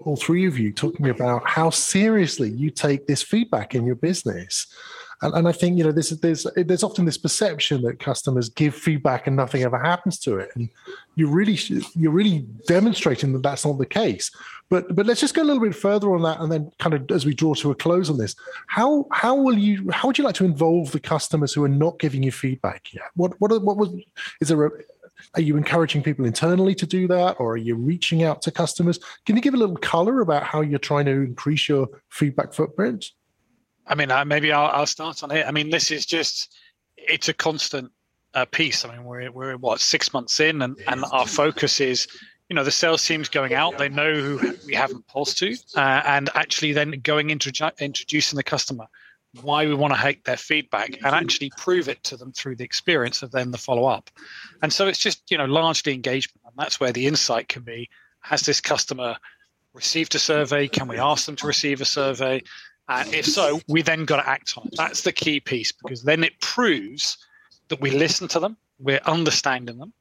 all 0.00 0.16
three 0.16 0.46
of 0.46 0.58
you 0.58 0.72
talking 0.72 1.08
about 1.08 1.46
how 1.46 1.70
seriously 1.70 2.50
you 2.50 2.70
take 2.70 3.06
this 3.06 3.22
feedback 3.22 3.74
in 3.74 3.84
your 3.84 3.94
business. 3.94 4.66
And, 5.22 5.34
and 5.34 5.48
I 5.48 5.52
think 5.52 5.76
you 5.76 5.84
know 5.84 5.92
there's 5.92 6.10
there's 6.10 6.46
there's 6.56 6.82
often 6.82 7.04
this 7.04 7.18
perception 7.18 7.82
that 7.82 7.98
customers 7.98 8.48
give 8.48 8.74
feedback 8.74 9.26
and 9.26 9.36
nothing 9.36 9.62
ever 9.62 9.78
happens 9.78 10.18
to 10.20 10.38
it, 10.38 10.50
and 10.54 10.70
you 11.14 11.28
really 11.28 11.58
you're 11.94 12.10
really 12.10 12.46
demonstrating 12.66 13.32
that 13.34 13.42
that's 13.42 13.66
not 13.66 13.76
the 13.76 13.84
case. 13.84 14.30
But 14.70 14.96
but 14.96 15.04
let's 15.04 15.20
just 15.20 15.34
go 15.34 15.42
a 15.42 15.44
little 15.44 15.62
bit 15.62 15.74
further 15.74 16.14
on 16.14 16.22
that, 16.22 16.40
and 16.40 16.50
then 16.50 16.72
kind 16.78 16.94
of 16.94 17.10
as 17.10 17.26
we 17.26 17.34
draw 17.34 17.52
to 17.54 17.70
a 17.70 17.74
close 17.74 18.08
on 18.08 18.16
this, 18.16 18.34
how 18.66 19.06
how 19.12 19.34
will 19.34 19.58
you 19.58 19.90
how 19.92 20.08
would 20.08 20.16
you 20.16 20.24
like 20.24 20.36
to 20.36 20.46
involve 20.46 20.90
the 20.92 21.00
customers 21.00 21.52
who 21.52 21.64
are 21.64 21.68
not 21.68 21.98
giving 21.98 22.22
you 22.22 22.32
feedback 22.32 22.94
yet? 22.94 23.10
What 23.14 23.38
what 23.40 23.62
what 23.62 23.76
was 23.76 23.90
is 24.40 24.48
there 24.48 24.64
a 24.64 24.70
are 25.34 25.40
you 25.40 25.56
encouraging 25.56 26.02
people 26.02 26.24
internally 26.24 26.74
to 26.76 26.86
do 26.86 27.06
that, 27.08 27.36
or 27.38 27.52
are 27.52 27.56
you 27.58 27.74
reaching 27.74 28.22
out 28.22 28.42
to 28.42 28.50
customers? 28.50 28.98
Can 29.26 29.36
you 29.36 29.42
give 29.42 29.54
a 29.54 29.56
little 29.56 29.76
color 29.76 30.20
about 30.20 30.42
how 30.42 30.60
you're 30.60 30.78
trying 30.78 31.06
to 31.06 31.12
increase 31.12 31.68
your 31.68 31.88
feedback 32.08 32.52
footprint? 32.52 33.10
I 33.86 33.94
mean, 33.94 34.10
uh, 34.10 34.24
maybe 34.24 34.52
I'll, 34.52 34.70
I'll 34.70 34.86
start 34.86 35.22
on 35.22 35.30
it. 35.30 35.46
I 35.46 35.50
mean, 35.50 35.70
this 35.70 35.90
is 35.90 36.06
just 36.06 36.56
it's 36.96 37.28
a 37.28 37.34
constant 37.34 37.90
uh, 38.34 38.44
piece. 38.44 38.84
I 38.84 38.94
mean, 38.94 39.04
we're 39.04 39.30
we're 39.32 39.56
what 39.56 39.80
six 39.80 40.12
months 40.12 40.40
in, 40.40 40.62
and 40.62 40.78
and 40.86 41.04
our 41.12 41.26
focus 41.26 41.80
is 41.80 42.06
you 42.48 42.56
know 42.56 42.64
the 42.64 42.70
sales 42.70 43.06
team's 43.06 43.28
going 43.28 43.54
out 43.54 43.78
they 43.78 43.88
know 43.88 44.12
who 44.12 44.54
we 44.66 44.74
haven't 44.74 45.06
pulsed 45.06 45.38
to 45.38 45.56
uh, 45.76 46.02
and 46.04 46.28
actually 46.34 46.72
then 46.72 46.90
going 47.02 47.30
into 47.30 47.72
introducing 47.78 48.36
the 48.36 48.42
customer 48.42 48.86
why 49.42 49.66
we 49.66 49.74
want 49.74 49.94
to 49.94 50.00
take 50.00 50.24
their 50.24 50.36
feedback 50.36 50.96
and 51.04 51.14
actually 51.14 51.50
prove 51.56 51.88
it 51.88 52.02
to 52.04 52.16
them 52.16 52.32
through 52.32 52.56
the 52.56 52.64
experience 52.64 53.22
of 53.22 53.30
then 53.30 53.50
the 53.50 53.58
follow 53.58 53.84
up. 53.84 54.10
And 54.62 54.72
so 54.72 54.88
it's 54.88 54.98
just, 54.98 55.30
you 55.30 55.38
know, 55.38 55.44
largely 55.44 55.94
engagement. 55.94 56.42
And 56.44 56.54
that's 56.56 56.80
where 56.80 56.92
the 56.92 57.06
insight 57.06 57.48
can 57.48 57.62
be 57.62 57.88
has 58.22 58.42
this 58.42 58.60
customer 58.60 59.16
received 59.72 60.14
a 60.14 60.18
survey? 60.18 60.68
Can 60.68 60.88
we 60.88 60.98
ask 60.98 61.26
them 61.26 61.36
to 61.36 61.46
receive 61.46 61.80
a 61.80 61.84
survey? 61.84 62.42
And 62.88 63.12
if 63.14 63.26
so, 63.26 63.60
we 63.68 63.82
then 63.82 64.04
got 64.04 64.16
to 64.16 64.28
act 64.28 64.54
on 64.56 64.66
it. 64.66 64.74
That's 64.76 65.02
the 65.02 65.12
key 65.12 65.40
piece 65.40 65.72
because 65.72 66.02
then 66.02 66.24
it 66.24 66.38
proves 66.40 67.16
that 67.68 67.80
we 67.80 67.90
listen 67.90 68.26
to 68.28 68.40
them, 68.40 68.56
we're 68.80 69.00
understanding 69.06 69.78
them, 69.78 69.92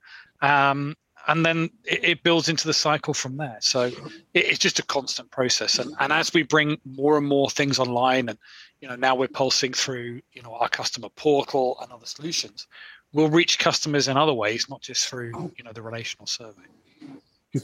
um, 0.42 0.96
and 1.28 1.46
then 1.46 1.70
it, 1.86 2.04
it, 2.04 2.24
builds 2.24 2.50
into 2.50 2.66
the 2.66 2.74
cycle 2.74 3.14
from 3.14 3.38
there. 3.38 3.58
So 3.62 3.84
it, 3.84 3.94
it's 4.34 4.58
just 4.58 4.80
a 4.80 4.84
constant 4.84 5.30
process. 5.30 5.78
And, 5.78 5.94
and 6.00 6.12
as 6.12 6.34
we 6.34 6.42
bring 6.42 6.80
more 6.86 7.18
and 7.18 7.28
more 7.28 7.50
things 7.52 7.78
online 7.78 8.30
and 8.30 8.40
you 8.82 8.88
know 8.88 8.96
now 8.96 9.16
we're 9.16 9.28
pulsing 9.28 9.74
through 9.74 10.22
you 10.34 10.42
know 10.42 10.54
our 10.54 10.70
customer 10.70 11.10
portal 11.16 11.78
and 11.82 11.92
other 11.92 12.06
solutions 12.06 12.68
we'll 13.14 13.30
reach 13.30 13.60
customers 13.60 14.08
in 14.08 14.18
other 14.18 14.34
ways 14.34 14.70
not 14.70 14.82
just 14.82 15.08
through 15.08 15.52
you 15.58 15.64
know 15.64 15.72
the 15.74 15.82
relational 15.82 16.28
survey. 16.28 16.62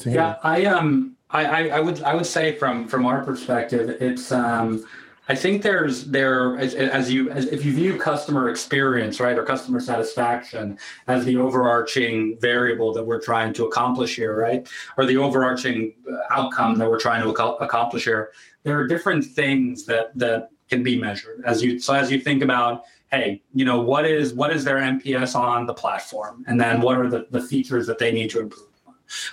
Yeah 0.06 0.38
i 0.44 0.66
um 0.66 1.16
I, 1.30 1.70
I 1.70 1.80
would 1.80 2.02
i 2.04 2.16
would 2.16 2.26
say 2.26 2.56
from 2.56 2.88
from 2.88 3.06
our 3.06 3.24
perspective 3.24 3.90
it's 4.02 4.32
um 4.32 4.86
i 5.28 5.36
think 5.36 5.62
there's 5.62 6.06
there 6.06 6.58
as, 6.58 6.74
as 6.74 7.12
you 7.12 7.30
as 7.30 7.46
if 7.48 7.64
you 7.64 7.72
view 7.72 7.98
customer 7.98 8.50
experience 8.50 9.20
right 9.20 9.38
or 9.38 9.44
customer 9.44 9.80
satisfaction 9.80 10.80
as 11.08 11.24
the 11.26 11.38
overarching 11.38 12.38
variable 12.40 12.94
that 12.94 13.04
we're 13.04 13.22
trying 13.22 13.54
to 13.54 13.66
accomplish 13.66 14.16
here 14.16 14.36
right 14.36 14.68
or 14.98 15.06
the 15.06 15.18
overarching 15.18 15.94
outcome 16.32 16.78
that 16.78 16.90
we're 16.90 17.00
trying 17.00 17.22
to 17.22 17.30
accomplish 17.30 18.06
here 18.06 18.32
there 18.64 18.80
are 18.80 18.88
different 18.88 19.24
things 19.24 19.86
that 19.86 20.18
that 20.18 20.50
can 20.76 20.84
be 20.84 21.00
measured. 21.00 21.44
As 21.46 21.64
you 21.64 21.80
so 21.80 21.94
as 21.94 22.12
you 22.12 22.20
think 22.20 22.44
about 22.44 22.84
hey 23.12 23.42
you 23.54 23.66
know 23.66 23.80
what 23.80 24.06
is 24.06 24.34
what 24.34 24.52
is 24.52 24.64
their 24.64 24.78
nps 24.78 25.36
on 25.36 25.66
the 25.66 25.74
platform? 25.74 26.44
And 26.48 26.60
then 26.60 26.82
what 26.82 26.98
are 26.98 27.10
the, 27.10 27.28
the 27.32 27.42
features 27.42 27.88
that 27.88 27.98
they 27.98 28.12
need 28.12 28.30
to 28.32 28.42
improve 28.42 28.68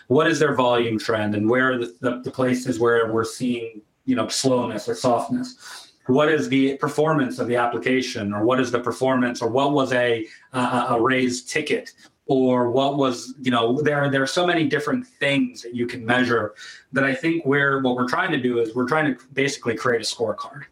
what 0.08 0.26
is 0.26 0.38
their 0.38 0.54
volume 0.54 0.98
trend? 0.98 1.34
And 1.34 1.48
where 1.48 1.72
are 1.72 1.78
the, 1.78 1.96
the, 2.00 2.20
the 2.20 2.30
places 2.30 2.78
where 2.78 3.12
we're 3.12 3.24
seeing 3.24 3.82
you 4.04 4.16
know 4.16 4.28
slowness 4.28 4.88
or 4.88 4.94
softness? 4.94 5.90
What 6.06 6.28
is 6.28 6.48
the 6.48 6.76
performance 6.78 7.38
of 7.38 7.46
the 7.46 7.56
application? 7.56 8.32
Or 8.32 8.44
what 8.44 8.58
is 8.60 8.72
the 8.72 8.80
performance? 8.80 9.40
Or 9.40 9.48
what 9.48 9.72
was 9.72 9.92
a 9.92 10.26
uh, 10.52 10.86
a 10.90 11.00
raised 11.00 11.48
ticket? 11.48 11.92
Or 12.26 12.70
what 12.70 12.96
was 12.96 13.34
you 13.40 13.50
know 13.50 13.80
there 13.82 14.10
there 14.10 14.22
are 14.22 14.34
so 14.38 14.46
many 14.46 14.68
different 14.68 15.06
things 15.06 15.62
that 15.62 15.74
you 15.74 15.86
can 15.86 16.04
measure 16.06 16.54
that 16.92 17.04
i 17.04 17.12
think 17.12 17.44
we're 17.44 17.82
what 17.82 17.96
we're 17.96 18.08
trying 18.08 18.30
to 18.30 18.40
do 18.40 18.60
is 18.60 18.74
we're 18.76 18.86
trying 18.86 19.12
to 19.12 19.24
basically 19.32 19.74
create 19.74 20.00
a 20.00 20.04
scorecard 20.04 20.62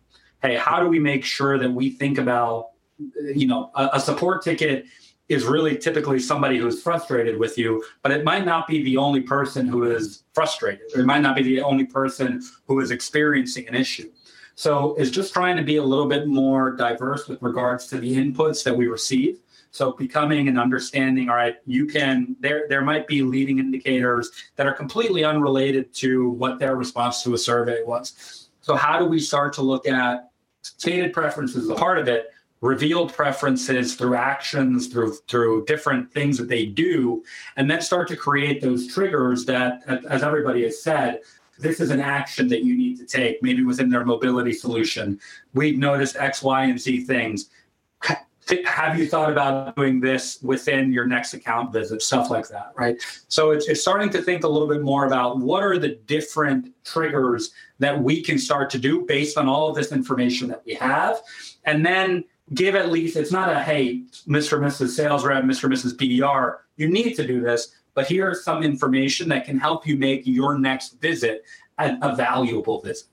hey, 0.42 0.56
how 0.56 0.80
do 0.80 0.88
we 0.88 0.98
make 0.98 1.24
sure 1.24 1.58
that 1.58 1.70
we 1.70 1.90
think 1.90 2.18
about, 2.18 2.70
you 3.34 3.46
know, 3.46 3.70
a, 3.74 3.90
a 3.94 4.00
support 4.00 4.42
ticket 4.42 4.86
is 5.28 5.44
really 5.44 5.76
typically 5.76 6.18
somebody 6.18 6.58
who's 6.58 6.82
frustrated 6.82 7.38
with 7.38 7.56
you, 7.56 7.84
but 8.02 8.10
it 8.10 8.24
might 8.24 8.44
not 8.44 8.66
be 8.66 8.82
the 8.82 8.96
only 8.96 9.20
person 9.20 9.66
who 9.66 9.84
is 9.84 10.24
frustrated. 10.34 10.86
Or 10.94 11.02
it 11.02 11.06
might 11.06 11.20
not 11.20 11.36
be 11.36 11.42
the 11.42 11.62
only 11.62 11.84
person 11.84 12.42
who 12.66 12.80
is 12.80 12.90
experiencing 12.90 13.68
an 13.68 13.74
issue. 13.76 14.10
So 14.56 14.94
it's 14.96 15.10
just 15.10 15.32
trying 15.32 15.56
to 15.56 15.62
be 15.62 15.76
a 15.76 15.82
little 15.82 16.06
bit 16.06 16.26
more 16.26 16.72
diverse 16.72 17.28
with 17.28 17.40
regards 17.40 17.86
to 17.88 17.98
the 17.98 18.12
inputs 18.12 18.64
that 18.64 18.76
we 18.76 18.88
receive. 18.88 19.38
So 19.70 19.92
becoming 19.92 20.48
and 20.48 20.58
understanding, 20.58 21.30
all 21.30 21.36
right, 21.36 21.56
you 21.64 21.86
can 21.86 22.34
there 22.40 22.66
there 22.68 22.82
might 22.82 23.06
be 23.06 23.22
leading 23.22 23.60
indicators 23.60 24.30
that 24.56 24.66
are 24.66 24.74
completely 24.74 25.24
unrelated 25.24 25.94
to 25.94 26.30
what 26.30 26.58
their 26.58 26.74
response 26.74 27.22
to 27.22 27.34
a 27.34 27.38
survey 27.38 27.84
was. 27.84 28.48
So 28.62 28.74
how 28.74 28.98
do 28.98 29.04
we 29.04 29.20
start 29.20 29.52
to 29.54 29.62
look 29.62 29.86
at 29.86 30.29
stated 30.62 31.12
preferences. 31.12 31.68
Is 31.68 31.78
part 31.78 31.98
of 31.98 32.08
it 32.08 32.30
revealed 32.60 33.12
preferences 33.12 33.94
through 33.94 34.14
actions 34.14 34.88
through 34.88 35.14
through 35.28 35.64
different 35.64 36.12
things 36.12 36.36
that 36.36 36.48
they 36.48 36.66
do 36.66 37.22
and 37.56 37.70
then 37.70 37.80
start 37.80 38.06
to 38.06 38.16
create 38.16 38.60
those 38.60 38.86
triggers 38.86 39.46
that 39.46 39.82
as 40.10 40.22
everybody 40.22 40.62
has 40.62 40.82
said 40.82 41.20
this 41.58 41.80
is 41.80 41.90
an 41.90 42.00
action 42.00 42.48
that 42.48 42.62
you 42.62 42.76
need 42.76 42.98
to 42.98 43.06
take 43.06 43.42
maybe 43.42 43.62
within 43.62 43.90
their 43.90 44.04
mobility 44.04 44.52
solution. 44.52 45.18
We've 45.54 45.78
noticed 45.78 46.16
x 46.16 46.42
y 46.42 46.64
and 46.64 46.78
z 46.78 47.00
things 47.04 47.48
have 48.64 48.98
you 48.98 49.06
thought 49.06 49.30
about 49.30 49.74
doing 49.76 50.00
this 50.00 50.40
within 50.42 50.92
your 50.92 51.06
next 51.06 51.34
account 51.34 51.72
visit 51.72 52.02
stuff 52.02 52.30
like 52.30 52.48
that 52.48 52.72
right 52.76 53.00
so 53.28 53.50
it's, 53.50 53.68
it's 53.68 53.80
starting 53.80 54.10
to 54.10 54.20
think 54.22 54.44
a 54.44 54.48
little 54.48 54.68
bit 54.68 54.82
more 54.82 55.06
about 55.06 55.38
what 55.38 55.62
are 55.62 55.78
the 55.78 55.96
different 56.06 56.72
triggers 56.84 57.52
that 57.78 58.00
we 58.00 58.22
can 58.22 58.38
start 58.38 58.70
to 58.70 58.78
do 58.78 59.02
based 59.06 59.38
on 59.38 59.48
all 59.48 59.68
of 59.68 59.74
this 59.74 59.92
information 59.92 60.48
that 60.48 60.62
we 60.64 60.74
have 60.74 61.20
and 61.64 61.84
then 61.84 62.24
give 62.54 62.74
at 62.74 62.90
least 62.90 63.16
it's 63.16 63.32
not 63.32 63.48
a 63.48 63.60
hey, 63.60 64.02
Mr. 64.26 64.56
and 64.56 64.66
Mrs. 64.66 64.88
Sales 64.88 65.24
Rep, 65.24 65.44
Mr. 65.44 65.64
and 65.64 65.74
Mrs. 65.74 65.96
BDR, 65.96 66.58
you 66.76 66.88
need 66.88 67.14
to 67.14 67.26
do 67.26 67.40
this, 67.40 67.74
but 67.94 68.08
here's 68.08 68.44
some 68.44 68.62
information 68.62 69.28
that 69.28 69.44
can 69.44 69.58
help 69.58 69.86
you 69.86 69.96
make 69.96 70.26
your 70.26 70.58
next 70.58 71.00
visit 71.00 71.44
a, 71.78 71.96
a 72.02 72.16
valuable 72.16 72.80
visit 72.80 73.08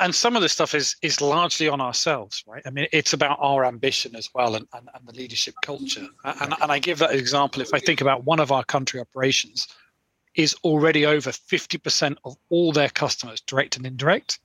and 0.00 0.14
some 0.14 0.36
of 0.36 0.42
the 0.42 0.48
stuff 0.48 0.74
is 0.74 0.96
is 1.02 1.20
largely 1.20 1.68
on 1.68 1.80
ourselves, 1.80 2.44
right? 2.46 2.62
I 2.66 2.70
mean, 2.70 2.86
it's 2.92 3.12
about 3.12 3.38
our 3.40 3.64
ambition 3.64 4.16
as 4.16 4.30
well 4.34 4.54
and, 4.54 4.66
and, 4.72 4.88
and 4.94 5.06
the 5.06 5.12
leadership 5.12 5.54
culture. 5.62 6.06
And, 6.24 6.54
and 6.60 6.72
I 6.72 6.78
give 6.78 6.98
that 6.98 7.14
example 7.14 7.62
if 7.62 7.72
I 7.72 7.78
think 7.78 8.00
about 8.00 8.24
one 8.24 8.40
of 8.40 8.52
our 8.52 8.64
country 8.64 9.00
operations 9.00 9.68
is 10.34 10.54
already 10.64 11.04
over 11.04 11.30
50% 11.30 12.16
of 12.24 12.36
all 12.48 12.72
their 12.72 12.88
customers, 12.88 13.40
direct 13.42 13.76
and 13.76 13.86
indirect, 13.86 14.38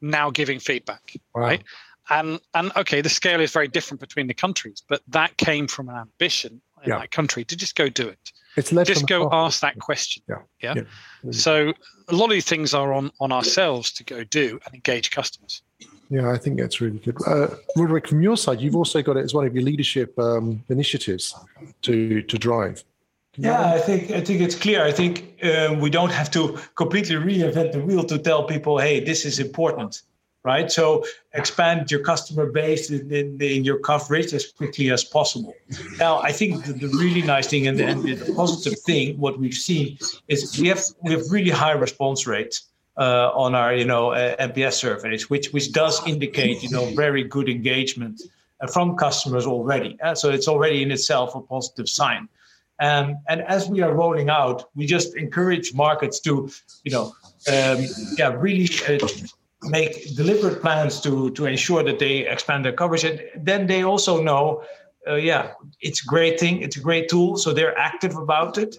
now 0.00 0.30
giving 0.30 0.58
feedback, 0.58 1.16
wow. 1.34 1.42
right? 1.42 1.64
And 2.10 2.40
and 2.54 2.72
okay, 2.76 3.02
the 3.02 3.10
scale 3.10 3.40
is 3.40 3.52
very 3.52 3.68
different 3.68 4.00
between 4.00 4.26
the 4.26 4.34
countries, 4.34 4.82
but 4.88 5.02
that 5.08 5.36
came 5.36 5.68
from 5.68 5.88
an 5.88 5.96
ambition 5.96 6.60
in 6.82 6.90
yeah. 6.90 6.98
that 7.00 7.10
country 7.10 7.44
to 7.44 7.56
just 7.56 7.74
go 7.74 7.88
do 7.88 8.08
it. 8.08 8.32
It's 8.58 8.72
led 8.72 8.86
just 8.86 9.06
go 9.06 9.28
ask 9.30 9.60
that 9.60 9.78
question. 9.78 10.22
Yeah. 10.28 10.42
yeah. 10.60 10.74
yeah. 11.22 11.30
So 11.30 11.72
a 12.08 12.14
lot 12.14 12.26
of 12.26 12.30
these 12.30 12.44
things 12.44 12.74
are 12.74 12.92
on 12.92 13.10
on 13.20 13.32
ourselves 13.32 13.92
to 13.92 14.04
go 14.04 14.24
do 14.24 14.58
and 14.64 14.74
engage 14.74 15.10
customers. 15.10 15.62
Yeah, 16.10 16.30
I 16.30 16.38
think 16.38 16.58
that's 16.58 16.80
really 16.80 16.98
good. 16.98 17.16
Uh, 17.26 17.48
Roderik, 17.76 18.06
from 18.06 18.22
your 18.22 18.36
side, 18.36 18.60
you've 18.60 18.76
also 18.76 19.02
got 19.02 19.16
it 19.16 19.24
as 19.24 19.34
one 19.34 19.46
of 19.46 19.54
your 19.54 19.62
leadership 19.62 20.18
um, 20.18 20.64
initiatives 20.68 21.34
to 21.82 22.22
to 22.22 22.38
drive. 22.38 22.84
Yeah, 23.36 23.74
I 23.74 23.78
think 23.78 24.10
I 24.10 24.20
think 24.20 24.40
it's 24.40 24.56
clear. 24.56 24.82
I 24.82 24.92
think 24.92 25.34
um, 25.44 25.80
we 25.80 25.90
don't 25.90 26.10
have 26.10 26.30
to 26.32 26.58
completely 26.74 27.16
reinvent 27.16 27.72
the 27.72 27.80
wheel 27.80 28.04
to 28.04 28.18
tell 28.18 28.44
people, 28.44 28.78
"Hey, 28.78 29.04
this 29.04 29.24
is 29.24 29.38
important." 29.38 30.02
Right? 30.52 30.68
So 30.78 31.04
expand 31.34 31.90
your 31.92 32.02
customer 32.12 32.46
base 32.60 32.84
in, 32.90 33.12
in, 33.20 33.26
in, 33.54 33.60
your 33.68 33.78
coverage 33.90 34.30
as 34.38 34.44
quickly 34.58 34.86
as 34.96 35.02
possible. 35.04 35.54
Now, 35.98 36.14
I 36.30 36.32
think 36.38 36.64
the, 36.64 36.72
the 36.84 36.88
really 37.02 37.24
nice 37.34 37.46
thing 37.52 37.66
and, 37.70 37.78
and, 37.90 37.98
the 38.22 38.32
positive 38.42 38.76
thing, 38.88 39.06
what 39.24 39.34
we've 39.38 39.60
seen 39.70 39.86
is 40.32 40.38
we 40.60 40.68
have 40.72 40.82
we 41.04 41.10
have 41.16 41.24
really 41.36 41.54
high 41.64 41.76
response 41.86 42.20
rates. 42.34 42.56
Uh, 43.08 43.30
on 43.44 43.54
our, 43.54 43.72
you 43.80 43.84
know, 43.84 44.04
uh, 44.10 44.70
surveys, 44.70 45.30
which 45.30 45.46
which 45.54 45.68
does 45.82 45.94
indicate, 46.12 46.56
you 46.64 46.70
know, 46.76 46.84
very 47.04 47.22
good 47.34 47.48
engagement 47.48 48.16
uh, 48.60 48.66
from 48.74 48.96
customers 48.96 49.46
already. 49.46 49.92
Uh, 50.02 50.16
so 50.20 50.26
it's 50.36 50.48
already 50.48 50.78
in 50.82 50.90
itself 50.90 51.36
a 51.36 51.40
positive 51.40 51.88
sign. 51.88 52.22
Um, 52.80 53.06
and 53.28 53.40
as 53.42 53.68
we 53.68 53.82
are 53.82 53.92
rolling 53.92 54.30
out, 54.30 54.68
we 54.74 54.84
just 54.86 55.16
encourage 55.16 55.74
markets 55.74 56.18
to, 56.20 56.32
you 56.84 56.92
know, 56.92 57.06
um, 57.52 57.78
yeah, 58.16 58.30
really 58.46 58.68
uh, 58.88 58.98
make 59.62 60.14
deliberate 60.16 60.60
plans 60.60 61.00
to 61.00 61.30
to 61.30 61.46
ensure 61.46 61.82
that 61.82 61.98
they 61.98 62.26
expand 62.26 62.64
their 62.64 62.72
coverage. 62.72 63.04
And 63.04 63.20
then 63.36 63.66
they 63.66 63.82
also 63.82 64.22
know 64.22 64.62
uh, 65.06 65.14
yeah 65.14 65.52
it's 65.80 66.02
a 66.02 66.06
great 66.06 66.38
thing 66.38 66.62
it's 66.62 66.76
a 66.76 66.80
great 66.80 67.08
tool 67.08 67.36
so 67.36 67.52
they're 67.52 67.76
active 67.76 68.16
about 68.16 68.58
it. 68.58 68.76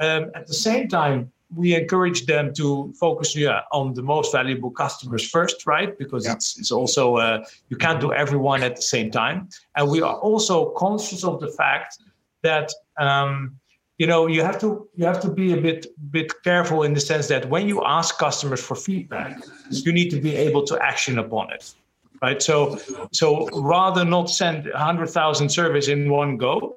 Um, 0.00 0.30
at 0.34 0.46
the 0.46 0.54
same 0.54 0.88
time 0.88 1.32
we 1.54 1.74
encourage 1.74 2.26
them 2.26 2.54
to 2.54 2.92
focus 2.98 3.34
yeah, 3.34 3.62
on 3.72 3.94
the 3.94 4.02
most 4.02 4.30
valuable 4.32 4.70
customers 4.70 5.28
first 5.28 5.66
right? 5.66 5.98
Because 5.98 6.24
yeah. 6.24 6.34
it's, 6.34 6.58
it's 6.58 6.70
also 6.70 7.16
uh, 7.16 7.44
you 7.68 7.76
can't 7.76 8.00
do 8.00 8.12
everyone 8.12 8.62
at 8.62 8.76
the 8.76 8.82
same 8.82 9.10
time. 9.10 9.48
And 9.76 9.90
we 9.90 10.00
are 10.00 10.14
also 10.14 10.70
conscious 10.70 11.24
of 11.24 11.40
the 11.40 11.48
fact 11.48 11.98
that 12.42 12.72
um, 12.98 13.59
you 14.00 14.06
know 14.10 14.20
you 14.34 14.42
have 14.48 14.58
to 14.64 14.68
you 14.96 15.04
have 15.10 15.20
to 15.20 15.30
be 15.40 15.52
a 15.52 15.60
bit 15.66 15.80
bit 16.16 16.28
careful 16.42 16.82
in 16.86 16.92
the 16.94 17.04
sense 17.10 17.26
that 17.32 17.42
when 17.54 17.64
you 17.72 17.78
ask 17.84 18.18
customers 18.18 18.62
for 18.68 18.76
feedback 18.88 19.32
you 19.86 19.92
need 19.92 20.10
to 20.14 20.20
be 20.26 20.32
able 20.46 20.62
to 20.70 20.74
action 20.90 21.18
upon 21.18 21.52
it 21.56 21.64
right? 22.22 22.42
So 22.42 22.78
so 23.12 23.48
rather 23.52 24.04
not 24.04 24.30
send 24.30 24.66
100000 24.66 25.48
surveys 25.48 25.88
in 25.88 26.10
one 26.10 26.36
go 26.36 26.76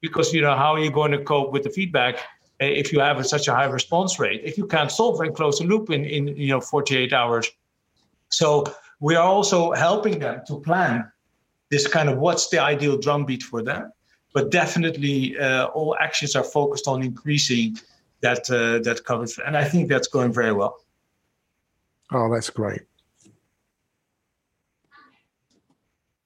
because 0.00 0.32
you 0.32 0.40
know 0.40 0.56
how 0.56 0.74
are 0.74 0.80
you 0.80 0.90
going 0.90 1.12
to 1.12 1.22
cope 1.22 1.52
with 1.52 1.62
the 1.62 1.70
feedback 1.70 2.16
eh, 2.60 2.66
if 2.66 2.92
you 2.92 3.00
have 3.00 3.24
such 3.26 3.48
a 3.48 3.54
high 3.54 3.66
response 3.66 4.18
rate? 4.18 4.40
If 4.44 4.56
you 4.58 4.66
can't 4.66 4.90
solve 4.90 5.20
and 5.20 5.34
close 5.34 5.58
the 5.58 5.64
loop 5.64 5.90
in 5.90 6.04
in 6.04 6.28
you 6.28 6.48
know 6.48 6.60
48 6.60 7.12
hours. 7.12 7.50
So 8.30 8.64
we 9.00 9.16
are 9.16 9.26
also 9.26 9.72
helping 9.72 10.18
them 10.18 10.42
to 10.46 10.60
plan 10.60 11.10
this 11.70 11.86
kind 11.86 12.08
of 12.08 12.18
what's 12.18 12.48
the 12.48 12.58
ideal 12.58 12.96
drumbeat 12.98 13.42
for 13.42 13.62
them 13.62 13.92
but 14.32 14.50
definitely 14.50 15.38
uh, 15.38 15.66
all 15.66 15.96
actions 16.00 16.36
are 16.36 16.44
focused 16.44 16.86
on 16.86 17.02
increasing 17.02 17.76
that 18.20 18.50
uh, 18.50 18.78
that 18.80 19.04
coverage, 19.04 19.38
and 19.44 19.56
I 19.56 19.64
think 19.64 19.88
that's 19.88 20.08
going 20.08 20.32
very 20.32 20.52
well. 20.52 20.76
Oh, 22.12 22.32
that's 22.32 22.50
great. 22.50 22.82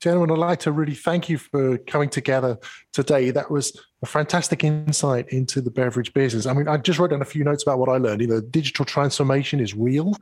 Gentlemen, 0.01 0.33
I'd 0.33 0.39
like 0.39 0.61
to 0.61 0.73
really 0.73 0.95
thank 0.95 1.31
you 1.31 1.39
for 1.39 1.79
coming 1.79 2.11
together 2.11 2.59
today. 2.93 3.31
That 3.31 3.51
was 3.51 3.81
a 4.03 4.07
fantastic 4.07 4.63
insight 4.63 5.29
into 5.31 5.63
the 5.63 5.71
beverage 5.71 6.13
business. 6.13 6.45
I 6.45 6.53
mean, 6.53 6.69
I 6.69 6.77
just 6.77 6.99
wrote 6.99 7.11
down 7.11 7.23
a 7.23 7.25
few 7.25 7.43
notes 7.43 7.63
about 7.63 7.79
what 7.79 7.89
I 7.89 7.97
learned. 7.97 8.21
You 8.21 8.27
know, 8.27 8.41
digital 8.41 8.85
transformation 8.85 9.61
is 9.61 9.75
real, 9.75 10.13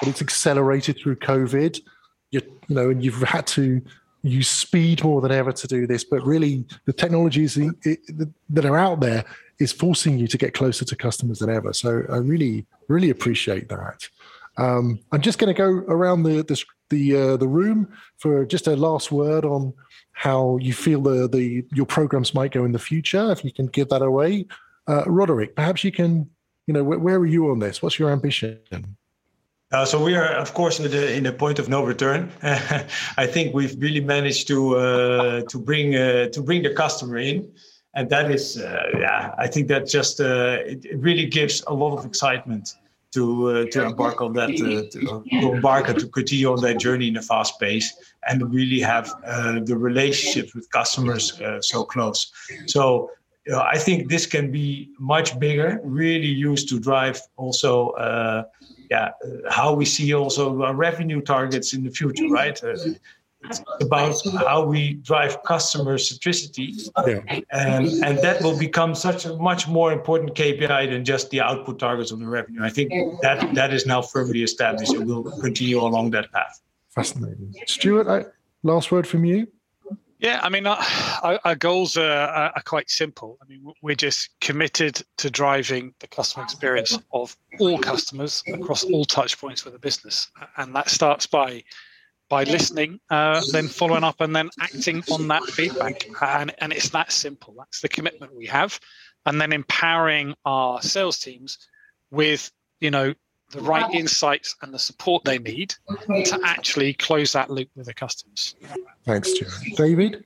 but 0.00 0.08
it's 0.08 0.20
accelerated 0.20 0.98
through 0.98 1.16
COVID. 1.16 1.80
You, 2.32 2.40
you 2.68 2.74
know, 2.74 2.90
and 2.90 3.02
you've 3.02 3.22
had 3.22 3.46
to 3.48 3.80
use 4.24 4.48
speed 4.48 5.04
more 5.04 5.20
than 5.20 5.30
ever 5.30 5.52
to 5.52 5.66
do 5.68 5.86
this, 5.86 6.02
but 6.02 6.24
really 6.24 6.64
the 6.86 6.92
technologies 6.92 7.54
that 7.54 8.64
are 8.64 8.76
out 8.76 9.00
there 9.00 9.24
is 9.60 9.70
forcing 9.70 10.18
you 10.18 10.26
to 10.26 10.38
get 10.38 10.54
closer 10.54 10.84
to 10.84 10.96
customers 10.96 11.38
than 11.38 11.50
ever. 11.50 11.72
So 11.72 12.02
I 12.10 12.16
really, 12.16 12.66
really 12.88 13.10
appreciate 13.10 13.68
that. 13.68 14.08
Um, 14.56 14.98
I'm 15.12 15.20
just 15.20 15.38
going 15.38 15.54
to 15.54 15.58
go 15.58 15.68
around 15.68 16.22
the 16.22 16.42
the 16.42 16.64
the, 16.90 17.16
uh, 17.16 17.36
the 17.36 17.48
room 17.48 17.88
for 18.18 18.44
just 18.44 18.66
a 18.66 18.76
last 18.76 19.10
word 19.10 19.44
on 19.44 19.72
how 20.12 20.58
you 20.58 20.72
feel 20.72 21.00
the 21.00 21.28
the 21.28 21.64
your 21.72 21.86
programs 21.86 22.34
might 22.34 22.52
go 22.52 22.64
in 22.64 22.72
the 22.72 22.78
future. 22.78 23.30
If 23.30 23.44
you 23.44 23.52
can 23.52 23.66
give 23.66 23.88
that 23.90 24.02
away, 24.02 24.46
uh, 24.86 25.04
Roderik, 25.04 25.54
perhaps 25.54 25.84
you 25.84 25.92
can. 25.92 26.30
You 26.66 26.72
know, 26.72 26.82
where, 26.82 26.98
where 26.98 27.16
are 27.16 27.26
you 27.26 27.50
on 27.50 27.58
this? 27.58 27.82
What's 27.82 27.98
your 27.98 28.10
ambition? 28.10 28.58
Uh, 29.72 29.84
so 29.84 30.02
we 30.02 30.14
are, 30.14 30.26
of 30.26 30.54
course, 30.54 30.78
in 30.78 30.90
the, 30.90 31.14
in 31.14 31.26
a 31.26 31.32
point 31.32 31.58
of 31.58 31.68
no 31.68 31.82
return. 31.82 32.30
I 32.42 33.26
think 33.26 33.54
we've 33.54 33.74
really 33.80 34.00
managed 34.00 34.46
to 34.48 34.76
uh, 34.76 35.40
to 35.42 35.58
bring 35.58 35.96
uh, 35.96 36.28
to 36.28 36.42
bring 36.42 36.62
the 36.62 36.72
customer 36.74 37.18
in, 37.18 37.50
and 37.94 38.08
that 38.10 38.30
is, 38.30 38.58
uh, 38.58 38.84
yeah, 38.98 39.34
I 39.38 39.46
think 39.48 39.68
that 39.68 39.88
just 39.88 40.20
uh, 40.20 40.58
it, 40.64 40.84
it, 40.84 40.98
really 40.98 41.26
gives 41.26 41.64
a 41.66 41.74
lot 41.74 41.98
of 41.98 42.04
excitement 42.04 42.74
to 43.12 43.50
uh, 43.50 43.64
to 43.72 43.84
embark 43.84 44.20
on 44.20 44.34
that, 44.34 44.50
to, 44.50 44.88
to, 44.90 45.24
embark 45.30 45.86
to 45.86 46.06
continue 46.08 46.52
on 46.52 46.60
that 46.60 46.78
journey 46.78 47.08
in 47.08 47.16
a 47.16 47.22
fast 47.22 47.58
pace, 47.58 47.92
and 48.28 48.54
really 48.54 48.80
have 48.80 49.06
the 49.64 49.76
relationships 49.76 50.54
with 50.54 50.70
customers 50.70 51.40
so 51.62 51.84
close. 51.84 52.30
So 52.66 53.10
you 53.46 53.52
know, 53.52 53.60
I 53.60 53.78
think 53.78 54.08
this 54.08 54.26
can 54.26 54.50
be 54.50 54.90
much 54.98 55.38
bigger, 55.38 55.80
really 55.84 56.28
used 56.28 56.68
to 56.70 56.80
drive 56.80 57.20
also 57.36 57.90
uh, 57.90 58.44
yeah, 58.90 59.10
how 59.50 59.74
we 59.74 59.84
see 59.84 60.14
also 60.14 60.62
our 60.62 60.74
revenue 60.74 61.20
targets 61.20 61.72
in 61.72 61.84
the 61.84 61.90
future, 61.90 62.28
right? 62.28 62.62
Uh, 62.62 62.76
it's 63.46 63.62
about 63.80 64.16
how 64.38 64.64
we 64.64 64.94
drive 64.94 65.42
customer 65.42 65.98
centricity, 65.98 66.88
yeah. 67.06 67.40
and 67.50 67.86
and 68.04 68.18
that 68.18 68.42
will 68.42 68.58
become 68.58 68.94
such 68.94 69.26
a 69.26 69.36
much 69.36 69.68
more 69.68 69.92
important 69.92 70.34
KPI 70.34 70.90
than 70.90 71.04
just 71.04 71.30
the 71.30 71.40
output 71.40 71.78
targets 71.78 72.10
of 72.10 72.20
the 72.20 72.26
revenue. 72.26 72.62
I 72.62 72.70
think 72.70 72.92
that 73.20 73.54
that 73.54 73.74
is 73.74 73.84
now 73.84 74.00
firmly 74.00 74.42
established, 74.42 74.94
and 74.94 75.06
we'll 75.06 75.24
continue 75.40 75.80
along 75.80 76.10
that 76.12 76.32
path. 76.32 76.60
Fascinating, 76.88 77.54
Stuart. 77.66 78.32
last 78.62 78.90
word 78.90 79.06
from 79.06 79.24
you. 79.24 79.46
Yeah, 80.18 80.40
I 80.42 80.48
mean, 80.48 80.66
our, 80.66 80.78
our 81.44 81.54
goals 81.56 81.96
are, 81.96 82.02
are, 82.02 82.62
quite 82.64 82.88
simple. 82.88 83.36
I 83.42 83.46
mean, 83.46 83.64
we're 83.82 83.96
just 83.96 84.30
committed 84.40 85.02
to 85.18 85.30
driving 85.30 85.94
the 86.00 86.06
customer 86.06 86.44
experience 86.44 86.98
of 87.12 87.36
all 87.58 87.78
customers 87.78 88.42
across 88.46 88.84
all 88.84 89.04
touch 89.04 89.38
points 89.38 89.64
with 89.64 89.74
a 89.74 89.78
business, 89.78 90.30
and 90.56 90.74
that 90.76 90.88
starts 90.88 91.26
by 91.26 91.64
by 92.30 92.44
listening, 92.44 92.98
uh, 93.10 93.42
then 93.52 93.68
following 93.68 94.04
up, 94.04 94.20
and 94.20 94.34
then 94.34 94.48
acting 94.60 95.04
on 95.10 95.28
that 95.28 95.44
feedback. 95.44 96.06
And, 96.22 96.54
and 96.58 96.72
it's 96.72 96.88
that 96.90 97.12
simple. 97.12 97.54
That's 97.58 97.80
the 97.80 97.88
commitment 97.88 98.34
we 98.34 98.46
have, 98.46 98.80
and 99.26 99.40
then 99.40 99.52
empowering 99.52 100.34
our 100.44 100.80
sales 100.80 101.18
teams 101.18 101.58
with 102.10 102.50
you 102.80 102.90
know 102.90 103.14
the 103.54 103.62
right 103.62 103.92
insights 103.94 104.56
and 104.62 104.74
the 104.74 104.78
support 104.78 105.24
they 105.24 105.38
need 105.38 105.74
to 106.08 106.38
actually 106.44 106.92
close 106.94 107.32
that 107.32 107.50
loop 107.50 107.68
with 107.76 107.86
the 107.86 107.94
customers. 107.94 108.56
Thanks, 109.04 109.32
Jim. 109.32 109.48
David? 109.76 110.24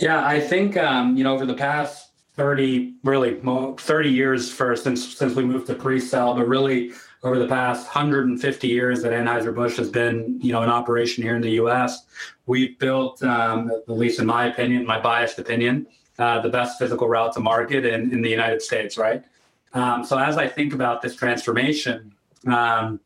Yeah, 0.00 0.26
I 0.26 0.40
think, 0.40 0.76
um, 0.76 1.16
you 1.16 1.24
know, 1.24 1.34
over 1.34 1.46
the 1.46 1.54
past 1.54 2.12
30, 2.34 2.94
really 3.02 3.40
30 3.76 4.08
years 4.08 4.52
first 4.52 4.84
since, 4.84 5.16
since 5.16 5.34
we 5.34 5.44
moved 5.44 5.66
to 5.66 5.74
pre-sell, 5.74 6.34
but 6.34 6.46
really 6.46 6.92
over 7.22 7.38
the 7.38 7.48
past 7.48 7.86
150 7.86 8.68
years 8.68 9.02
that 9.02 9.12
Anheuser-Busch 9.12 9.76
has 9.76 9.90
been, 9.90 10.38
you 10.40 10.52
know, 10.52 10.62
in 10.62 10.70
operation 10.70 11.22
here 11.22 11.36
in 11.36 11.42
the 11.42 11.50
U.S., 11.52 12.06
we've 12.46 12.78
built, 12.78 13.22
um, 13.22 13.70
at 13.70 13.88
least 13.88 14.20
in 14.20 14.26
my 14.26 14.46
opinion, 14.46 14.86
my 14.86 15.00
biased 15.00 15.38
opinion, 15.38 15.86
uh, 16.18 16.40
the 16.40 16.48
best 16.48 16.78
physical 16.78 17.08
route 17.08 17.32
to 17.34 17.40
market 17.40 17.84
in, 17.84 18.12
in 18.12 18.22
the 18.22 18.30
United 18.30 18.62
States, 18.62 18.96
right? 18.96 19.24
Um, 19.72 20.04
so 20.04 20.18
as 20.18 20.36
I 20.36 20.48
think 20.48 20.72
about 20.72 21.02
this 21.02 21.14
transformation, 21.14 22.12
um, 22.46 23.00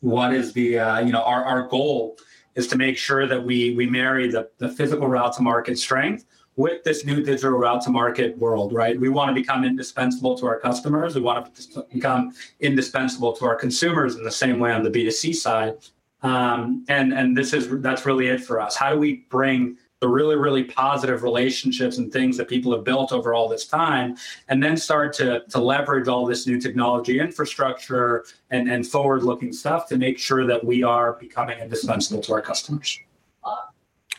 what 0.00 0.32
is 0.32 0.52
the 0.52 0.78
uh, 0.78 1.00
you 1.00 1.12
know 1.12 1.22
our, 1.22 1.44
our 1.44 1.66
goal 1.68 2.18
is 2.54 2.66
to 2.68 2.76
make 2.76 2.96
sure 2.96 3.26
that 3.26 3.42
we 3.42 3.74
we 3.74 3.86
marry 3.86 4.30
the, 4.30 4.48
the 4.58 4.68
physical 4.68 5.06
route 5.06 5.32
to 5.34 5.42
market 5.42 5.78
strength 5.78 6.24
with 6.56 6.82
this 6.82 7.04
new 7.04 7.22
digital 7.22 7.52
route 7.52 7.80
to 7.80 7.88
market 7.90 8.36
world, 8.36 8.72
right? 8.72 8.98
We 8.98 9.08
want 9.08 9.28
to 9.28 9.34
become 9.34 9.64
indispensable 9.64 10.36
to 10.38 10.46
our 10.46 10.58
customers. 10.58 11.14
We 11.14 11.20
want 11.20 11.54
to 11.54 11.86
become 11.92 12.32
indispensable 12.58 13.32
to 13.34 13.44
our 13.44 13.54
consumers 13.54 14.16
in 14.16 14.24
the 14.24 14.32
same 14.32 14.58
way 14.58 14.72
on 14.72 14.82
the 14.82 14.90
B2C 14.90 15.36
side. 15.36 15.76
Um, 16.22 16.84
and 16.88 17.12
and 17.12 17.36
this 17.36 17.52
is 17.52 17.68
that's 17.80 18.04
really 18.04 18.26
it 18.26 18.40
for 18.40 18.60
us. 18.60 18.74
How 18.76 18.92
do 18.92 18.98
we 18.98 19.26
bring 19.30 19.76
the 20.00 20.08
really 20.08 20.36
really 20.36 20.64
positive 20.64 21.22
relationships 21.22 21.98
and 21.98 22.12
things 22.12 22.36
that 22.36 22.48
people 22.48 22.72
have 22.72 22.84
built 22.84 23.12
over 23.12 23.34
all 23.34 23.48
this 23.48 23.66
time 23.66 24.16
and 24.48 24.62
then 24.62 24.76
start 24.76 25.12
to 25.12 25.40
to 25.48 25.58
leverage 25.58 26.08
all 26.08 26.24
this 26.24 26.46
new 26.46 26.60
technology 26.60 27.18
infrastructure 27.18 28.24
and 28.50 28.70
and 28.70 28.86
forward 28.86 29.22
looking 29.22 29.52
stuff 29.52 29.88
to 29.88 29.96
make 29.96 30.18
sure 30.18 30.46
that 30.46 30.64
we 30.64 30.82
are 30.82 31.14
becoming 31.14 31.58
indispensable 31.58 32.20
to 32.20 32.32
our 32.32 32.42
customers 32.42 32.98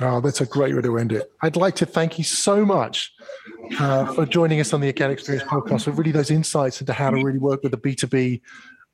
Oh, 0.02 0.22
that's 0.22 0.40
a 0.40 0.46
great 0.46 0.74
way 0.74 0.82
to 0.82 0.98
end 0.98 1.12
it. 1.12 1.30
I'd 1.42 1.58
like 1.58 1.76
to 1.76 1.86
thank 1.86 2.18
you 2.18 2.24
so 2.24 2.66
much 2.66 3.12
uh, 3.80 4.14
for 4.14 4.26
joining 4.26 4.62
us 4.62 4.74
on 4.74 4.80
the 4.80 4.88
Account 4.88 5.12
Experience 5.12 5.44
podcast 5.44 5.84
for 5.84 5.92
really 5.92 6.12
those 6.12 6.32
insights 6.32 6.80
into 6.80 6.94
how 6.94 7.10
to 7.10 7.18
really 7.18 7.38
work 7.38 7.64
with 7.64 7.74
the 7.74 7.78
B2B, 7.78 8.40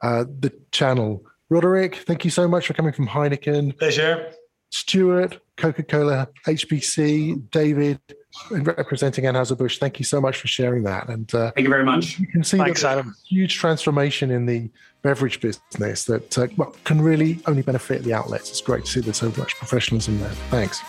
uh, 0.02 0.26
the 0.40 0.52
channel. 0.72 1.24
Roderik, 1.52 1.98
thank 2.06 2.26
you 2.26 2.32
so 2.32 2.48
much 2.48 2.66
for 2.66 2.74
coming 2.74 2.92
from 2.92 3.08
Heineken. 3.08 3.78
Pleasure. 3.78 4.32
Stuart, 4.76 5.40
Coca 5.56 5.84
Cola, 5.84 6.28
HBC, 6.46 7.50
David, 7.50 8.00
representing 8.52 9.24
Anheuser-Busch. 9.24 9.80
Thank 9.80 10.00
you 10.00 10.06
so 10.06 10.20
much 10.20 10.38
for 10.38 10.48
sharing 10.48 10.84
that. 10.84 11.08
And 11.08 11.34
uh, 11.34 11.52
thank 11.52 11.64
you 11.64 11.70
very 11.70 11.86
much. 11.86 12.20
You 12.20 12.28
can 12.28 12.44
see 12.44 12.58
Thanks, 12.58 12.82
that 12.82 12.98
Adam. 12.98 13.16
huge 13.26 13.56
transformation 13.56 14.32
in 14.32 14.46
the 14.46 14.70
beverage 15.02 15.40
business 15.40 16.04
that 16.06 16.38
uh, 16.38 16.48
well, 16.58 16.76
can 16.84 17.00
really 17.02 17.40
only 17.48 17.62
benefit 17.62 18.04
the 18.04 18.14
outlets. 18.14 18.50
It's 18.50 18.62
great 18.62 18.84
to 18.84 18.92
see 18.92 19.00
there's 19.00 19.18
so 19.18 19.32
much 19.38 19.56
professionalism 19.56 20.20
there. 20.20 20.30
Thanks. 20.52 20.82